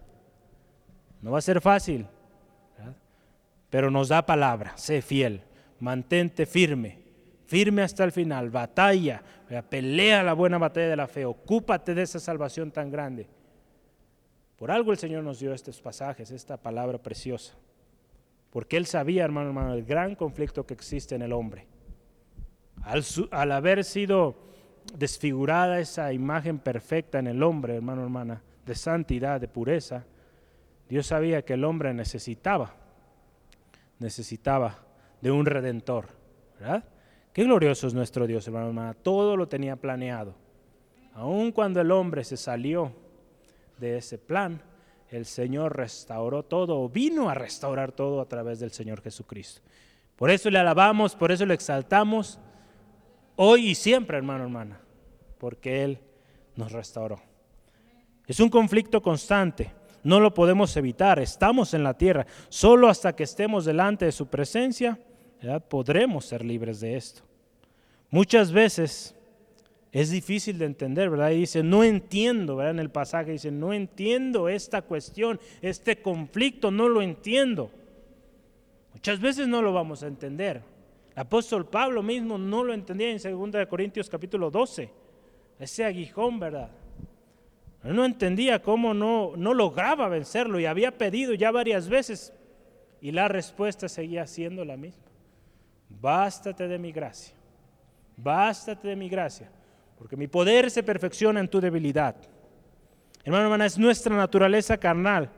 no 1.22 1.30
va 1.30 1.38
a 1.38 1.42
ser 1.42 1.62
fácil, 1.62 2.06
pero 3.70 3.90
nos 3.90 4.08
da 4.08 4.24
palabra, 4.24 4.76
sé 4.76 5.02
fiel, 5.02 5.42
mantente 5.80 6.46
firme, 6.46 6.98
firme 7.46 7.82
hasta 7.82 8.04
el 8.04 8.12
final, 8.12 8.50
batalla, 8.50 9.22
pelea 9.68 10.22
la 10.22 10.32
buena 10.32 10.58
batalla 10.58 10.88
de 10.88 10.96
la 10.96 11.06
fe, 11.06 11.24
ocúpate 11.24 11.94
de 11.94 12.02
esa 12.02 12.18
salvación 12.18 12.70
tan 12.70 12.90
grande. 12.90 13.28
Por 14.58 14.70
algo 14.70 14.90
el 14.90 14.98
Señor 14.98 15.22
nos 15.22 15.38
dio 15.38 15.54
estos 15.54 15.80
pasajes, 15.80 16.30
esta 16.32 16.56
palabra 16.56 16.98
preciosa. 16.98 17.54
Porque 18.50 18.76
él 18.76 18.86
sabía, 18.86 19.24
hermano, 19.24 19.48
hermano, 19.48 19.74
el 19.74 19.84
gran 19.84 20.14
conflicto 20.16 20.66
que 20.66 20.74
existe 20.74 21.14
en 21.14 21.22
el 21.22 21.32
hombre. 21.32 21.66
Al, 22.82 23.52
haber 23.52 23.84
sido 23.84 24.36
desfigurada 24.96 25.78
esa 25.80 26.12
imagen 26.12 26.58
perfecta 26.58 27.18
en 27.18 27.28
el 27.28 27.42
hombre, 27.42 27.76
hermano, 27.76 28.02
hermana, 28.02 28.42
de 28.66 28.74
santidad, 28.74 29.40
de 29.40 29.48
pureza, 29.48 30.04
Dios 30.88 31.06
sabía 31.06 31.44
que 31.44 31.54
el 31.54 31.64
hombre 31.64 31.92
necesitaba, 31.94 32.74
necesitaba 33.98 34.78
de 35.20 35.30
un 35.30 35.46
redentor, 35.46 36.08
¿verdad? 36.58 36.84
Qué 37.32 37.44
glorioso 37.44 37.86
es 37.86 37.94
nuestro 37.94 38.26
Dios, 38.26 38.46
hermano, 38.46 38.68
hermana. 38.68 38.94
Todo 38.94 39.36
lo 39.36 39.48
tenía 39.48 39.76
planeado. 39.76 40.34
Aun 41.14 41.52
cuando 41.52 41.80
el 41.80 41.90
hombre 41.90 42.24
se 42.24 42.36
salió 42.36 42.92
de 43.78 43.98
ese 43.98 44.18
plan, 44.18 44.60
el 45.10 45.24
Señor 45.24 45.76
restauró 45.76 46.44
todo, 46.44 46.88
vino 46.88 47.30
a 47.30 47.34
restaurar 47.34 47.92
todo 47.92 48.20
a 48.20 48.28
través 48.28 48.60
del 48.60 48.70
Señor 48.70 49.02
Jesucristo. 49.02 49.62
Por 50.16 50.30
eso 50.30 50.50
le 50.50 50.58
alabamos, 50.58 51.14
por 51.14 51.32
eso 51.32 51.46
le 51.46 51.54
exaltamos, 51.54 52.38
hoy 53.36 53.68
y 53.68 53.74
siempre, 53.74 54.16
hermano, 54.16 54.44
hermana, 54.44 54.80
porque 55.38 55.84
Él 55.84 55.98
nos 56.56 56.72
restauró. 56.72 57.20
Es 58.26 58.40
un 58.40 58.50
conflicto 58.50 59.00
constante, 59.00 59.70
no 60.08 60.20
lo 60.20 60.32
podemos 60.32 60.74
evitar, 60.78 61.18
estamos 61.18 61.74
en 61.74 61.84
la 61.84 61.92
tierra, 61.92 62.26
solo 62.48 62.88
hasta 62.88 63.14
que 63.14 63.24
estemos 63.24 63.66
delante 63.66 64.06
de 64.06 64.12
su 64.12 64.26
presencia, 64.26 64.98
podremos 65.68 66.24
ser 66.24 66.42
libres 66.42 66.80
de 66.80 66.96
esto. 66.96 67.22
Muchas 68.08 68.50
veces 68.50 69.14
es 69.92 70.08
difícil 70.10 70.58
de 70.58 70.64
entender, 70.64 71.10
¿verdad? 71.10 71.32
Y 71.32 71.40
dice, 71.40 71.62
no 71.62 71.84
entiendo, 71.84 72.56
¿verdad? 72.56 72.70
En 72.70 72.78
el 72.78 72.90
pasaje 72.90 73.32
dice, 73.32 73.50
no 73.50 73.74
entiendo 73.74 74.48
esta 74.48 74.80
cuestión, 74.80 75.38
este 75.60 76.00
conflicto, 76.00 76.70
no 76.70 76.88
lo 76.88 77.02
entiendo. 77.02 77.70
Muchas 78.94 79.20
veces 79.20 79.46
no 79.46 79.60
lo 79.60 79.74
vamos 79.74 80.02
a 80.02 80.06
entender. 80.06 80.62
El 81.14 81.20
apóstol 81.20 81.66
Pablo 81.66 82.02
mismo 82.02 82.38
no 82.38 82.64
lo 82.64 82.72
entendía 82.72 83.10
en 83.10 83.18
2 83.18 83.66
Corintios 83.68 84.08
capítulo 84.08 84.50
12. 84.50 84.90
Ese 85.58 85.84
aguijón, 85.84 86.40
¿verdad? 86.40 86.70
Él 87.84 87.94
no 87.94 88.04
entendía 88.04 88.60
cómo 88.60 88.92
no, 88.94 89.32
no 89.36 89.54
lograba 89.54 90.08
vencerlo 90.08 90.58
y 90.58 90.66
había 90.66 90.96
pedido 90.96 91.34
ya 91.34 91.50
varias 91.50 91.88
veces 91.88 92.32
y 93.00 93.12
la 93.12 93.28
respuesta 93.28 93.88
seguía 93.88 94.26
siendo 94.26 94.64
la 94.64 94.76
misma. 94.76 95.04
Bástate 95.88 96.68
de 96.68 96.78
mi 96.78 96.92
gracia. 96.92 97.34
Bástate 98.16 98.88
de 98.88 98.96
mi 98.96 99.08
gracia 99.08 99.50
porque 99.98 100.16
mi 100.16 100.28
poder 100.28 100.70
se 100.70 100.82
perfecciona 100.82 101.40
en 101.40 101.48
tu 101.48 101.60
debilidad. 101.60 102.14
Hermano, 103.24 103.44
hermana, 103.44 103.66
es 103.66 103.76
nuestra 103.76 104.16
naturaleza 104.16 104.78
carnal. 104.78 105.28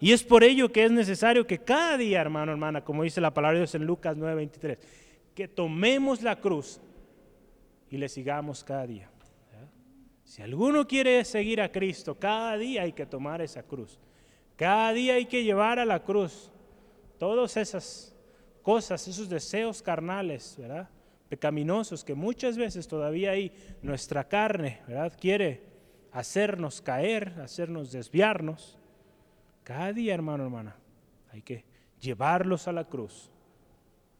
Y 0.00 0.12
es 0.12 0.22
por 0.22 0.42
ello 0.42 0.72
que 0.72 0.84
es 0.84 0.90
necesario 0.90 1.46
que 1.46 1.58
cada 1.58 1.98
día, 1.98 2.20
hermano, 2.20 2.52
hermana, 2.52 2.82
como 2.82 3.02
dice 3.02 3.20
la 3.20 3.34
palabra 3.34 3.58
de 3.58 3.60
Dios 3.60 3.74
en 3.74 3.84
Lucas 3.84 4.16
9:23, 4.16 4.78
que 5.34 5.46
tomemos 5.46 6.22
la 6.22 6.36
cruz 6.36 6.80
y 7.90 7.98
le 7.98 8.08
sigamos 8.08 8.64
cada 8.64 8.86
día. 8.86 9.10
Si 10.28 10.42
alguno 10.42 10.86
quiere 10.86 11.24
seguir 11.24 11.58
a 11.58 11.72
Cristo, 11.72 12.14
cada 12.14 12.58
día 12.58 12.82
hay 12.82 12.92
que 12.92 13.06
tomar 13.06 13.40
esa 13.40 13.62
cruz. 13.62 13.98
Cada 14.56 14.92
día 14.92 15.14
hay 15.14 15.24
que 15.24 15.42
llevar 15.42 15.78
a 15.78 15.86
la 15.86 16.04
cruz 16.04 16.52
todas 17.18 17.56
esas 17.56 18.14
cosas, 18.60 19.08
esos 19.08 19.30
deseos 19.30 19.80
carnales, 19.80 20.54
¿verdad? 20.58 20.90
Pecaminosos 21.30 22.04
que 22.04 22.12
muchas 22.12 22.58
veces 22.58 22.86
todavía 22.86 23.30
hay 23.30 23.50
nuestra 23.80 24.28
carne, 24.28 24.82
¿verdad? 24.86 25.14
Quiere 25.18 25.62
hacernos 26.12 26.82
caer, 26.82 27.40
hacernos 27.40 27.90
desviarnos. 27.90 28.78
Cada 29.64 29.94
día, 29.94 30.12
hermano, 30.12 30.44
hermana, 30.44 30.76
hay 31.32 31.40
que 31.40 31.64
llevarlos 32.00 32.68
a 32.68 32.72
la 32.72 32.84
cruz 32.84 33.30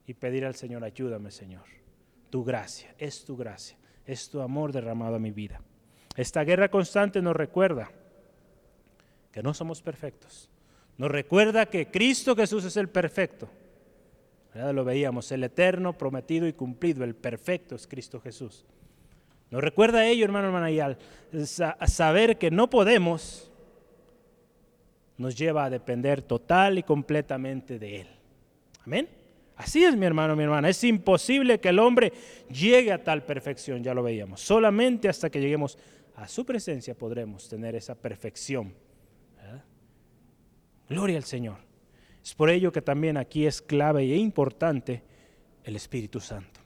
y 0.06 0.14
pedir 0.14 0.46
al 0.46 0.54
Señor, 0.54 0.84
ayúdame, 0.84 1.30
Señor. 1.30 1.66
Tu 2.30 2.42
gracia, 2.44 2.94
es 2.96 3.26
tu 3.26 3.36
gracia, 3.36 3.76
es 4.06 4.30
tu 4.30 4.40
amor 4.40 4.72
derramado 4.72 5.16
a 5.16 5.18
mi 5.18 5.32
vida. 5.32 5.60
Esta 6.18 6.42
guerra 6.42 6.68
constante 6.68 7.22
nos 7.22 7.36
recuerda 7.36 7.92
que 9.30 9.40
no 9.40 9.54
somos 9.54 9.80
perfectos. 9.80 10.50
Nos 10.96 11.12
recuerda 11.12 11.66
que 11.66 11.92
Cristo 11.92 12.34
Jesús 12.34 12.64
es 12.64 12.76
el 12.76 12.88
perfecto. 12.88 13.48
Lo 14.52 14.84
veíamos, 14.84 15.30
el 15.30 15.44
eterno, 15.44 15.96
prometido 15.96 16.48
y 16.48 16.54
cumplido, 16.54 17.04
el 17.04 17.14
perfecto 17.14 17.76
es 17.76 17.86
Cristo 17.86 18.20
Jesús. 18.20 18.64
Nos 19.52 19.62
recuerda 19.62 20.06
ello, 20.06 20.24
hermano, 20.24 20.48
hermana, 20.48 20.72
y 20.72 20.80
al 20.80 20.98
saber 21.86 22.36
que 22.36 22.50
no 22.50 22.68
podemos, 22.68 23.52
nos 25.18 25.36
lleva 25.36 25.66
a 25.66 25.70
depender 25.70 26.22
total 26.22 26.78
y 26.78 26.82
completamente 26.82 27.78
de 27.78 28.00
Él. 28.00 28.08
Amén. 28.84 29.08
Así 29.58 29.84
es, 29.84 29.96
mi 29.96 30.06
hermano, 30.06 30.36
mi 30.36 30.44
hermana. 30.44 30.68
Es 30.68 30.82
imposible 30.84 31.58
que 31.58 31.68
el 31.68 31.78
hombre 31.80 32.12
llegue 32.48 32.92
a 32.92 33.02
tal 33.02 33.24
perfección, 33.24 33.84
ya 33.84 33.92
lo 33.92 34.04
veíamos. 34.04 34.40
Solamente 34.40 35.08
hasta 35.08 35.30
que 35.30 35.40
lleguemos 35.40 35.78
a 36.18 36.26
su 36.26 36.44
presencia 36.44 36.98
podremos 36.98 37.48
tener 37.48 37.76
esa 37.76 37.94
perfección. 37.94 38.74
Gloria 40.88 41.16
al 41.16 41.24
Señor. 41.24 41.58
Es 42.22 42.34
por 42.34 42.50
ello 42.50 42.72
que 42.72 42.82
también 42.82 43.16
aquí 43.16 43.46
es 43.46 43.62
clave 43.62 44.02
e 44.02 44.16
importante 44.16 45.02
el 45.62 45.76
Espíritu 45.76 46.18
Santo. 46.18 46.60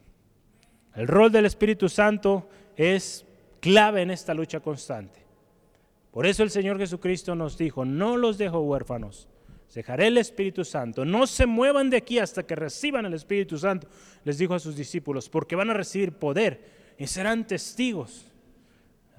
El 0.95 1.07
rol 1.07 1.31
del 1.31 1.45
Espíritu 1.45 1.87
Santo 1.87 2.49
es 2.75 3.25
clave 3.59 4.01
en 4.01 4.09
esta 4.09 4.33
lucha 4.33 4.59
constante. 4.59 5.19
Por 6.11 6.25
eso 6.25 6.41
el 6.41 6.49
Señor 6.49 6.79
Jesucristo 6.79 7.35
nos 7.35 7.55
dijo, 7.57 7.85
no 7.85 8.17
los 8.17 8.39
dejo 8.39 8.59
huérfanos, 8.61 9.27
dejaré 9.73 10.07
el 10.07 10.17
Espíritu 10.17 10.65
Santo. 10.65 11.05
No 11.05 11.27
se 11.27 11.45
muevan 11.45 11.91
de 11.91 11.97
aquí 11.97 12.17
hasta 12.17 12.43
que 12.43 12.55
reciban 12.55 13.05
el 13.05 13.13
Espíritu 13.13 13.59
Santo, 13.59 13.87
les 14.23 14.39
dijo 14.39 14.55
a 14.55 14.59
sus 14.59 14.75
discípulos, 14.75 15.29
porque 15.29 15.55
van 15.55 15.69
a 15.69 15.75
recibir 15.75 16.13
poder 16.13 16.93
y 16.97 17.05
serán 17.05 17.45
testigos. 17.45 18.32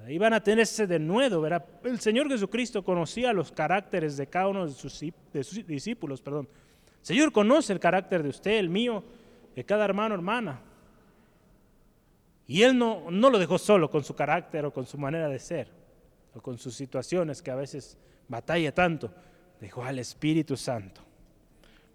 Ahí 0.05 0.19
van 0.19 0.33
a 0.33 0.43
tenerse 0.43 0.85
de 0.85 0.99
nuevo, 0.99 1.41
¿verdad? 1.41 1.65
El 1.83 1.99
Señor 1.99 2.29
Jesucristo 2.29 2.83
conocía 2.83 3.33
los 3.33 3.51
caracteres 3.51 4.15
de 4.17 4.27
cada 4.27 4.49
uno 4.49 4.67
de 4.67 4.71
sus, 4.71 5.65
discípulos, 5.65 6.21
perdón. 6.21 6.47
El 6.99 7.05
Señor 7.05 7.31
conoce 7.31 7.73
el 7.73 7.79
carácter 7.79 8.21
de 8.21 8.29
usted, 8.29 8.59
el 8.59 8.69
mío, 8.69 9.03
de 9.55 9.63
cada 9.65 9.83
hermano, 9.83 10.13
hermana. 10.13 10.61
Y 12.45 12.61
Él 12.61 12.77
no, 12.77 13.09
no 13.09 13.31
lo 13.31 13.39
dejó 13.39 13.57
solo 13.57 13.89
con 13.89 14.03
su 14.03 14.13
carácter 14.13 14.65
o 14.65 14.71
con 14.71 14.85
su 14.85 14.99
manera 14.99 15.27
de 15.27 15.39
ser 15.39 15.69
o 16.35 16.39
con 16.39 16.59
sus 16.59 16.75
situaciones 16.75 17.41
que 17.41 17.49
a 17.49 17.55
veces 17.55 17.97
batalla 18.27 18.71
tanto, 18.75 19.11
dejó 19.59 19.83
al 19.83 19.97
Espíritu 19.97 20.55
Santo. 20.55 21.01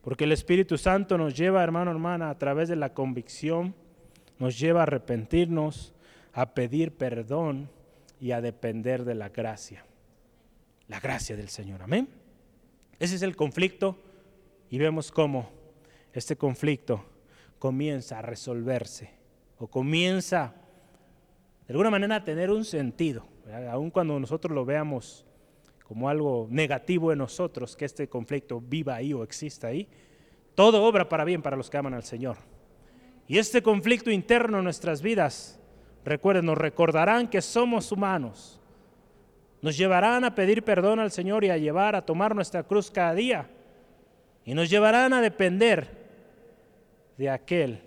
Porque 0.03 0.25
el 0.25 0.33
Espíritu 0.33 0.77
Santo 0.79 1.17
nos 1.17 1.37
lleva, 1.37 1.63
hermano, 1.63 1.93
hermana, 1.93 2.31
a 2.31 2.39
través 2.39 2.69
de 2.69 2.75
la 2.75 2.93
convicción, 2.93 3.73
nos 4.41 4.59
lleva 4.59 4.81
a 4.81 4.83
arrepentirnos, 4.83 5.95
a 6.33 6.55
pedir 6.55 6.91
perdón 6.97 7.69
y 8.21 8.33
a 8.33 8.41
depender 8.41 9.05
de 9.05 9.15
la 9.15 9.31
gracia. 9.31 9.85
La 10.89 11.01
gracia 11.01 11.37
del 11.37 11.49
Señor. 11.49 11.83
Amén. 11.83 12.09
Ese 12.99 13.17
es 13.17 13.23
el 13.23 13.35
conflicto 13.35 13.97
y 14.69 14.79
vemos 14.79 15.11
cómo 15.11 15.51
este 16.13 16.37
conflicto 16.37 17.05
comienza 17.59 18.19
a 18.19 18.23
resolverse 18.23 19.11
o 19.59 19.69
comienza 19.69 20.55
de 21.67 21.73
alguna 21.73 21.91
manera 21.91 22.17
a 22.17 22.25
tener 22.25 22.51
un 22.51 22.65
sentido. 22.65 23.25
Aun 23.71 23.91
cuando 23.91 24.19
nosotros 24.19 24.53
lo 24.55 24.65
veamos 24.65 25.25
como 25.85 26.09
algo 26.09 26.49
negativo 26.51 27.13
en 27.13 27.19
nosotros, 27.19 27.77
que 27.77 27.85
este 27.85 28.09
conflicto 28.09 28.61
viva 28.61 28.97
ahí 28.97 29.13
o 29.13 29.23
exista 29.23 29.69
ahí, 29.69 29.89
todo 30.55 30.83
obra 30.83 31.09
para 31.09 31.25
bien 31.25 31.43
para 31.43 31.57
los 31.57 31.71
que 31.71 31.77
aman 31.77 31.95
al 31.95 32.03
Señor. 32.03 32.39
Y 33.29 33.39
este 33.39 33.63
conflicto 33.63 34.11
interno 34.11 34.59
en 34.59 34.65
nuestras 34.65 35.03
vidas, 35.03 35.60
recuerden, 36.05 36.47
nos 36.47 36.59
recordarán 36.59 37.29
que 37.29 37.43
somos 37.43 37.93
humanos. 37.93 38.61
Nos 39.63 39.77
llevarán 39.77 40.25
a 40.25 40.35
pedir 40.35 40.63
perdón 40.63 41.01
al 41.01 41.11
Señor 41.11 41.45
y 41.45 41.51
a 41.51 41.59
llevar 41.59 41.95
a 41.95 42.05
tomar 42.05 42.35
nuestra 42.35 42.63
cruz 42.63 42.91
cada 42.91 43.15
día. 43.15 43.51
Y 44.45 44.55
nos 44.55 44.71
llevarán 44.71 45.13
a 45.13 45.21
depender 45.21 46.01
de 47.19 47.29
aquel 47.29 47.83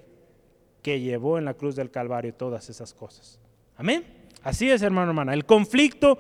que 0.84 1.00
llevó 1.00 1.38
en 1.38 1.46
la 1.46 1.56
cruz 1.56 1.76
del 1.76 1.90
Calvario 1.90 2.34
todas 2.34 2.70
esas 2.70 2.94
cosas. 2.94 3.40
Amén. 3.76 4.04
Así 4.44 4.70
es, 4.70 4.82
hermano, 4.82 5.10
hermana. 5.10 5.34
El 5.34 5.46
conflicto 5.46 6.20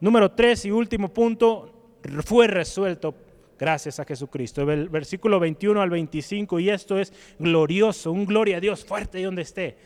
número 0.00 0.32
tres 0.32 0.64
y 0.64 0.70
último 0.70 1.08
punto 1.08 1.98
fue 2.24 2.48
resuelto 2.48 3.14
gracias 3.58 4.00
a 4.00 4.04
Jesucristo. 4.04 4.68
El 4.70 4.88
versículo 4.88 5.38
21 5.38 5.80
al 5.80 5.90
25, 5.90 6.58
y 6.58 6.70
esto 6.70 6.98
es 6.98 7.12
glorioso, 7.38 8.10
un 8.10 8.24
gloria 8.24 8.56
a 8.56 8.60
Dios 8.60 8.84
fuerte 8.84 9.22
donde 9.22 9.42
esté. 9.42 9.76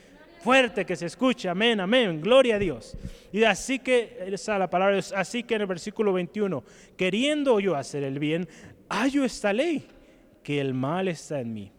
Fuerte 0.45 0.85
que 0.85 0.95
se 0.95 1.07
escuche, 1.07 1.49
amén, 1.49 1.81
amén, 1.81 2.21
gloria 2.21 2.57
a 2.57 2.59
Dios. 2.59 2.95
Y 3.33 3.45
así 3.45 3.79
que, 3.79 4.19
esa 4.27 4.59
la 4.59 4.69
palabra, 4.69 4.99
así 5.17 5.43
que 5.43 5.55
en 5.55 5.63
el 5.63 5.67
versículo 5.67 6.13
21, 6.13 6.63
queriendo 6.99 7.59
yo 7.61 7.75
hacer 7.75 8.03
el 8.03 8.19
bien, 8.19 8.47
hallo 8.91 9.25
esta 9.25 9.55
ley, 9.55 9.87
que 10.43 10.61
el 10.61 10.75
mal 10.75 11.09
está 11.09 11.41
en 11.41 11.55
mí. 11.55 11.73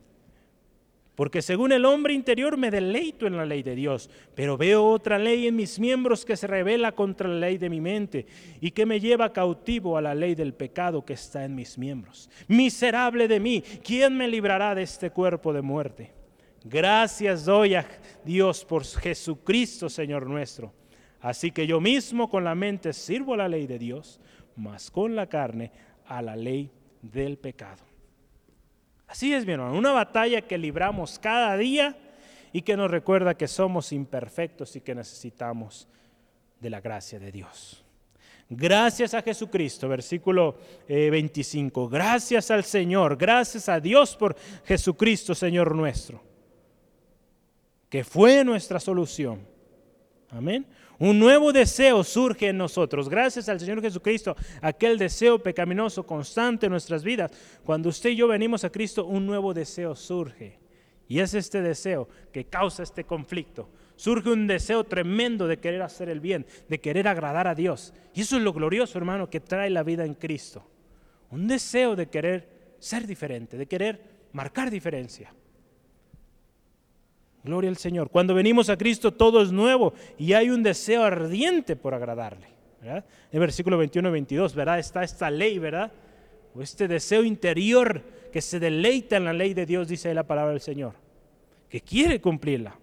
Porque 1.13 1.43
según 1.43 1.73
el 1.73 1.85
hombre 1.85 2.15
interior 2.15 2.57
me 2.57 2.71
deleito 2.71 3.27
en 3.27 3.37
la 3.37 3.45
ley 3.45 3.61
de 3.61 3.75
Dios, 3.75 4.09
pero 4.33 4.57
veo 4.57 4.83
otra 4.83 5.19
ley 5.19 5.45
en 5.45 5.55
mis 5.55 5.79
miembros 5.79 6.25
que 6.25 6.35
se 6.35 6.47
revela 6.47 6.91
contra 6.91 7.29
la 7.29 7.35
ley 7.35 7.59
de 7.59 7.69
mi 7.69 7.81
mente 7.81 8.25
y 8.61 8.71
que 8.71 8.87
me 8.87 8.99
lleva 8.99 9.31
cautivo 9.31 9.95
a 9.95 10.01
la 10.01 10.15
ley 10.15 10.33
del 10.33 10.55
pecado 10.55 11.05
que 11.05 11.13
está 11.13 11.45
en 11.45 11.53
mis 11.53 11.77
miembros. 11.77 12.31
Miserable 12.47 13.27
de 13.27 13.39
mí, 13.39 13.63
¿quién 13.83 14.17
me 14.17 14.27
librará 14.27 14.73
de 14.73 14.81
este 14.81 15.11
cuerpo 15.11 15.53
de 15.53 15.61
muerte? 15.61 16.14
Gracias 16.67 17.45
doy 17.45 17.75
a 17.75 17.87
Dios 18.23 18.65
por 18.65 18.83
Jesucristo, 18.83 19.87
Señor 19.87 20.25
nuestro. 20.25 20.73
Así 21.21 21.51
que 21.51 21.67
yo 21.67 21.79
mismo 21.79 22.27
con 22.29 22.43
la 22.43 22.55
mente 22.55 22.91
sirvo 22.91 23.35
a 23.35 23.37
la 23.37 23.47
ley 23.47 23.67
de 23.67 23.77
Dios, 23.77 24.19
mas 24.55 24.89
con 24.89 25.15
la 25.15 25.27
carne 25.27 25.71
a 26.07 26.23
la 26.23 26.35
ley 26.35 26.71
del 27.01 27.37
pecado. 27.37 27.83
Así 29.07 29.31
es, 29.31 29.45
mi 29.45 29.53
hermano, 29.53 29.77
una 29.77 29.91
batalla 29.91 30.41
que 30.41 30.57
libramos 30.57 31.19
cada 31.19 31.55
día 31.55 31.95
y 32.51 32.63
que 32.63 32.75
nos 32.75 32.89
recuerda 32.89 33.35
que 33.35 33.47
somos 33.47 33.91
imperfectos 33.91 34.75
y 34.75 34.81
que 34.81 34.95
necesitamos 34.95 35.87
de 36.59 36.69
la 36.71 36.81
gracia 36.81 37.19
de 37.19 37.31
Dios. 37.31 37.85
Gracias 38.49 39.13
a 39.13 39.21
Jesucristo, 39.21 39.87
versículo 39.87 40.57
25. 40.87 41.85
Eh, 41.85 41.87
gracias 41.91 42.51
al 42.51 42.63
Señor, 42.63 43.17
gracias 43.17 43.69
a 43.69 43.79
Dios 43.79 44.15
por 44.15 44.35
Jesucristo, 44.65 45.33
Señor 45.33 45.75
nuestro, 45.75 46.21
que 47.89 48.03
fue 48.03 48.43
nuestra 48.43 48.79
solución. 48.79 49.47
Amén. 50.29 50.65
Un 50.97 51.19
nuevo 51.19 51.51
deseo 51.51 52.03
surge 52.03 52.49
en 52.49 52.57
nosotros. 52.57 53.09
Gracias 53.09 53.49
al 53.49 53.59
Señor 53.59 53.81
Jesucristo, 53.81 54.35
aquel 54.61 54.97
deseo 54.97 55.39
pecaminoso 55.39 56.05
constante 56.05 56.67
en 56.67 56.71
nuestras 56.71 57.03
vidas. 57.03 57.31
Cuando 57.63 57.89
usted 57.89 58.11
y 58.11 58.15
yo 58.15 58.27
venimos 58.27 58.63
a 58.63 58.69
Cristo, 58.69 59.05
un 59.05 59.25
nuevo 59.25 59.53
deseo 59.53 59.95
surge. 59.95 60.59
Y 61.07 61.19
es 61.19 61.33
este 61.33 61.61
deseo 61.61 62.07
que 62.31 62.45
causa 62.45 62.83
este 62.83 63.03
conflicto. 63.03 63.69
Surge 63.95 64.29
un 64.29 64.47
deseo 64.47 64.83
tremendo 64.83 65.47
de 65.47 65.59
querer 65.59 65.81
hacer 65.81 66.09
el 66.09 66.19
bien, 66.19 66.45
de 66.67 66.79
querer 66.79 67.07
agradar 67.07 67.47
a 67.47 67.55
Dios. 67.55 67.93
Y 68.13 68.21
eso 68.21 68.37
es 68.37 68.43
lo 68.43 68.53
glorioso, 68.53 68.97
hermano, 68.97 69.29
que 69.29 69.39
trae 69.39 69.69
la 69.69 69.83
vida 69.83 70.05
en 70.05 70.15
Cristo. 70.15 70.65
Un 71.29 71.47
deseo 71.47 71.95
de 71.95 72.07
querer 72.07 72.75
ser 72.79 73.05
diferente, 73.05 73.57
de 73.57 73.67
querer 73.67 74.01
marcar 74.31 74.71
diferencia. 74.71 75.33
Gloria 77.45 77.69
al 77.69 77.77
Señor. 77.77 78.09
Cuando 78.09 78.33
venimos 78.33 78.69
a 78.69 78.77
Cristo 78.77 79.13
todo 79.13 79.41
es 79.41 79.51
nuevo 79.51 79.93
y 80.17 80.33
hay 80.33 80.49
un 80.49 80.63
deseo 80.63 81.03
ardiente 81.03 81.75
por 81.75 81.93
agradarle. 81.93 82.47
¿verdad? 82.81 83.05
En 83.31 83.39
versículo 83.39 83.77
21 83.77 84.09
y 84.09 84.11
22, 84.11 84.55
¿verdad? 84.55 84.79
Está 84.79 85.03
esta 85.03 85.29
ley, 85.29 85.59
¿verdad? 85.59 85.91
O 86.55 86.61
este 86.61 86.87
deseo 86.87 87.23
interior 87.23 88.01
que 88.31 88.41
se 88.41 88.59
deleita 88.59 89.17
en 89.17 89.25
la 89.25 89.33
ley 89.33 89.53
de 89.53 89.65
Dios, 89.65 89.87
dice 89.87 90.13
la 90.13 90.23
palabra 90.23 90.51
del 90.51 90.61
Señor, 90.61 90.93
que 91.69 91.81
quiere 91.81 92.19
cumplirla. 92.19 92.75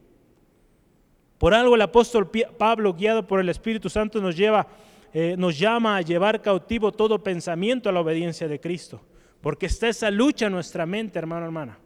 Por 1.38 1.54
algo 1.54 1.74
el 1.74 1.82
apóstol 1.82 2.30
Pablo, 2.56 2.94
guiado 2.94 3.26
por 3.26 3.40
el 3.40 3.48
Espíritu 3.48 3.90
Santo, 3.90 4.20
nos, 4.20 4.36
lleva, 4.36 4.68
eh, 5.12 5.34
nos 5.36 5.58
llama 5.58 5.96
a 5.96 6.02
llevar 6.02 6.40
cautivo 6.40 6.92
todo 6.92 7.22
pensamiento 7.22 7.88
a 7.88 7.92
la 7.92 8.00
obediencia 8.00 8.46
de 8.46 8.60
Cristo. 8.60 9.00
Porque 9.40 9.66
está 9.66 9.88
esa 9.88 10.08
lucha 10.08 10.46
en 10.46 10.52
nuestra 10.52 10.86
mente, 10.86 11.18
hermano, 11.18 11.46
hermana 11.46 11.78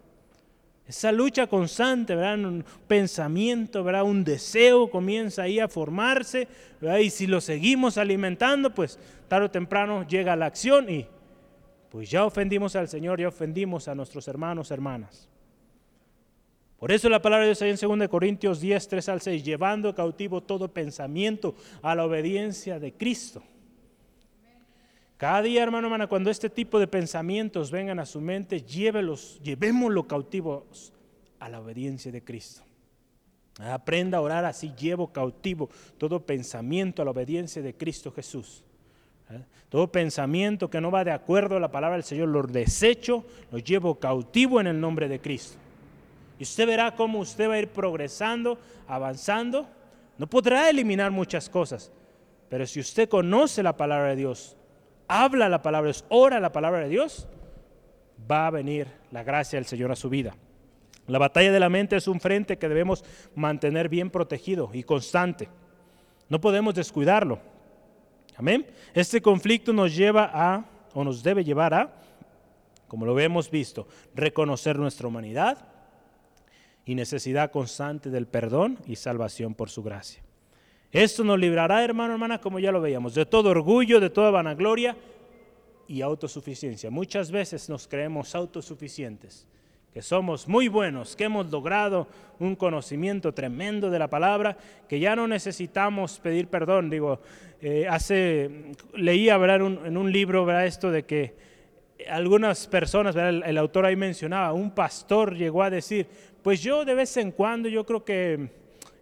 Esa 0.89 1.11
lucha 1.11 1.49
constante, 1.49 2.15
¿verdad? 2.15 2.39
Un 2.39 2.65
pensamiento, 2.87 3.83
¿verdad? 3.83 4.05
Un 4.05 4.23
deseo 4.23 4.89
comienza 4.89 5.43
ahí 5.43 5.59
a 5.59 5.67
formarse. 5.67 6.47
Y 7.01 7.11
si 7.11 7.27
lo 7.27 7.41
seguimos 7.41 7.99
alimentando, 7.99 8.73
pues 8.73 8.99
tarde 9.27 9.47
o 9.47 9.51
temprano 9.51 10.07
llega 10.07 10.37
la 10.37 10.47
acción 10.47 10.89
y 10.89 11.07
pues 11.91 12.09
ya 12.11 12.25
ofendimos 12.25 12.77
al 12.77 12.89
Señor, 12.89 13.21
ya 13.21 13.29
ofendimos 13.29 13.89
a 13.89 13.95
nuestros 13.95 14.29
hermanos, 14.29 14.71
hermanas. 14.71 15.29
Por 16.79 16.93
eso 16.93 17.09
la 17.09 17.23
palabra 17.23 17.45
de 17.45 17.49
Dios 17.49 17.63
ahí 17.63 17.71
en 17.71 17.99
2 17.99 18.09
Corintios 18.09 18.61
10, 18.61 18.89
3 18.89 19.09
al 19.09 19.21
6, 19.23 19.45
llevando 19.45 19.95
cautivo 19.95 20.43
todo 20.43 20.69
pensamiento 20.69 21.55
a 21.83 21.95
la 21.95 22.05
obediencia 22.05 22.79
de 22.79 22.93
Cristo. 22.93 23.43
Cada 25.17 25.41
día, 25.43 25.63
hermano, 25.63 25.87
hermana, 25.87 26.07
cuando 26.07 26.31
este 26.31 26.51
tipo 26.51 26.79
de 26.79 26.87
pensamientos 26.87 27.71
vengan 27.71 27.99
a 27.99 28.07
su 28.07 28.21
mente, 28.21 28.61
llévelos, 28.61 29.41
llevémoslo 29.43 30.07
cautivos 30.07 30.93
a 31.39 31.49
la 31.49 31.61
obediencia 31.61 32.13
de 32.13 32.23
Cristo. 32.23 32.63
Aprenda 33.59 34.19
a 34.19 34.21
orar 34.21 34.45
así, 34.45 34.75
llevo 34.79 35.13
cautivo 35.13 35.71
todo 35.97 36.21
pensamiento 36.21 37.01
a 37.01 37.05
la 37.07 37.13
obediencia 37.13 37.63
de 37.63 37.75
Cristo 37.75 38.13
Jesús. 38.13 38.63
¿Eh? 39.31 39.43
Todo 39.71 39.91
pensamiento 39.91 40.69
que 40.69 40.81
no 40.81 40.91
va 40.91 41.05
de 41.05 41.13
acuerdo 41.13 41.57
a 41.57 41.61
la 41.61 41.71
palabra 41.71 41.97
del 41.97 42.05
Señor, 42.05 42.29
lo 42.29 42.43
desecho, 42.43 43.25
lo 43.51 43.59
llevo 43.59 43.99
cautivo 43.99 44.61
en 44.61 44.67
el 44.67 44.79
nombre 44.79 45.09
de 45.09 45.21
Cristo. 45.21 45.57
Y 46.39 46.43
usted 46.43 46.67
verá 46.67 46.95
cómo 46.95 47.21
usted 47.21 47.49
va 47.49 47.55
a 47.55 47.59
ir 47.59 47.69
progresando, 47.69 48.59
avanzando. 48.87 49.67
No 50.19 50.27
podrá 50.27 50.69
eliminar 50.69 51.11
muchas 51.11 51.49
cosas, 51.49 51.91
pero 52.51 52.67
si 52.67 52.81
usted 52.81 53.09
conoce 53.09 53.63
la 53.63 53.77
palabra 53.77 54.11
de 54.11 54.17
Dios, 54.17 54.57
habla 55.09 55.49
la 55.49 55.63
palabra 55.63 55.89
de 55.89 55.93
Dios, 55.93 56.05
ora 56.09 56.41
la 56.41 56.53
palabra 56.53 56.81
de 56.81 56.89
Dios, 56.89 57.29
va 58.31 58.47
a 58.47 58.51
venir 58.51 58.89
la 59.11 59.23
gracia 59.23 59.59
del 59.59 59.67
Señor 59.67 59.93
a 59.93 59.97
su 59.97 60.09
vida. 60.09 60.37
La 61.07 61.19
batalla 61.19 61.53
de 61.53 61.61
la 61.61 61.69
mente 61.69 61.97
es 61.97 62.09
un 62.09 62.21
frente 62.21 62.59
que 62.59 62.69
debemos 62.69 63.05
mantener 63.35 63.89
bien 63.89 64.11
protegido 64.11 64.71
y 64.73 64.83
constante. 64.83 65.49
No 66.29 66.41
podemos 66.41 66.75
descuidarlo. 66.75 67.39
Amén. 68.37 68.67
Este 68.93 69.23
conflicto 69.23 69.73
nos 69.73 69.95
lleva 69.95 70.31
a, 70.33 70.65
o 70.95 71.05
nos 71.05 71.23
debe 71.23 71.45
llevar 71.45 71.75
a, 71.75 71.93
como 72.89 73.07
lo 73.07 73.19
hemos 73.21 73.51
visto, 73.51 73.87
reconocer 74.15 74.79
nuestra 74.79 75.07
humanidad 75.07 75.69
y 76.85 76.95
necesidad 76.95 77.51
constante 77.51 78.11
del 78.11 78.27
perdón 78.27 78.79
y 78.87 78.97
salvación 78.97 79.55
por 79.55 79.71
su 79.71 79.83
gracia. 79.83 80.26
Esto 80.93 81.25
nos 81.25 81.39
librará, 81.39 81.83
hermano, 81.85 82.15
hermana, 82.15 82.41
como 82.41 82.59
ya 82.59 82.73
lo 82.73 82.81
veíamos, 82.81 83.15
de 83.15 83.27
todo 83.27 83.51
orgullo, 83.51 84.01
de 84.01 84.11
toda 84.11 84.31
vanagloria 84.31 84.97
y 85.89 86.01
autosuficiencia. 86.01 86.91
Muchas 86.91 87.31
veces 87.31 87.69
nos 87.69 87.89
creemos 87.89 88.35
autosuficientes, 88.35 89.47
que 89.93 90.03
somos 90.03 90.47
muy 90.47 90.69
buenos, 90.69 91.17
que 91.17 91.25
hemos 91.25 91.51
logrado 91.51 92.07
un 92.39 92.55
conocimiento 92.55 93.33
tremendo 93.33 93.91
de 93.91 93.99
la 93.99 94.09
palabra, 94.09 94.57
que 94.89 95.01
ya 95.01 95.17
no 95.17 95.27
necesitamos 95.27 96.19
pedir 96.19 96.49
perdón. 96.49 96.91
Digo, 96.91 97.21
eh, 97.61 97.87
hace, 97.89 98.73
leía 98.95 99.37
en 99.37 99.97
un 99.97 100.13
libro 100.13 100.45
¿verdad? 100.45 100.67
esto 100.67 100.91
de 100.91 101.05
que 101.05 101.35
algunas 102.09 102.67
personas, 102.67 103.17
el, 103.17 103.43
el, 103.43 103.59
autor 103.59 103.87
ahí 103.87 103.97
mencionaba, 103.97 104.53
un 104.53 104.71
pastor 104.71 105.35
llegó 105.35 105.63
a 105.63 105.71
decir, 105.71 106.07
pues 106.43 106.63
yo 106.63 106.85
de 106.85 106.95
vez 106.95 107.17
en 107.17 107.33
cuando, 107.33 107.69
yo 107.69 107.85
creo 107.87 108.05
que 108.05 108.51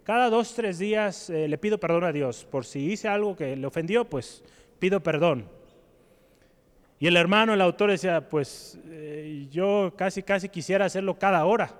cada 0.04 0.28
dos, 0.28 0.54
tres 0.54 0.78
días 0.78 1.30
eh, 1.30 1.48
le 1.48 1.56
pido 1.56 1.80
perdón 1.80 2.04
a 2.04 2.12
Dios. 2.12 2.44
Por 2.44 2.66
si 2.66 2.92
hice 2.92 3.08
algo 3.08 3.34
que 3.34 3.56
le 3.56 3.66
ofendió, 3.66 4.04
pues 4.04 4.44
pido 4.78 5.02
perdón. 5.02 5.48
Y 6.98 7.06
el 7.06 7.16
hermano, 7.16 7.54
el 7.54 7.60
autor 7.62 7.90
decía, 7.90 8.28
pues 8.28 8.78
eh, 8.86 9.48
yo 9.50 9.94
casi, 9.96 10.22
casi 10.22 10.50
quisiera 10.50 10.84
hacerlo 10.84 11.18
cada 11.18 11.44
hora, 11.46 11.74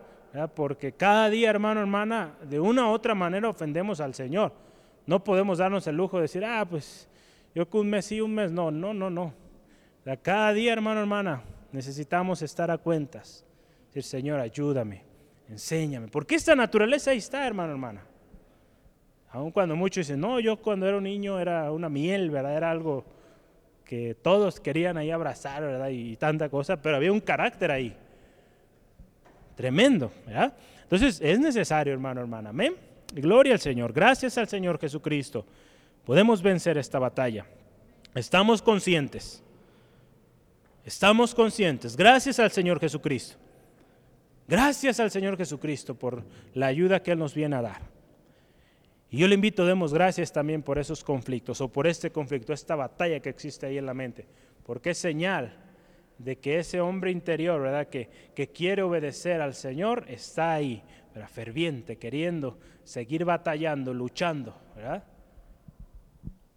porque 0.55 0.93
cada 0.93 1.29
día, 1.29 1.51
hermano, 1.51 1.81
hermana, 1.81 2.35
de 2.43 2.59
una 2.59 2.89
u 2.89 2.93
otra 2.93 3.15
manera 3.15 3.49
ofendemos 3.49 4.01
al 4.01 4.15
Señor. 4.15 4.53
No 5.07 5.23
podemos 5.23 5.59
darnos 5.59 5.87
el 5.87 5.97
lujo 5.97 6.17
de 6.17 6.23
decir, 6.23 6.45
ah, 6.45 6.67
pues 6.69 7.09
yo 7.55 7.69
que 7.69 7.77
un 7.77 7.91
mes 7.91 8.07
sí, 8.07 8.21
un 8.23 8.35
mes 8.35 8.51
no, 8.51 8.71
no, 8.71 8.95
no, 8.95 9.11
no. 9.11 9.35
cada 10.23 10.53
día, 10.55 10.73
hermano, 10.73 11.01
hermana, 11.01 11.43
necesitamos 11.73 12.41
estar 12.41 12.71
a 12.71 12.79
cuentas. 12.79 13.45
Decir, 13.89 14.03
Señor, 14.03 14.41
ayúdame, 14.41 15.05
enséñame. 15.49 16.09
Porque 16.09 16.35
esta 16.35 16.57
naturaleza 16.57 17.11
ahí 17.11 17.19
está, 17.19 17.47
hermano, 17.47 17.73
hermana. 17.73 18.14
Aun 19.35 19.51
cuando 19.51 19.75
muchos 19.75 20.07
dicen, 20.07 20.21
no, 20.21 20.39
yo 20.39 20.57
cuando 20.57 20.87
era 20.87 20.97
un 20.97 21.03
niño 21.03 21.41
era 21.41 21.73
una 21.73 21.89
miel, 21.89 22.31
¿verdad? 22.31 22.57
Era 22.57 22.71
algo 22.71 23.05
que 23.85 24.15
todos 24.15 24.61
querían 24.61 24.97
ahí 24.97 25.11
abrazar, 25.11 25.61
¿verdad? 25.61 25.89
Y 25.89 26.15
tanta 26.15 26.49
cosa, 26.49 26.81
pero 26.81 26.95
había 26.95 27.11
un 27.11 27.19
carácter 27.19 27.73
ahí. 27.73 27.97
Tremendo, 29.57 30.13
¿verdad? 30.25 30.55
Entonces 30.85 31.21
es 31.21 31.41
necesario, 31.41 31.93
hermano, 31.93 32.21
hermana. 32.21 32.51
Amén. 32.51 32.77
Gloria 33.13 33.55
al 33.55 33.59
Señor. 33.59 33.93
Gracias 33.93 34.39
al 34.39 34.47
Señor 34.47 34.79
Jesucristo. 34.79 35.45
Podemos 36.05 36.41
vencer 36.41 36.79
esta 36.79 37.01
batalla. 37.01 37.45
Estamos 38.15 38.63
conscientes. 38.63 39.43
Estamos 40.85 41.35
conscientes. 41.35 41.97
Gracias 41.97 42.39
al 42.39 42.53
Señor 42.53 42.79
Jesucristo. 42.79 43.37
Gracias 44.47 45.01
al 45.01 45.11
Señor 45.11 45.37
Jesucristo 45.37 45.97
por 45.97 46.23
la 46.53 46.67
ayuda 46.67 47.03
que 47.03 47.11
Él 47.11 47.19
nos 47.19 47.35
viene 47.35 47.57
a 47.57 47.63
dar. 47.63 47.94
Y 49.15 49.19
yo 49.19 49.29
le 49.29 49.37
invito, 49.37 49.65
demos 49.65 49.95
gracias 49.95 50.33
también 50.33 50.65
por 50.65 50.77
esos 50.77 51.05
conflictos 51.05 51.61
o 51.61 51.69
por 51.69 51.87
este 51.87 52.11
conflicto, 52.11 52.53
esta 52.53 52.75
batalla 52.75 53.21
que 53.21 53.29
existe 53.29 53.65
ahí 53.65 53.79
en 53.79 53.87
la 53.87 53.95
mente, 53.95 54.27
porque 54.65 54.91
es 54.91 54.99
señal 54.99 55.57
de 56.19 56.41
que 56.41 56.59
ese 56.59 56.81
hombre 56.81 57.13
interior, 57.13 57.61
¿verdad? 57.63 57.87
Que, 57.87 58.11
que 58.35 58.49
quiere 58.49 58.83
obedecer 58.83 59.41
al 59.41 59.55
Señor, 59.55 60.05
está 60.09 60.55
ahí, 60.55 60.83
¿verdad? 61.15 61.29
ferviente, 61.29 61.97
queriendo 61.97 62.59
seguir 62.83 63.25
batallando, 63.25 63.95
luchando, 63.95 64.57
¿verdad? 64.75 65.05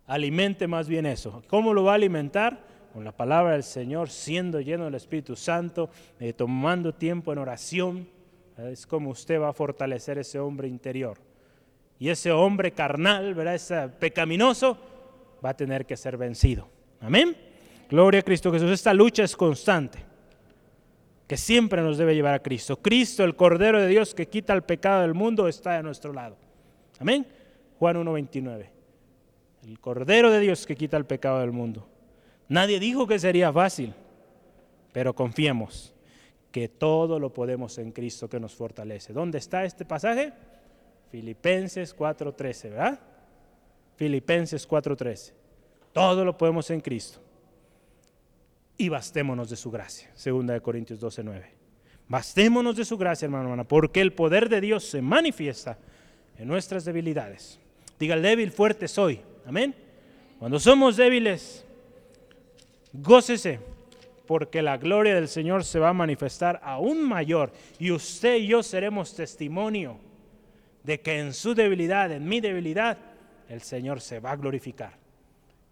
Alimente 0.08 0.66
más 0.66 0.88
bien 0.88 1.06
eso. 1.06 1.44
¿Cómo 1.46 1.76
lo 1.76 1.84
va 1.84 1.92
a 1.92 1.96
alimentar? 1.96 2.60
Con 2.92 3.04
la 3.04 3.12
palabra 3.12 3.52
del 3.52 3.62
Señor, 3.62 4.10
siendo 4.10 4.62
lleno 4.62 4.86
del 4.86 4.96
Espíritu 4.96 5.36
Santo, 5.36 5.92
eh, 6.20 6.34
tomando 6.34 6.92
tiempo 6.96 7.32
en 7.32 7.38
oración. 7.38 8.10
Es 8.58 8.88
como 8.88 9.12
usted 9.12 9.40
va 9.40 9.50
a 9.50 9.54
fortalecer 9.54 10.18
ese 10.18 10.40
hombre 10.40 10.68
interior. 10.68 11.27
Y 12.00 12.10
ese 12.10 12.32
hombre 12.32 12.72
carnal, 12.72 13.34
¿verdad? 13.34 13.56
Ese 13.56 13.90
pecaminoso, 14.00 14.78
va 15.44 15.52
a 15.52 15.58
tener 15.58 15.86
que 15.86 15.98
ser 15.98 16.18
vencido. 16.18 16.68
Amén. 17.00 17.36
Gloria 17.90 18.20
a 18.20 18.24
Cristo 18.24 18.52
Jesús. 18.52 18.72
Esta 18.72 18.94
lucha 18.94 19.24
es 19.24 19.36
constante, 19.36 20.00
que 21.28 21.38
siempre 21.38 21.82
nos 21.82 21.98
debe 21.98 22.16
llevar 22.16 22.34
a 22.34 22.40
Cristo. 22.40 22.78
Cristo, 22.78 23.24
el 23.24 23.36
Cordero 23.36 23.80
de 23.80 23.88
Dios 23.88 24.14
que 24.14 24.28
quita 24.28 24.54
el 24.54 24.64
pecado 24.64 25.02
del 25.02 25.14
mundo, 25.14 25.48
está 25.48 25.78
a 25.78 25.84
nuestro 25.84 26.14
lado. 26.14 26.38
Amén. 27.00 27.26
Juan 27.80 27.98
1.29. 27.98 28.66
El 29.68 29.80
Cordero 29.80 30.32
de 30.32 30.40
Dios 30.40 30.66
que 30.66 30.76
quita 30.76 30.98
el 30.98 31.06
pecado 31.06 31.40
del 31.40 31.52
mundo. 31.52 31.88
Nadie 32.50 32.80
dijo 32.80 33.08
que 33.08 33.20
sería 33.20 33.52
fácil, 33.52 33.94
pero 34.94 35.14
confiemos 35.14 35.94
que 36.52 36.70
todo 36.70 37.20
lo 37.20 37.34
podemos 37.34 37.78
en 37.78 37.92
Cristo 37.92 38.30
que 38.30 38.40
nos 38.40 38.56
fortalece. 38.56 39.14
¿Dónde 39.14 39.38
está 39.38 39.66
este 39.66 39.86
pasaje? 39.86 40.34
Filipenses 41.12 41.96
4:13, 41.96 42.70
¿verdad? 42.70 43.00
Filipenses 43.96 44.68
4:13. 44.68 45.34
Todo 45.94 46.24
lo 46.24 46.38
podemos 46.38 46.70
en 46.70 46.82
Cristo. 46.82 47.20
Y 48.78 48.90
bastémonos 48.90 49.50
de 49.50 49.56
su 49.56 49.72
gracia. 49.72 50.12
Segunda 50.14 50.54
de 50.54 50.62
Corintios 50.62 51.00
12:9. 51.00 51.46
Bastémonos 52.08 52.76
de 52.76 52.86
su 52.86 52.98
gracia, 52.98 53.26
hermano, 53.26 53.46
hermana, 53.46 53.64
porque 53.64 54.02
el 54.02 54.14
poder 54.14 54.48
de 54.48 54.62
Dios 54.62 54.86
se 54.86 55.02
manifiesta 55.02 55.78
en 56.38 56.48
nuestras 56.48 56.86
debilidades. 56.86 57.60
Diga, 58.00 58.16
el 58.16 58.22
débil, 58.22 58.52
fuerte 58.52 58.88
soy. 58.88 59.20
Amén. 59.46 59.76
Cuando 60.40 60.60
somos 60.60 60.96
débiles, 60.96 61.66
gócese, 62.94 63.60
porque 64.28 64.62
la 64.62 64.78
gloria 64.78 65.16
del 65.16 65.28
Señor 65.28 65.64
se 65.64 65.80
va 65.80 65.90
a 65.90 65.94
manifestar 65.94 66.60
aún 66.64 67.04
mayor 67.04 67.52
y 67.80 67.92
usted 67.92 68.36
y 68.36 68.48
yo 68.48 68.62
seremos 68.62 69.16
testimonio 69.16 69.98
de 70.88 71.02
que 71.02 71.20
en 71.20 71.34
su 71.34 71.54
debilidad, 71.54 72.14
en 72.14 72.26
mi 72.30 72.40
debilidad, 72.40 72.98
el 73.50 73.62
Señor 73.62 74.00
se 74.00 74.22
va 74.22 74.32
a 74.32 74.36
glorificar. 74.38 74.94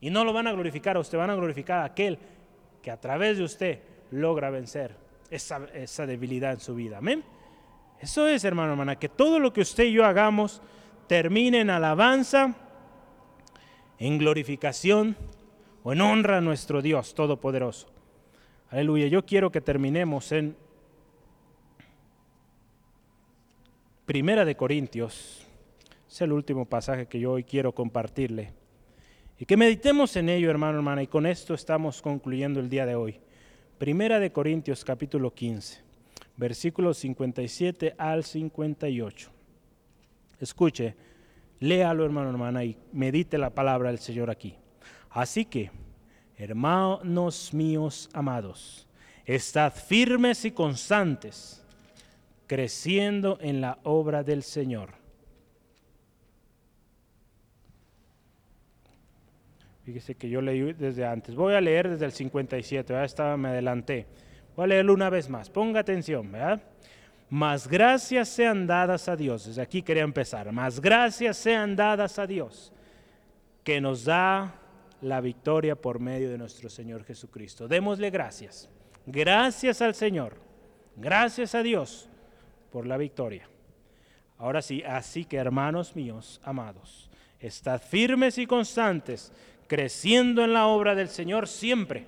Y 0.02 0.10
no 0.10 0.26
lo 0.26 0.34
van 0.34 0.46
a 0.46 0.52
glorificar 0.52 0.98
a 0.98 1.00
usted, 1.00 1.18
van 1.18 1.30
a 1.30 1.36
glorificar 1.36 1.80
a 1.80 1.86
aquel 1.86 2.20
que 2.84 2.92
a 2.92 3.00
través 3.00 3.38
de 3.38 3.46
usted 3.46 3.80
logra 4.12 4.50
vencer 4.50 4.94
esa, 5.30 5.66
esa 5.74 6.06
debilidad 6.06 6.52
en 6.52 6.60
su 6.60 6.76
vida. 6.76 6.98
Amén. 6.98 7.24
Eso 8.02 8.28
es, 8.28 8.44
hermano, 8.44 8.72
hermana, 8.74 8.98
que 8.98 9.08
todo 9.08 9.40
lo 9.40 9.54
que 9.54 9.62
usted 9.62 9.86
y 9.86 9.94
yo 9.94 10.06
hagamos 10.06 10.62
termine 11.08 11.62
en 11.62 11.70
alabanza, 11.70 12.54
en 13.98 14.18
glorificación 14.18 15.16
o 15.84 15.94
en 15.94 16.02
honra 16.02 16.40
a 16.40 16.42
nuestro 16.42 16.82
Dios 16.82 17.16
Todopoderoso. 17.16 17.88
Aleluya. 18.70 19.08
Yo 19.08 19.26
quiero 19.26 19.50
que 19.50 19.62
terminemos 19.62 20.34
en 20.34 20.58
Primera 24.06 24.46
de 24.46 24.56
Corintios. 24.56 25.48
Es 26.08 26.22
el 26.22 26.32
último 26.32 26.66
pasaje 26.66 27.08
que 27.08 27.20
yo 27.20 27.32
hoy 27.32 27.44
quiero 27.44 27.74
compartirle. 27.74 28.54
Y 29.40 29.46
que 29.46 29.58
meditemos 29.58 30.16
en 30.16 30.30
ello, 30.30 30.52
hermano, 30.52 30.78
hermana, 30.78 31.02
y 31.02 31.08
con 31.08 31.26
esto 31.26 31.56
estamos 31.56 32.04
concluyendo 32.04 32.60
el 32.60 32.70
día 32.70 32.86
de 32.86 32.94
hoy. 32.94 33.20
Primera 33.80 34.20
de 34.20 34.32
Corintios 34.32 34.86
capítulo 34.86 35.34
15. 35.34 35.82
versículos 36.38 37.00
57 37.00 37.96
al 37.98 38.24
58. 38.24 39.32
Escuche, 40.40 40.96
léalo 41.60 42.06
hermano, 42.06 42.30
hermana, 42.30 42.64
y 42.64 42.78
medite 42.94 43.40
la 43.40 43.50
palabra 43.50 43.90
del 43.90 43.98
Señor 43.98 44.30
aquí. 44.30 44.56
Así 45.10 45.46
que, 45.46 45.72
hermanos 46.38 47.56
míos 47.56 48.08
amados, 48.14 48.88
estad 49.26 49.74
firmes 49.74 50.46
y 50.46 50.52
constantes, 50.52 51.65
creciendo 52.48 53.38
en 53.42 53.62
la 53.62 53.80
obra 53.84 54.24
del 54.24 54.44
Señor. 54.44 54.90
Fíjese 59.84 60.16
que 60.16 60.30
yo 60.30 60.42
leí 60.42 60.74
desde 60.74 61.06
antes. 61.06 61.36
Voy 61.36 61.54
a 61.54 61.62
leer 61.62 61.90
desde 61.90 62.06
el 62.06 62.12
57, 62.12 62.92
ya 62.92 63.04
estaba, 63.04 63.38
me 63.38 63.50
adelanté. 63.50 64.08
Voy 64.56 64.66
a 64.66 64.68
leerlo 64.68 64.94
una 64.94 65.12
vez 65.12 65.30
más. 65.30 65.50
Ponga 65.50 65.82
atención, 65.82 66.32
¿verdad? 66.32 66.62
Más 67.30 67.68
gracias 67.68 68.30
sean 68.30 68.66
dadas 68.66 69.08
a 69.10 69.16
Dios. 69.16 69.46
Desde 69.46 69.62
aquí 69.62 69.84
quería 69.84 70.04
empezar. 70.04 70.52
Más 70.52 70.80
gracias 70.80 71.38
sean 71.38 71.76
dadas 71.76 72.18
a 72.18 72.26
Dios, 72.26 72.74
que 73.64 73.80
nos 73.80 74.06
da 74.06 74.56
la 75.02 75.22
victoria 75.22 75.76
por 75.76 76.00
medio 76.00 76.32
de 76.32 76.38
nuestro 76.38 76.70
Señor 76.70 77.04
Jesucristo. 77.04 77.68
Démosle 77.68 78.10
gracias. 78.10 78.70
Gracias 79.06 79.84
al 79.84 79.94
Señor. 79.94 80.38
Gracias 80.96 81.54
a 81.54 81.62
Dios 81.62 82.10
por 82.76 82.86
la 82.86 82.98
victoria. 82.98 83.48
Ahora 84.38 84.62
sí, 84.62 84.84
así 84.84 85.24
que 85.24 85.38
hermanos 85.38 85.96
míos, 85.96 86.42
amados, 86.44 87.10
estad 87.40 87.82
firmes 87.82 88.38
y 88.38 88.46
constantes, 88.46 89.32
creciendo 89.66 90.44
en 90.44 90.52
la 90.52 90.68
obra 90.68 90.94
del 90.94 91.08
Señor 91.08 91.48
siempre, 91.48 92.06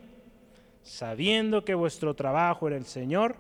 sabiendo 0.84 1.64
que 1.64 1.74
vuestro 1.74 2.16
trabajo 2.16 2.68
en 2.68 2.74
el 2.74 2.84
Señor 2.84 3.38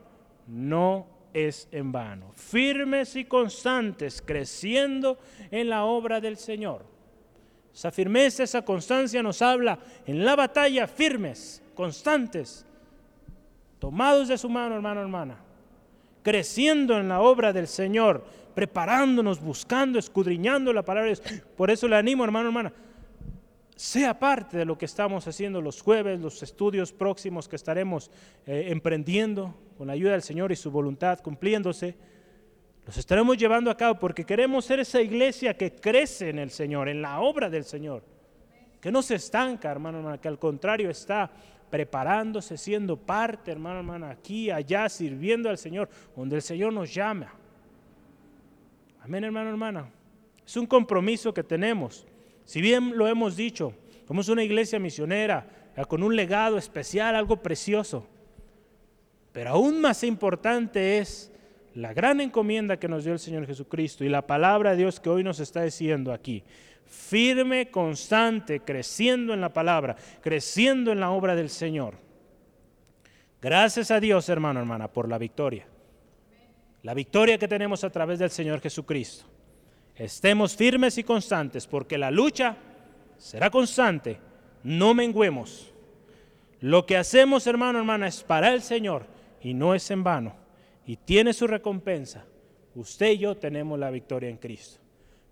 no 0.47 1.05
es 1.34 1.67
en 1.73 1.91
vano. 1.91 2.32
Firmes 2.34 3.17
y 3.17 3.25
constantes, 3.25 4.21
creciendo 4.21 5.19
en 5.51 5.67
la 5.67 5.84
obra 5.84 6.21
del 6.21 6.38
Señor. 6.38 6.86
Esa 7.73 7.91
firmeza, 7.91 8.43
esa 8.43 8.61
constancia 8.61 9.21
nos 9.21 9.41
habla 9.41 9.80
en 10.05 10.23
la 10.23 10.38
batalla 10.38 10.88
firmes, 10.88 11.61
constantes, 11.75 12.65
tomados 13.80 14.30
de 14.30 14.38
su 14.38 14.47
mano, 14.47 14.75
hermano, 14.75 15.01
hermana, 15.01 15.39
creciendo 16.28 16.99
en 16.99 17.07
la 17.07 17.21
obra 17.21 17.53
del 17.53 17.69
Señor, 17.69 18.21
preparándonos, 18.53 19.39
buscando, 19.39 19.97
escudriñando 19.97 20.73
la 20.73 20.84
palabra. 20.84 21.13
Por 21.55 21.71
eso 21.71 21.88
le 21.88 21.95
animo, 21.95 22.25
hermano, 22.25 22.49
hermana, 22.49 22.73
sea 23.73 24.19
parte 24.19 24.57
de 24.57 24.65
lo 24.65 24.78
que 24.78 24.84
estamos 24.84 25.25
haciendo 25.25 25.61
los 25.61 25.82
jueves, 25.82 26.19
los 26.19 26.43
estudios 26.43 26.91
próximos 26.91 27.47
que 27.47 27.55
estaremos 27.55 28.11
eh, 28.45 28.65
emprendiendo 28.67 29.55
con 29.78 29.88
la 29.88 29.93
ayuda 29.93 30.11
del 30.11 30.21
Señor 30.21 30.51
y 30.51 30.57
su 30.57 30.69
voluntad 30.69 31.17
cumpliéndose. 31.21 31.95
Los 32.86 32.97
estaremos 32.97 33.38
llevando 33.38 33.71
a 33.71 33.78
cabo 33.78 33.97
porque 33.97 34.25
queremos 34.25 34.65
ser 34.65 34.82
esa 34.82 35.01
iglesia 35.01 35.55
que 35.55 35.75
crece 35.75 36.28
en 36.28 36.39
el 36.39 36.51
Señor, 36.51 36.89
en 36.89 37.01
la 37.01 37.21
obra 37.21 37.49
del 37.49 37.63
Señor. 37.63 38.03
Que 38.82 38.91
no 38.91 39.01
se 39.01 39.15
estanca, 39.15 39.71
hermano, 39.71 39.99
hermano, 39.99 40.19
que 40.19 40.28
al 40.28 40.39
contrario 40.39 40.89
está 40.89 41.32
preparándose, 41.70 42.57
siendo 42.57 42.97
parte, 42.97 43.51
hermano, 43.51 43.80
hermano, 43.80 44.07
aquí, 44.07 44.49
allá, 44.49 44.88
sirviendo 44.89 45.49
al 45.49 45.57
Señor, 45.57 45.89
donde 46.15 46.38
el 46.38 46.41
Señor 46.41 46.74
nos 46.74 46.93
llama. 46.93 47.34
Amén, 49.01 49.24
hermano, 49.24 49.49
hermana. 49.49 49.89
Es 50.45 50.55
un 50.57 50.65
compromiso 50.65 51.34
que 51.34 51.43
tenemos. 51.43 52.05
Si 52.45 52.61
bien 52.61 52.97
lo 52.97 53.07
hemos 53.07 53.36
dicho, 53.36 53.74
somos 54.07 54.30
una 54.30 54.43
iglesia 54.43 54.80
misionera 54.80 55.47
con 55.88 56.01
un 56.01 56.15
legado 56.15 56.57
especial, 56.57 57.15
algo 57.15 57.38
precioso. 57.43 58.07
Pero 59.34 59.51
aún 59.51 59.82
más 59.82 60.03
importante 60.03 60.97
es 60.97 61.32
la 61.76 61.93
gran 61.93 62.22
encomienda 62.22 62.80
que 62.80 62.88
nos 62.88 63.03
dio 63.03 63.13
el 63.13 63.20
Señor 63.20 63.45
Jesucristo 63.45 64.03
y 64.03 64.09
la 64.09 64.26
palabra 64.26 64.72
de 64.72 64.78
Dios 64.78 64.99
que 64.99 65.09
hoy 65.09 65.24
nos 65.24 65.39
está 65.39 65.61
diciendo 65.61 66.11
aquí. 66.11 66.43
Firme, 66.88 67.69
constante, 67.69 68.61
creciendo 68.61 69.33
en 69.33 69.41
la 69.41 69.53
palabra, 69.53 69.95
creciendo 70.21 70.91
en 70.91 70.99
la 70.99 71.11
obra 71.11 71.35
del 71.35 71.49
Señor. 71.49 71.95
Gracias 73.41 73.91
a 73.91 73.99
Dios, 73.99 74.29
hermano, 74.29 74.59
hermana, 74.59 74.88
por 74.88 75.07
la 75.07 75.17
victoria. 75.17 75.67
La 76.83 76.93
victoria 76.93 77.38
que 77.38 77.47
tenemos 77.47 77.83
a 77.83 77.89
través 77.89 78.19
del 78.19 78.29
Señor 78.29 78.61
Jesucristo. 78.61 79.25
Estemos 79.95 80.55
firmes 80.55 80.97
y 80.97 81.03
constantes 81.03 81.67
porque 81.67 81.97
la 81.97 82.11
lucha 82.11 82.55
será 83.17 83.49
constante. 83.49 84.19
No 84.63 84.93
menguemos. 84.93 85.73
Lo 86.61 86.85
que 86.85 86.97
hacemos, 86.97 87.45
hermano, 87.47 87.79
hermana, 87.79 88.07
es 88.07 88.23
para 88.23 88.53
el 88.53 88.61
Señor 88.61 89.05
y 89.41 89.53
no 89.53 89.75
es 89.75 89.89
en 89.91 90.03
vano. 90.03 90.35
Y 90.85 90.97
tiene 90.97 91.33
su 91.33 91.47
recompensa. 91.47 92.25
Usted 92.75 93.11
y 93.11 93.17
yo 93.19 93.35
tenemos 93.35 93.77
la 93.77 93.91
victoria 93.91 94.29
en 94.29 94.38
Cristo. 94.38 94.79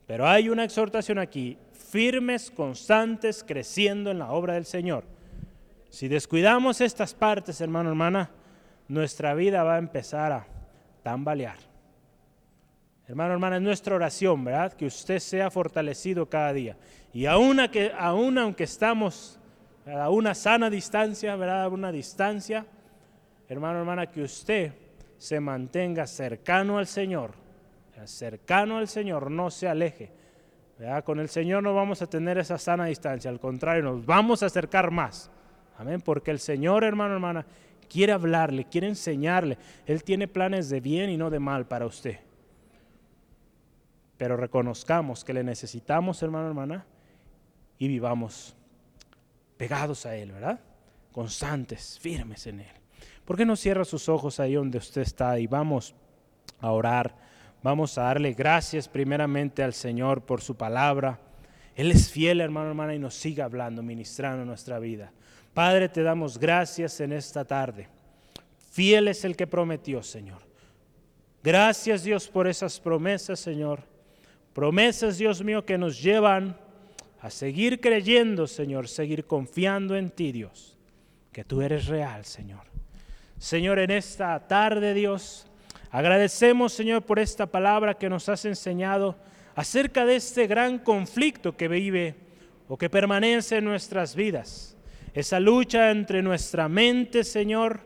Pero 0.08 0.28
hay 0.28 0.50
una 0.50 0.64
exhortación 0.64 1.18
aquí, 1.18 1.58
firmes, 1.74 2.52
constantes, 2.52 3.44
creciendo 3.44 4.12
en 4.12 4.20
la 4.20 4.32
obra 4.32 4.54
del 4.54 4.66
Señor. 4.66 5.04
Si 5.90 6.08
descuidamos 6.08 6.82
estas 6.82 7.14
partes, 7.14 7.62
hermano, 7.62 7.90
hermana, 7.90 8.30
nuestra 8.88 9.34
vida 9.34 9.64
va 9.64 9.76
a 9.76 9.80
empezar 9.80 10.32
a 10.32 10.48
tambalear. 11.04 11.58
Hermano, 13.08 13.34
hermana, 13.34 13.58
es 13.58 13.62
nuestra 13.62 13.96
oración, 13.96 14.44
¿verdad? 14.44 14.74
Que 14.74 14.88
usted 14.88 15.20
sea 15.20 15.52
fortalecido 15.52 16.28
cada 16.28 16.54
día. 16.54 16.76
Y 17.14 17.28
aún, 17.28 17.60
que, 17.72 17.92
aún 17.98 18.38
aunque 18.38 18.64
estamos 18.64 19.40
a 19.86 20.10
una 20.10 20.34
sana 20.34 20.70
distancia, 20.70 21.36
¿verdad? 21.36 21.64
A 21.64 21.70
una 21.70 21.92
distancia, 21.92 22.66
hermano, 23.48 23.80
hermana, 23.80 24.08
que 24.08 24.24
usted 24.24 24.74
se 25.18 25.40
mantenga 25.40 26.08
cercano 26.08 26.78
al 26.78 26.88
Señor, 26.88 27.32
cercano 28.06 28.78
al 28.78 28.88
Señor, 28.88 29.32
no 29.32 29.50
se 29.50 29.68
aleje. 29.68 30.12
Con 31.06 31.20
el 31.20 31.30
Señor 31.30 31.64
no 31.64 31.74
vamos 31.74 32.02
a 32.02 32.08
tener 32.08 32.38
esa 32.38 32.58
sana 32.58 32.86
distancia, 32.86 33.30
al 33.30 33.40
contrario, 33.40 33.84
nos 33.84 34.06
vamos 34.06 34.44
a 34.44 34.48
acercar 34.48 34.92
más. 34.92 35.32
Amén, 35.78 36.02
porque 36.02 36.32
el 36.32 36.40
Señor, 36.40 36.84
hermano, 36.84 37.14
hermana, 37.14 37.46
quiere 37.90 38.14
hablarle, 38.14 38.66
quiere 38.66 38.88
enseñarle. 38.88 39.58
Él 39.86 40.04
tiene 40.04 40.28
planes 40.28 40.70
de 40.70 40.82
bien 40.82 41.10
y 41.10 41.18
no 41.18 41.30
de 41.30 41.40
mal 41.40 41.66
para 41.68 41.86
usted 41.86 42.20
pero 44.18 44.38
reconozcamos 44.38 45.24
que 45.24 45.34
le 45.34 45.44
necesitamos, 45.44 46.22
hermano, 46.24 46.48
hermana, 46.48 46.86
y 47.78 47.88
vivamos 47.88 48.56
pegados 49.58 50.06
a 50.06 50.16
Él, 50.16 50.32
¿verdad? 50.32 50.60
Constantes, 51.12 52.00
firmes 52.00 52.48
en 52.48 52.62
Él. 52.62 52.72
¿Por 53.26 53.38
qué 53.38 53.46
no 53.46 53.56
cierra 53.56 53.84
sus 53.84 54.08
ojos 54.08 54.40
ahí 54.40 54.54
donde 54.54 54.78
usted 54.78 55.02
está 55.02 55.38
y 55.40 55.48
vamos 55.48 55.96
a 56.60 56.72
orar? 56.72 57.16
Vamos 57.66 57.98
a 57.98 58.04
darle 58.04 58.34
gracias 58.34 58.88
primeramente 58.88 59.64
al 59.64 59.74
Señor 59.74 60.22
por 60.22 60.40
su 60.40 60.56
palabra. 60.56 61.20
Él 61.76 61.90
es 61.90 62.12
fiel, 62.12 62.40
hermano, 62.40 62.70
hermana, 62.70 62.94
y 62.94 63.00
nos 63.00 63.16
sigue 63.16 63.42
hablando, 63.42 63.82
ministrando 63.82 64.46
nuestra 64.46 64.78
vida. 64.78 65.12
Padre, 65.52 65.90
te 65.90 66.04
damos 66.04 66.38
gracias 66.38 67.00
en 67.00 67.12
esta 67.12 67.44
tarde. 67.44 67.88
Fiel 68.70 69.08
es 69.08 69.26
el 69.26 69.36
que 69.36 69.48
prometió, 69.48 70.04
Señor. 70.04 70.44
Gracias, 71.42 72.04
Dios, 72.04 72.28
por 72.28 72.48
esas 72.48 72.80
promesas, 72.80 73.40
Señor 73.40 73.82
Promesas, 74.54 75.18
Dios 75.18 75.44
mío, 75.44 75.66
que 75.66 75.80
nos 75.80 76.00
llevan 76.00 76.56
a 77.20 77.32
seguir 77.32 77.82
creyendo, 77.82 78.46
Señor, 78.46 78.88
seguir 78.88 79.26
confiando 79.26 79.98
en 79.98 80.12
ti, 80.12 80.32
Dios, 80.32 80.78
que 81.32 81.44
tú 81.44 81.64
eres 81.64 81.88
real, 81.88 82.26
Señor. 82.26 82.68
Señor, 83.40 83.80
en 83.80 83.90
esta 83.90 84.48
tarde, 84.48 84.94
Dios, 84.94 85.48
agradecemos, 85.96 86.74
Señor, 86.74 87.04
por 87.04 87.20
esta 87.20 87.46
palabra 87.46 87.94
que 87.94 88.10
nos 88.10 88.28
has 88.28 88.44
enseñado 88.44 89.16
acerca 89.56 90.06
de 90.06 90.18
este 90.18 90.46
gran 90.46 90.78
conflicto 90.78 91.56
que 91.56 91.70
vive 91.70 92.16
o 92.68 92.78
que 92.78 92.90
permanece 92.90 93.60
en 93.60 93.64
nuestras 93.64 94.14
vidas. 94.14 94.76
Esa 95.14 95.40
lucha 95.40 95.92
entre 95.92 96.22
nuestra 96.22 96.68
mente, 96.68 97.24
Señor, 97.24 97.80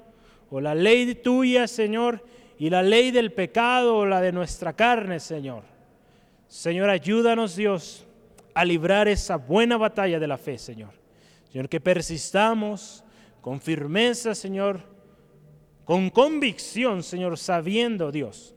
o 0.49 0.59
la 0.59 0.73
ley 0.73 1.13
tuya, 1.13 1.67
Señor, 1.67 2.25
y 2.57 2.71
la 2.71 2.81
ley 2.81 3.11
del 3.11 3.31
pecado 3.31 3.97
o 3.97 4.05
la 4.07 4.21
de 4.21 4.31
nuestra 4.31 4.73
carne, 4.73 5.19
Señor. 5.19 5.61
Señor, 6.47 6.89
ayúdanos 6.89 7.55
Dios 7.55 8.07
a 8.55 8.65
librar 8.65 9.07
esa 9.07 9.35
buena 9.35 9.77
batalla 9.77 10.19
de 10.19 10.27
la 10.27 10.39
fe, 10.39 10.57
Señor. 10.57 10.93
Señor, 11.51 11.69
que 11.69 11.79
persistamos 11.79 13.03
con 13.39 13.61
firmeza, 13.61 14.33
Señor, 14.33 14.81
con 15.89 16.11
convicción, 16.11 17.01
Señor, 17.01 17.35
sabiendo, 17.35 18.11
Dios, 18.11 18.53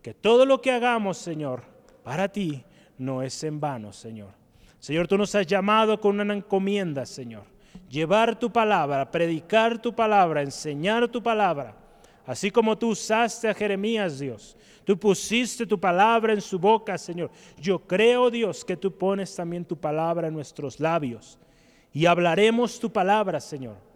que 0.00 0.14
todo 0.14 0.46
lo 0.46 0.62
que 0.62 0.70
hagamos, 0.70 1.18
Señor, 1.18 1.62
para 2.02 2.28
ti 2.28 2.64
no 2.96 3.22
es 3.22 3.44
en 3.44 3.60
vano, 3.60 3.92
Señor. 3.92 4.30
Señor, 4.78 5.06
tú 5.06 5.18
nos 5.18 5.34
has 5.34 5.46
llamado 5.46 6.00
con 6.00 6.18
una 6.18 6.32
encomienda, 6.32 7.04
Señor. 7.04 7.42
Llevar 7.90 8.38
tu 8.38 8.50
palabra, 8.50 9.10
predicar 9.10 9.76
tu 9.76 9.94
palabra, 9.94 10.40
enseñar 10.40 11.06
tu 11.08 11.22
palabra. 11.22 11.76
Así 12.24 12.50
como 12.50 12.78
tú 12.78 12.92
usaste 12.92 13.50
a 13.50 13.52
Jeremías, 13.52 14.18
Dios, 14.18 14.56
Tú 14.82 14.98
pusiste 14.98 15.66
tu 15.66 15.78
palabra 15.78 16.32
en 16.32 16.40
su 16.40 16.58
boca, 16.58 16.96
Señor. 16.96 17.30
Yo 17.60 17.78
creo, 17.86 18.30
Dios, 18.30 18.64
que 18.64 18.78
tú 18.78 18.90
pones 18.90 19.36
también 19.36 19.66
tu 19.66 19.76
palabra 19.76 20.28
en 20.28 20.34
nuestros 20.34 20.80
labios. 20.80 21.38
Y 21.92 22.06
hablaremos 22.06 22.80
tu 22.80 22.90
palabra, 22.90 23.38
Señor. 23.38 23.89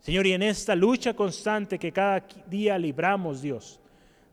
Señor, 0.00 0.26
y 0.26 0.32
en 0.32 0.42
esta 0.42 0.74
lucha 0.74 1.14
constante 1.14 1.78
que 1.78 1.92
cada 1.92 2.26
día 2.46 2.78
libramos, 2.78 3.42
Dios, 3.42 3.80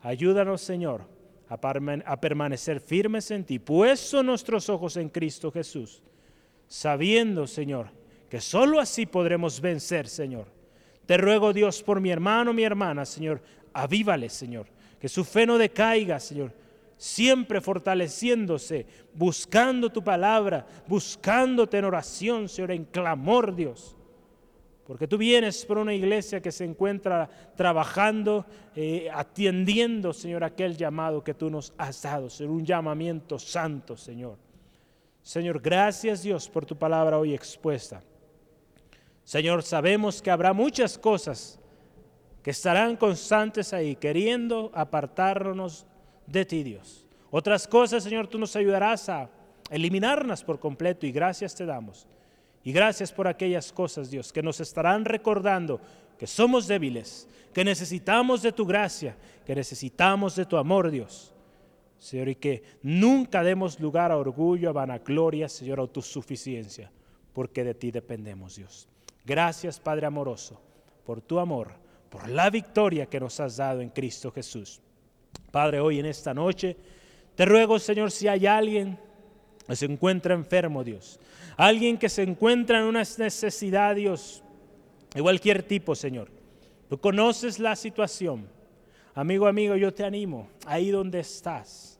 ayúdanos, 0.02 0.62
Señor, 0.62 1.02
a, 1.50 2.20
permanecer 2.20 2.80
firmes 2.80 3.30
en 3.32 3.44
ti, 3.44 3.60
puesto 3.60 4.24
nuestros 4.24 4.70
ojos 4.70 4.98
en 4.98 5.10
Cristo 5.10 5.52
Jesús, 5.52 6.02
sabiendo, 6.68 7.48
Señor, 7.48 7.90
que 8.30 8.42
sólo 8.42 8.80
así 8.80 9.06
podremos 9.06 9.62
vencer, 9.62 10.08
Señor. 10.08 10.48
Te 11.06 11.18
ruego, 11.18 11.54
Dios, 11.54 11.84
por 11.84 12.02
mi 12.02 12.10
hermano, 12.10 12.54
mi 12.54 12.64
hermana, 12.64 13.06
Señor, 13.06 13.42
avívale, 13.74 14.30
Señor, 14.30 14.68
que 15.00 15.08
su 15.08 15.24
fe 15.24 15.46
no 15.46 15.58
decaiga, 15.58 16.20
Señor, 16.20 16.52
siempre 16.98 17.62
fortaleciéndose, 17.62 18.88
buscando 19.14 19.92
tu 19.92 20.04
palabra, 20.04 20.66
buscándote 20.88 21.78
en 21.78 21.86
oración, 21.86 22.50
Señor, 22.50 22.72
en 22.72 22.86
clamor, 22.86 23.56
Dios. 23.56 23.95
Porque 24.86 25.08
tú 25.08 25.18
vienes 25.18 25.66
por 25.66 25.80
una 25.80 25.94
iglesia 25.94 26.42
que 26.42 26.52
se 26.52 26.64
encuentra 26.64 27.28
trabajando, 27.56 28.46
eh, 28.76 29.10
atiendiendo, 29.12 30.14
Señor, 30.14 30.44
aquel 30.44 30.78
llamado 30.78 31.24
que 31.24 31.34
tú 31.34 31.50
nos 31.50 31.74
has 31.78 32.04
dado, 32.04 32.30
Señor, 32.30 32.54
un 32.54 32.66
llamamiento 32.66 33.40
santo, 33.40 33.98
Señor. 33.98 34.38
Señor, 35.24 35.60
gracias 35.60 36.22
Dios 36.22 36.48
por 36.48 36.68
tu 36.68 36.78
palabra 36.78 37.18
hoy 37.18 37.34
expuesta. 37.34 38.04
Señor, 39.24 39.64
sabemos 39.64 40.22
que 40.22 40.30
habrá 40.30 40.54
muchas 40.54 41.00
cosas 41.00 41.60
que 42.44 42.52
estarán 42.52 42.96
constantes 42.96 43.74
ahí, 43.74 43.96
queriendo 43.96 44.72
apartarnos 44.76 45.88
de 46.28 46.46
ti, 46.46 46.62
Dios. 46.62 47.08
Otras 47.32 47.68
cosas, 47.68 48.04
Señor, 48.04 48.28
tú 48.28 48.38
nos 48.38 48.56
ayudarás 48.56 49.10
a 49.10 49.32
eliminarlas 49.72 50.44
por 50.44 50.60
completo 50.60 51.08
y 51.08 51.12
gracias 51.12 51.56
te 51.56 51.66
damos. 51.66 52.08
Y 52.66 52.72
gracias 52.72 53.14
por 53.14 53.28
aquellas 53.28 53.72
cosas, 53.72 54.10
Dios, 54.10 54.34
que 54.34 54.42
nos 54.42 54.60
estarán 54.60 55.06
recordando 55.06 55.80
que 56.18 56.26
somos 56.26 56.66
débiles, 56.66 57.28
que 57.54 57.64
necesitamos 57.64 58.42
de 58.42 58.52
tu 58.52 58.66
gracia, 58.66 59.16
que 59.46 59.54
necesitamos 59.54 60.36
de 60.36 60.46
tu 60.46 60.58
amor, 60.58 60.90
Dios. 60.90 61.32
Señor, 62.00 62.28
y 62.28 62.36
que 62.36 62.64
nunca 62.82 63.44
demos 63.44 63.80
lugar 63.80 64.12
a 64.12 64.18
orgullo, 64.18 64.70
a 64.70 64.74
vanagloria, 64.74 65.48
Señor, 65.48 65.78
a 65.78 65.84
autosuficiencia, 65.84 66.92
porque 67.34 67.64
de 67.64 67.76
ti 67.76 67.92
dependemos, 67.92 68.56
Dios. 68.56 68.90
Gracias, 69.24 69.80
Padre 69.80 70.08
amoroso, 70.08 70.60
por 71.06 71.22
tu 71.22 71.38
amor, 71.38 71.72
por 72.10 72.28
la 72.28 72.50
victoria 72.50 73.06
que 73.06 73.20
nos 73.20 73.40
has 73.40 73.58
dado 73.58 73.82
en 73.82 73.90
Cristo 73.90 74.32
Jesús. 74.32 74.82
Padre, 75.52 75.80
hoy 75.82 76.00
en 76.00 76.08
esta 76.08 76.34
noche, 76.34 76.76
te 77.36 77.46
ruego, 77.46 77.78
Señor, 77.78 78.10
si 78.10 78.28
hay 78.28 78.48
alguien 78.48 78.98
se 79.74 79.86
encuentra 79.86 80.36
enfermo, 80.36 80.84
Dios, 80.84 81.20
alguien 81.58 81.98
que 81.98 82.10
se 82.10 82.24
encuentra 82.24 82.80
en 82.80 82.86
una 82.86 83.00
necesidad, 83.00 83.96
Dios, 83.96 84.44
de 85.14 85.22
cualquier 85.22 85.64
tipo, 85.64 85.96
Señor. 85.96 86.30
Tú 86.90 87.00
conoces 87.00 87.58
la 87.58 87.76
situación. 87.76 88.48
Amigo, 89.16 89.48
amigo, 89.48 89.76
yo 89.76 89.94
te 89.94 90.04
animo 90.04 90.50
ahí 90.66 90.92
donde 90.92 91.22
estás. 91.22 92.00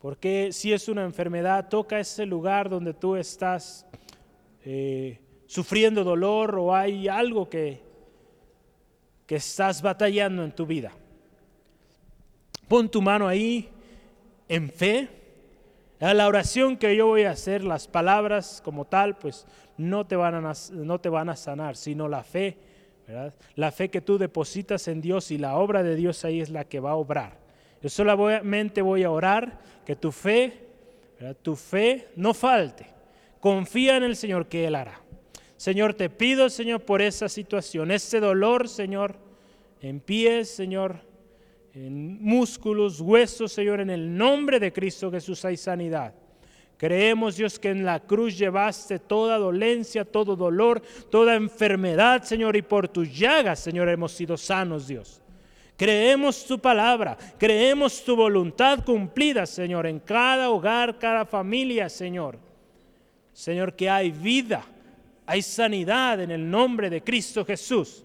Porque 0.00 0.50
si 0.52 0.72
es 0.72 0.88
una 0.88 1.04
enfermedad, 1.04 1.68
toca 1.68 1.98
ese 1.98 2.24
lugar 2.24 2.70
donde 2.70 2.94
tú 2.94 3.16
estás 3.16 3.84
eh, 4.64 5.18
sufriendo 5.46 6.04
dolor 6.04 6.54
o 6.56 6.74
hay 6.74 7.08
algo 7.08 7.48
que, 7.48 7.82
que 9.26 9.36
estás 9.36 9.82
batallando 9.82 10.44
en 10.44 10.52
tu 10.52 10.64
vida. 10.64 10.92
Pon 12.68 12.88
tu 12.88 13.02
mano 13.02 13.26
ahí 13.26 13.68
en 14.48 14.70
fe 14.70 15.17
la 16.00 16.28
oración 16.28 16.76
que 16.76 16.94
yo 16.94 17.06
voy 17.06 17.24
a 17.24 17.32
hacer, 17.32 17.64
las 17.64 17.88
palabras 17.88 18.62
como 18.64 18.84
tal, 18.84 19.16
pues 19.16 19.46
no 19.76 20.06
te 20.06 20.16
van 20.16 20.46
a, 20.46 20.52
no 20.72 21.00
te 21.00 21.08
van 21.08 21.28
a 21.28 21.36
sanar, 21.36 21.76
sino 21.76 22.08
la 22.08 22.22
fe. 22.22 22.56
La 23.56 23.72
fe 23.72 23.88
que 23.88 24.00
tú 24.00 24.18
depositas 24.18 24.86
en 24.86 25.00
Dios 25.00 25.30
y 25.30 25.38
la 25.38 25.56
obra 25.56 25.82
de 25.82 25.96
Dios 25.96 26.24
ahí 26.24 26.40
es 26.40 26.50
la 26.50 26.64
que 26.64 26.78
va 26.78 26.90
a 26.90 26.96
obrar. 26.96 27.38
Yo 27.82 27.88
solamente 27.88 28.82
voy 28.82 29.02
a 29.02 29.10
orar 29.10 29.58
que 29.86 29.96
tu 29.96 30.12
fe, 30.12 30.66
tu 31.42 31.56
fe 31.56 32.08
no 32.16 32.34
falte. 32.34 32.86
Confía 33.40 33.96
en 33.96 34.02
el 34.02 34.16
Señor 34.16 34.46
que 34.46 34.66
Él 34.66 34.74
hará. 34.74 35.00
Señor, 35.56 35.94
te 35.94 36.10
pido, 36.10 36.50
Señor, 36.50 36.82
por 36.82 37.02
esa 37.02 37.28
situación, 37.28 37.90
ese 37.90 38.20
dolor, 38.20 38.68
Señor, 38.68 39.16
en 39.80 40.02
Señor, 40.44 41.00
en 41.74 42.22
músculos, 42.22 43.00
huesos, 43.00 43.52
Señor, 43.52 43.80
en 43.80 43.90
el 43.90 44.16
nombre 44.16 44.58
de 44.58 44.72
Cristo 44.72 45.10
Jesús 45.10 45.44
hay 45.44 45.56
sanidad. 45.56 46.14
Creemos, 46.76 47.36
Dios, 47.36 47.58
que 47.58 47.70
en 47.70 47.84
la 47.84 47.98
cruz 47.98 48.38
llevaste 48.38 49.00
toda 49.00 49.36
dolencia, 49.36 50.04
todo 50.04 50.36
dolor, 50.36 50.80
toda 51.10 51.34
enfermedad, 51.34 52.22
Señor, 52.22 52.56
y 52.56 52.62
por 52.62 52.88
tus 52.88 53.12
llagas, 53.12 53.58
Señor, 53.58 53.88
hemos 53.88 54.12
sido 54.12 54.36
sanos, 54.36 54.86
Dios. 54.86 55.20
Creemos 55.76 56.44
tu 56.44 56.58
palabra, 56.58 57.16
creemos 57.36 58.04
tu 58.04 58.14
voluntad 58.14 58.84
cumplida, 58.84 59.44
Señor, 59.44 59.86
en 59.86 59.98
cada 59.98 60.50
hogar, 60.50 60.98
cada 60.98 61.24
familia, 61.24 61.88
Señor. 61.88 62.38
Señor, 63.32 63.74
que 63.74 63.90
hay 63.90 64.10
vida, 64.10 64.64
hay 65.26 65.42
sanidad 65.42 66.20
en 66.20 66.30
el 66.30 66.48
nombre 66.48 66.90
de 66.90 67.02
Cristo 67.02 67.44
Jesús. 67.44 68.04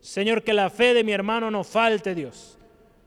Señor, 0.00 0.42
que 0.42 0.52
la 0.52 0.70
fe 0.70 0.94
de 0.94 1.04
mi 1.04 1.12
hermano 1.12 1.50
no 1.50 1.64
falte, 1.64 2.14
Dios. 2.14 2.55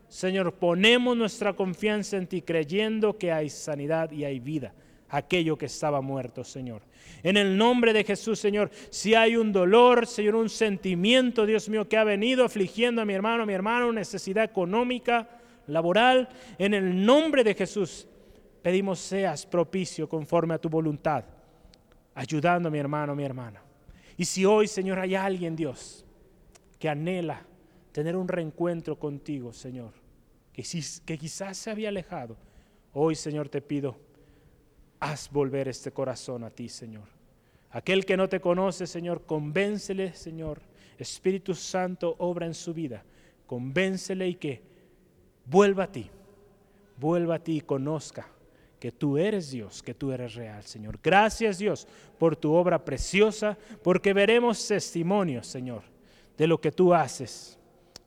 Señor, 0.10 0.54
ponemos 0.56 1.16
nuestra 1.16 1.54
confianza 1.54 2.18
en 2.18 2.26
ti 2.26 2.42
creyendo 2.42 3.18
que 3.18 3.32
hay 3.32 3.50
sanidad 3.50 4.12
y 4.12 4.26
hay 4.26 4.40
vida, 4.40 4.74
aquello 5.08 5.56
que 5.56 5.68
estaba 5.68 6.02
muerto, 6.02 6.44
Señor. 6.44 6.82
En 7.22 7.38
el 7.38 7.56
nombre 7.56 7.94
de 7.94 8.04
Jesús, 8.04 8.40
Señor, 8.40 8.72
si 8.90 9.14
hay 9.14 9.36
un 9.36 9.52
dolor, 9.52 10.08
Señor, 10.08 10.36
un 10.36 10.50
sentimiento, 10.50 11.46
Dios 11.46 11.70
mío, 11.70 11.88
que 11.88 11.96
ha 11.96 12.04
venido 12.04 12.44
afligiendo 12.44 13.04
a 13.04 13.06
mi 13.06 13.14
hermano, 13.14 13.44
a 13.44 13.46
mi 13.46 13.54
hermano, 13.54 13.92
necesidad 13.92 14.44
económica, 14.44 15.30
laboral, 15.68 16.28
en 16.58 16.74
el 16.74 17.06
nombre 17.06 17.44
de 17.44 17.54
Jesús, 17.54 18.08
pedimos 18.64 19.00
seas 19.00 19.46
propicio 19.46 20.10
conforme 20.10 20.56
a 20.56 20.60
tu 20.60 20.70
voluntad, 20.70 21.24
ayudando 22.16 22.70
a 22.70 22.72
mi 22.72 22.80
hermano, 22.80 23.12
a 23.12 23.16
mi 23.16 23.24
hermana. 23.24 23.62
Y 24.18 24.26
si 24.26 24.44
hoy, 24.44 24.68
Señor, 24.68 24.98
hay 24.98 25.14
alguien, 25.14 25.56
Dios, 25.56 26.04
que 26.80 26.90
anhela 26.90 27.46
tener 27.92 28.16
un 28.16 28.28
reencuentro 28.28 28.98
contigo, 28.98 29.54
Señor, 29.54 29.99
que, 31.06 31.18
quizás 31.18 31.58
se 31.58 31.72
había 31.72 31.90
alejado. 31.90 32.38
Hoy, 32.94 33.16
Señor, 33.16 33.50
te 33.50 33.62
pido, 33.62 33.98
haz 35.00 35.30
volver 35.32 35.68
este 35.68 35.92
corazón 35.92 36.44
a 36.44 36.50
ti, 36.50 36.70
Señor. 36.70 37.08
Aquel 37.72 38.06
que 38.06 38.18
no 38.18 38.28
te 38.28 38.40
conoce, 38.40 38.88
Señor, 38.88 39.26
convéncele, 39.26 40.14
Señor. 40.14 40.62
Espíritu 40.98 41.54
Santo 41.54 42.16
obra 42.20 42.46
en 42.46 42.54
su 42.54 42.74
vida. 42.74 43.04
Convéncele 43.46 44.28
y 44.28 44.36
que 44.36 44.62
vuelva 45.46 45.86
a 45.86 45.92
ti. 45.92 46.10
Vuelva 46.98 47.36
a 47.36 47.40
ti 47.40 47.58
y 47.58 47.62
conozca 47.62 48.28
que 48.80 48.92
tú 48.92 49.18
eres 49.18 49.52
Dios, 49.52 49.84
que 49.84 49.94
tú 49.94 50.12
eres 50.12 50.36
real, 50.36 50.64
Señor. 50.64 51.00
Gracias, 51.04 51.58
Dios, 51.58 51.88
por 52.18 52.36
tu 52.36 52.54
obra 52.54 52.84
preciosa, 52.84 53.58
porque 53.84 54.14
veremos 54.14 54.66
testimonios, 54.68 55.48
Señor, 55.48 55.84
de 56.38 56.48
lo 56.48 56.60
que 56.60 56.72
tú 56.72 56.94
haces 56.94 57.59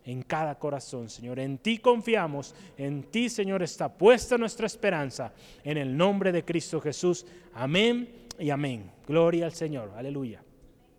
en 0.05 0.23
cada 0.23 0.59
corazón, 0.59 1.09
Señor. 1.09 1.39
En 1.39 1.59
ti 1.59 1.79
confiamos, 1.79 2.55
en 2.77 3.05
ti, 3.05 3.29
Señor, 3.29 3.63
está 3.63 3.89
puesta 3.93 4.37
nuestra 4.37 4.67
esperanza. 4.67 5.33
En 5.65 5.79
el 5.79 5.97
nombre 5.97 6.33
de 6.33 6.45
Cristo 6.45 6.81
Jesús. 6.81 7.25
Amén 7.55 8.09
y 8.39 8.51
amén. 8.51 8.91
Gloria 9.07 9.47
al 9.47 9.53
Señor. 9.53 9.93
Aleluya. 9.97 10.43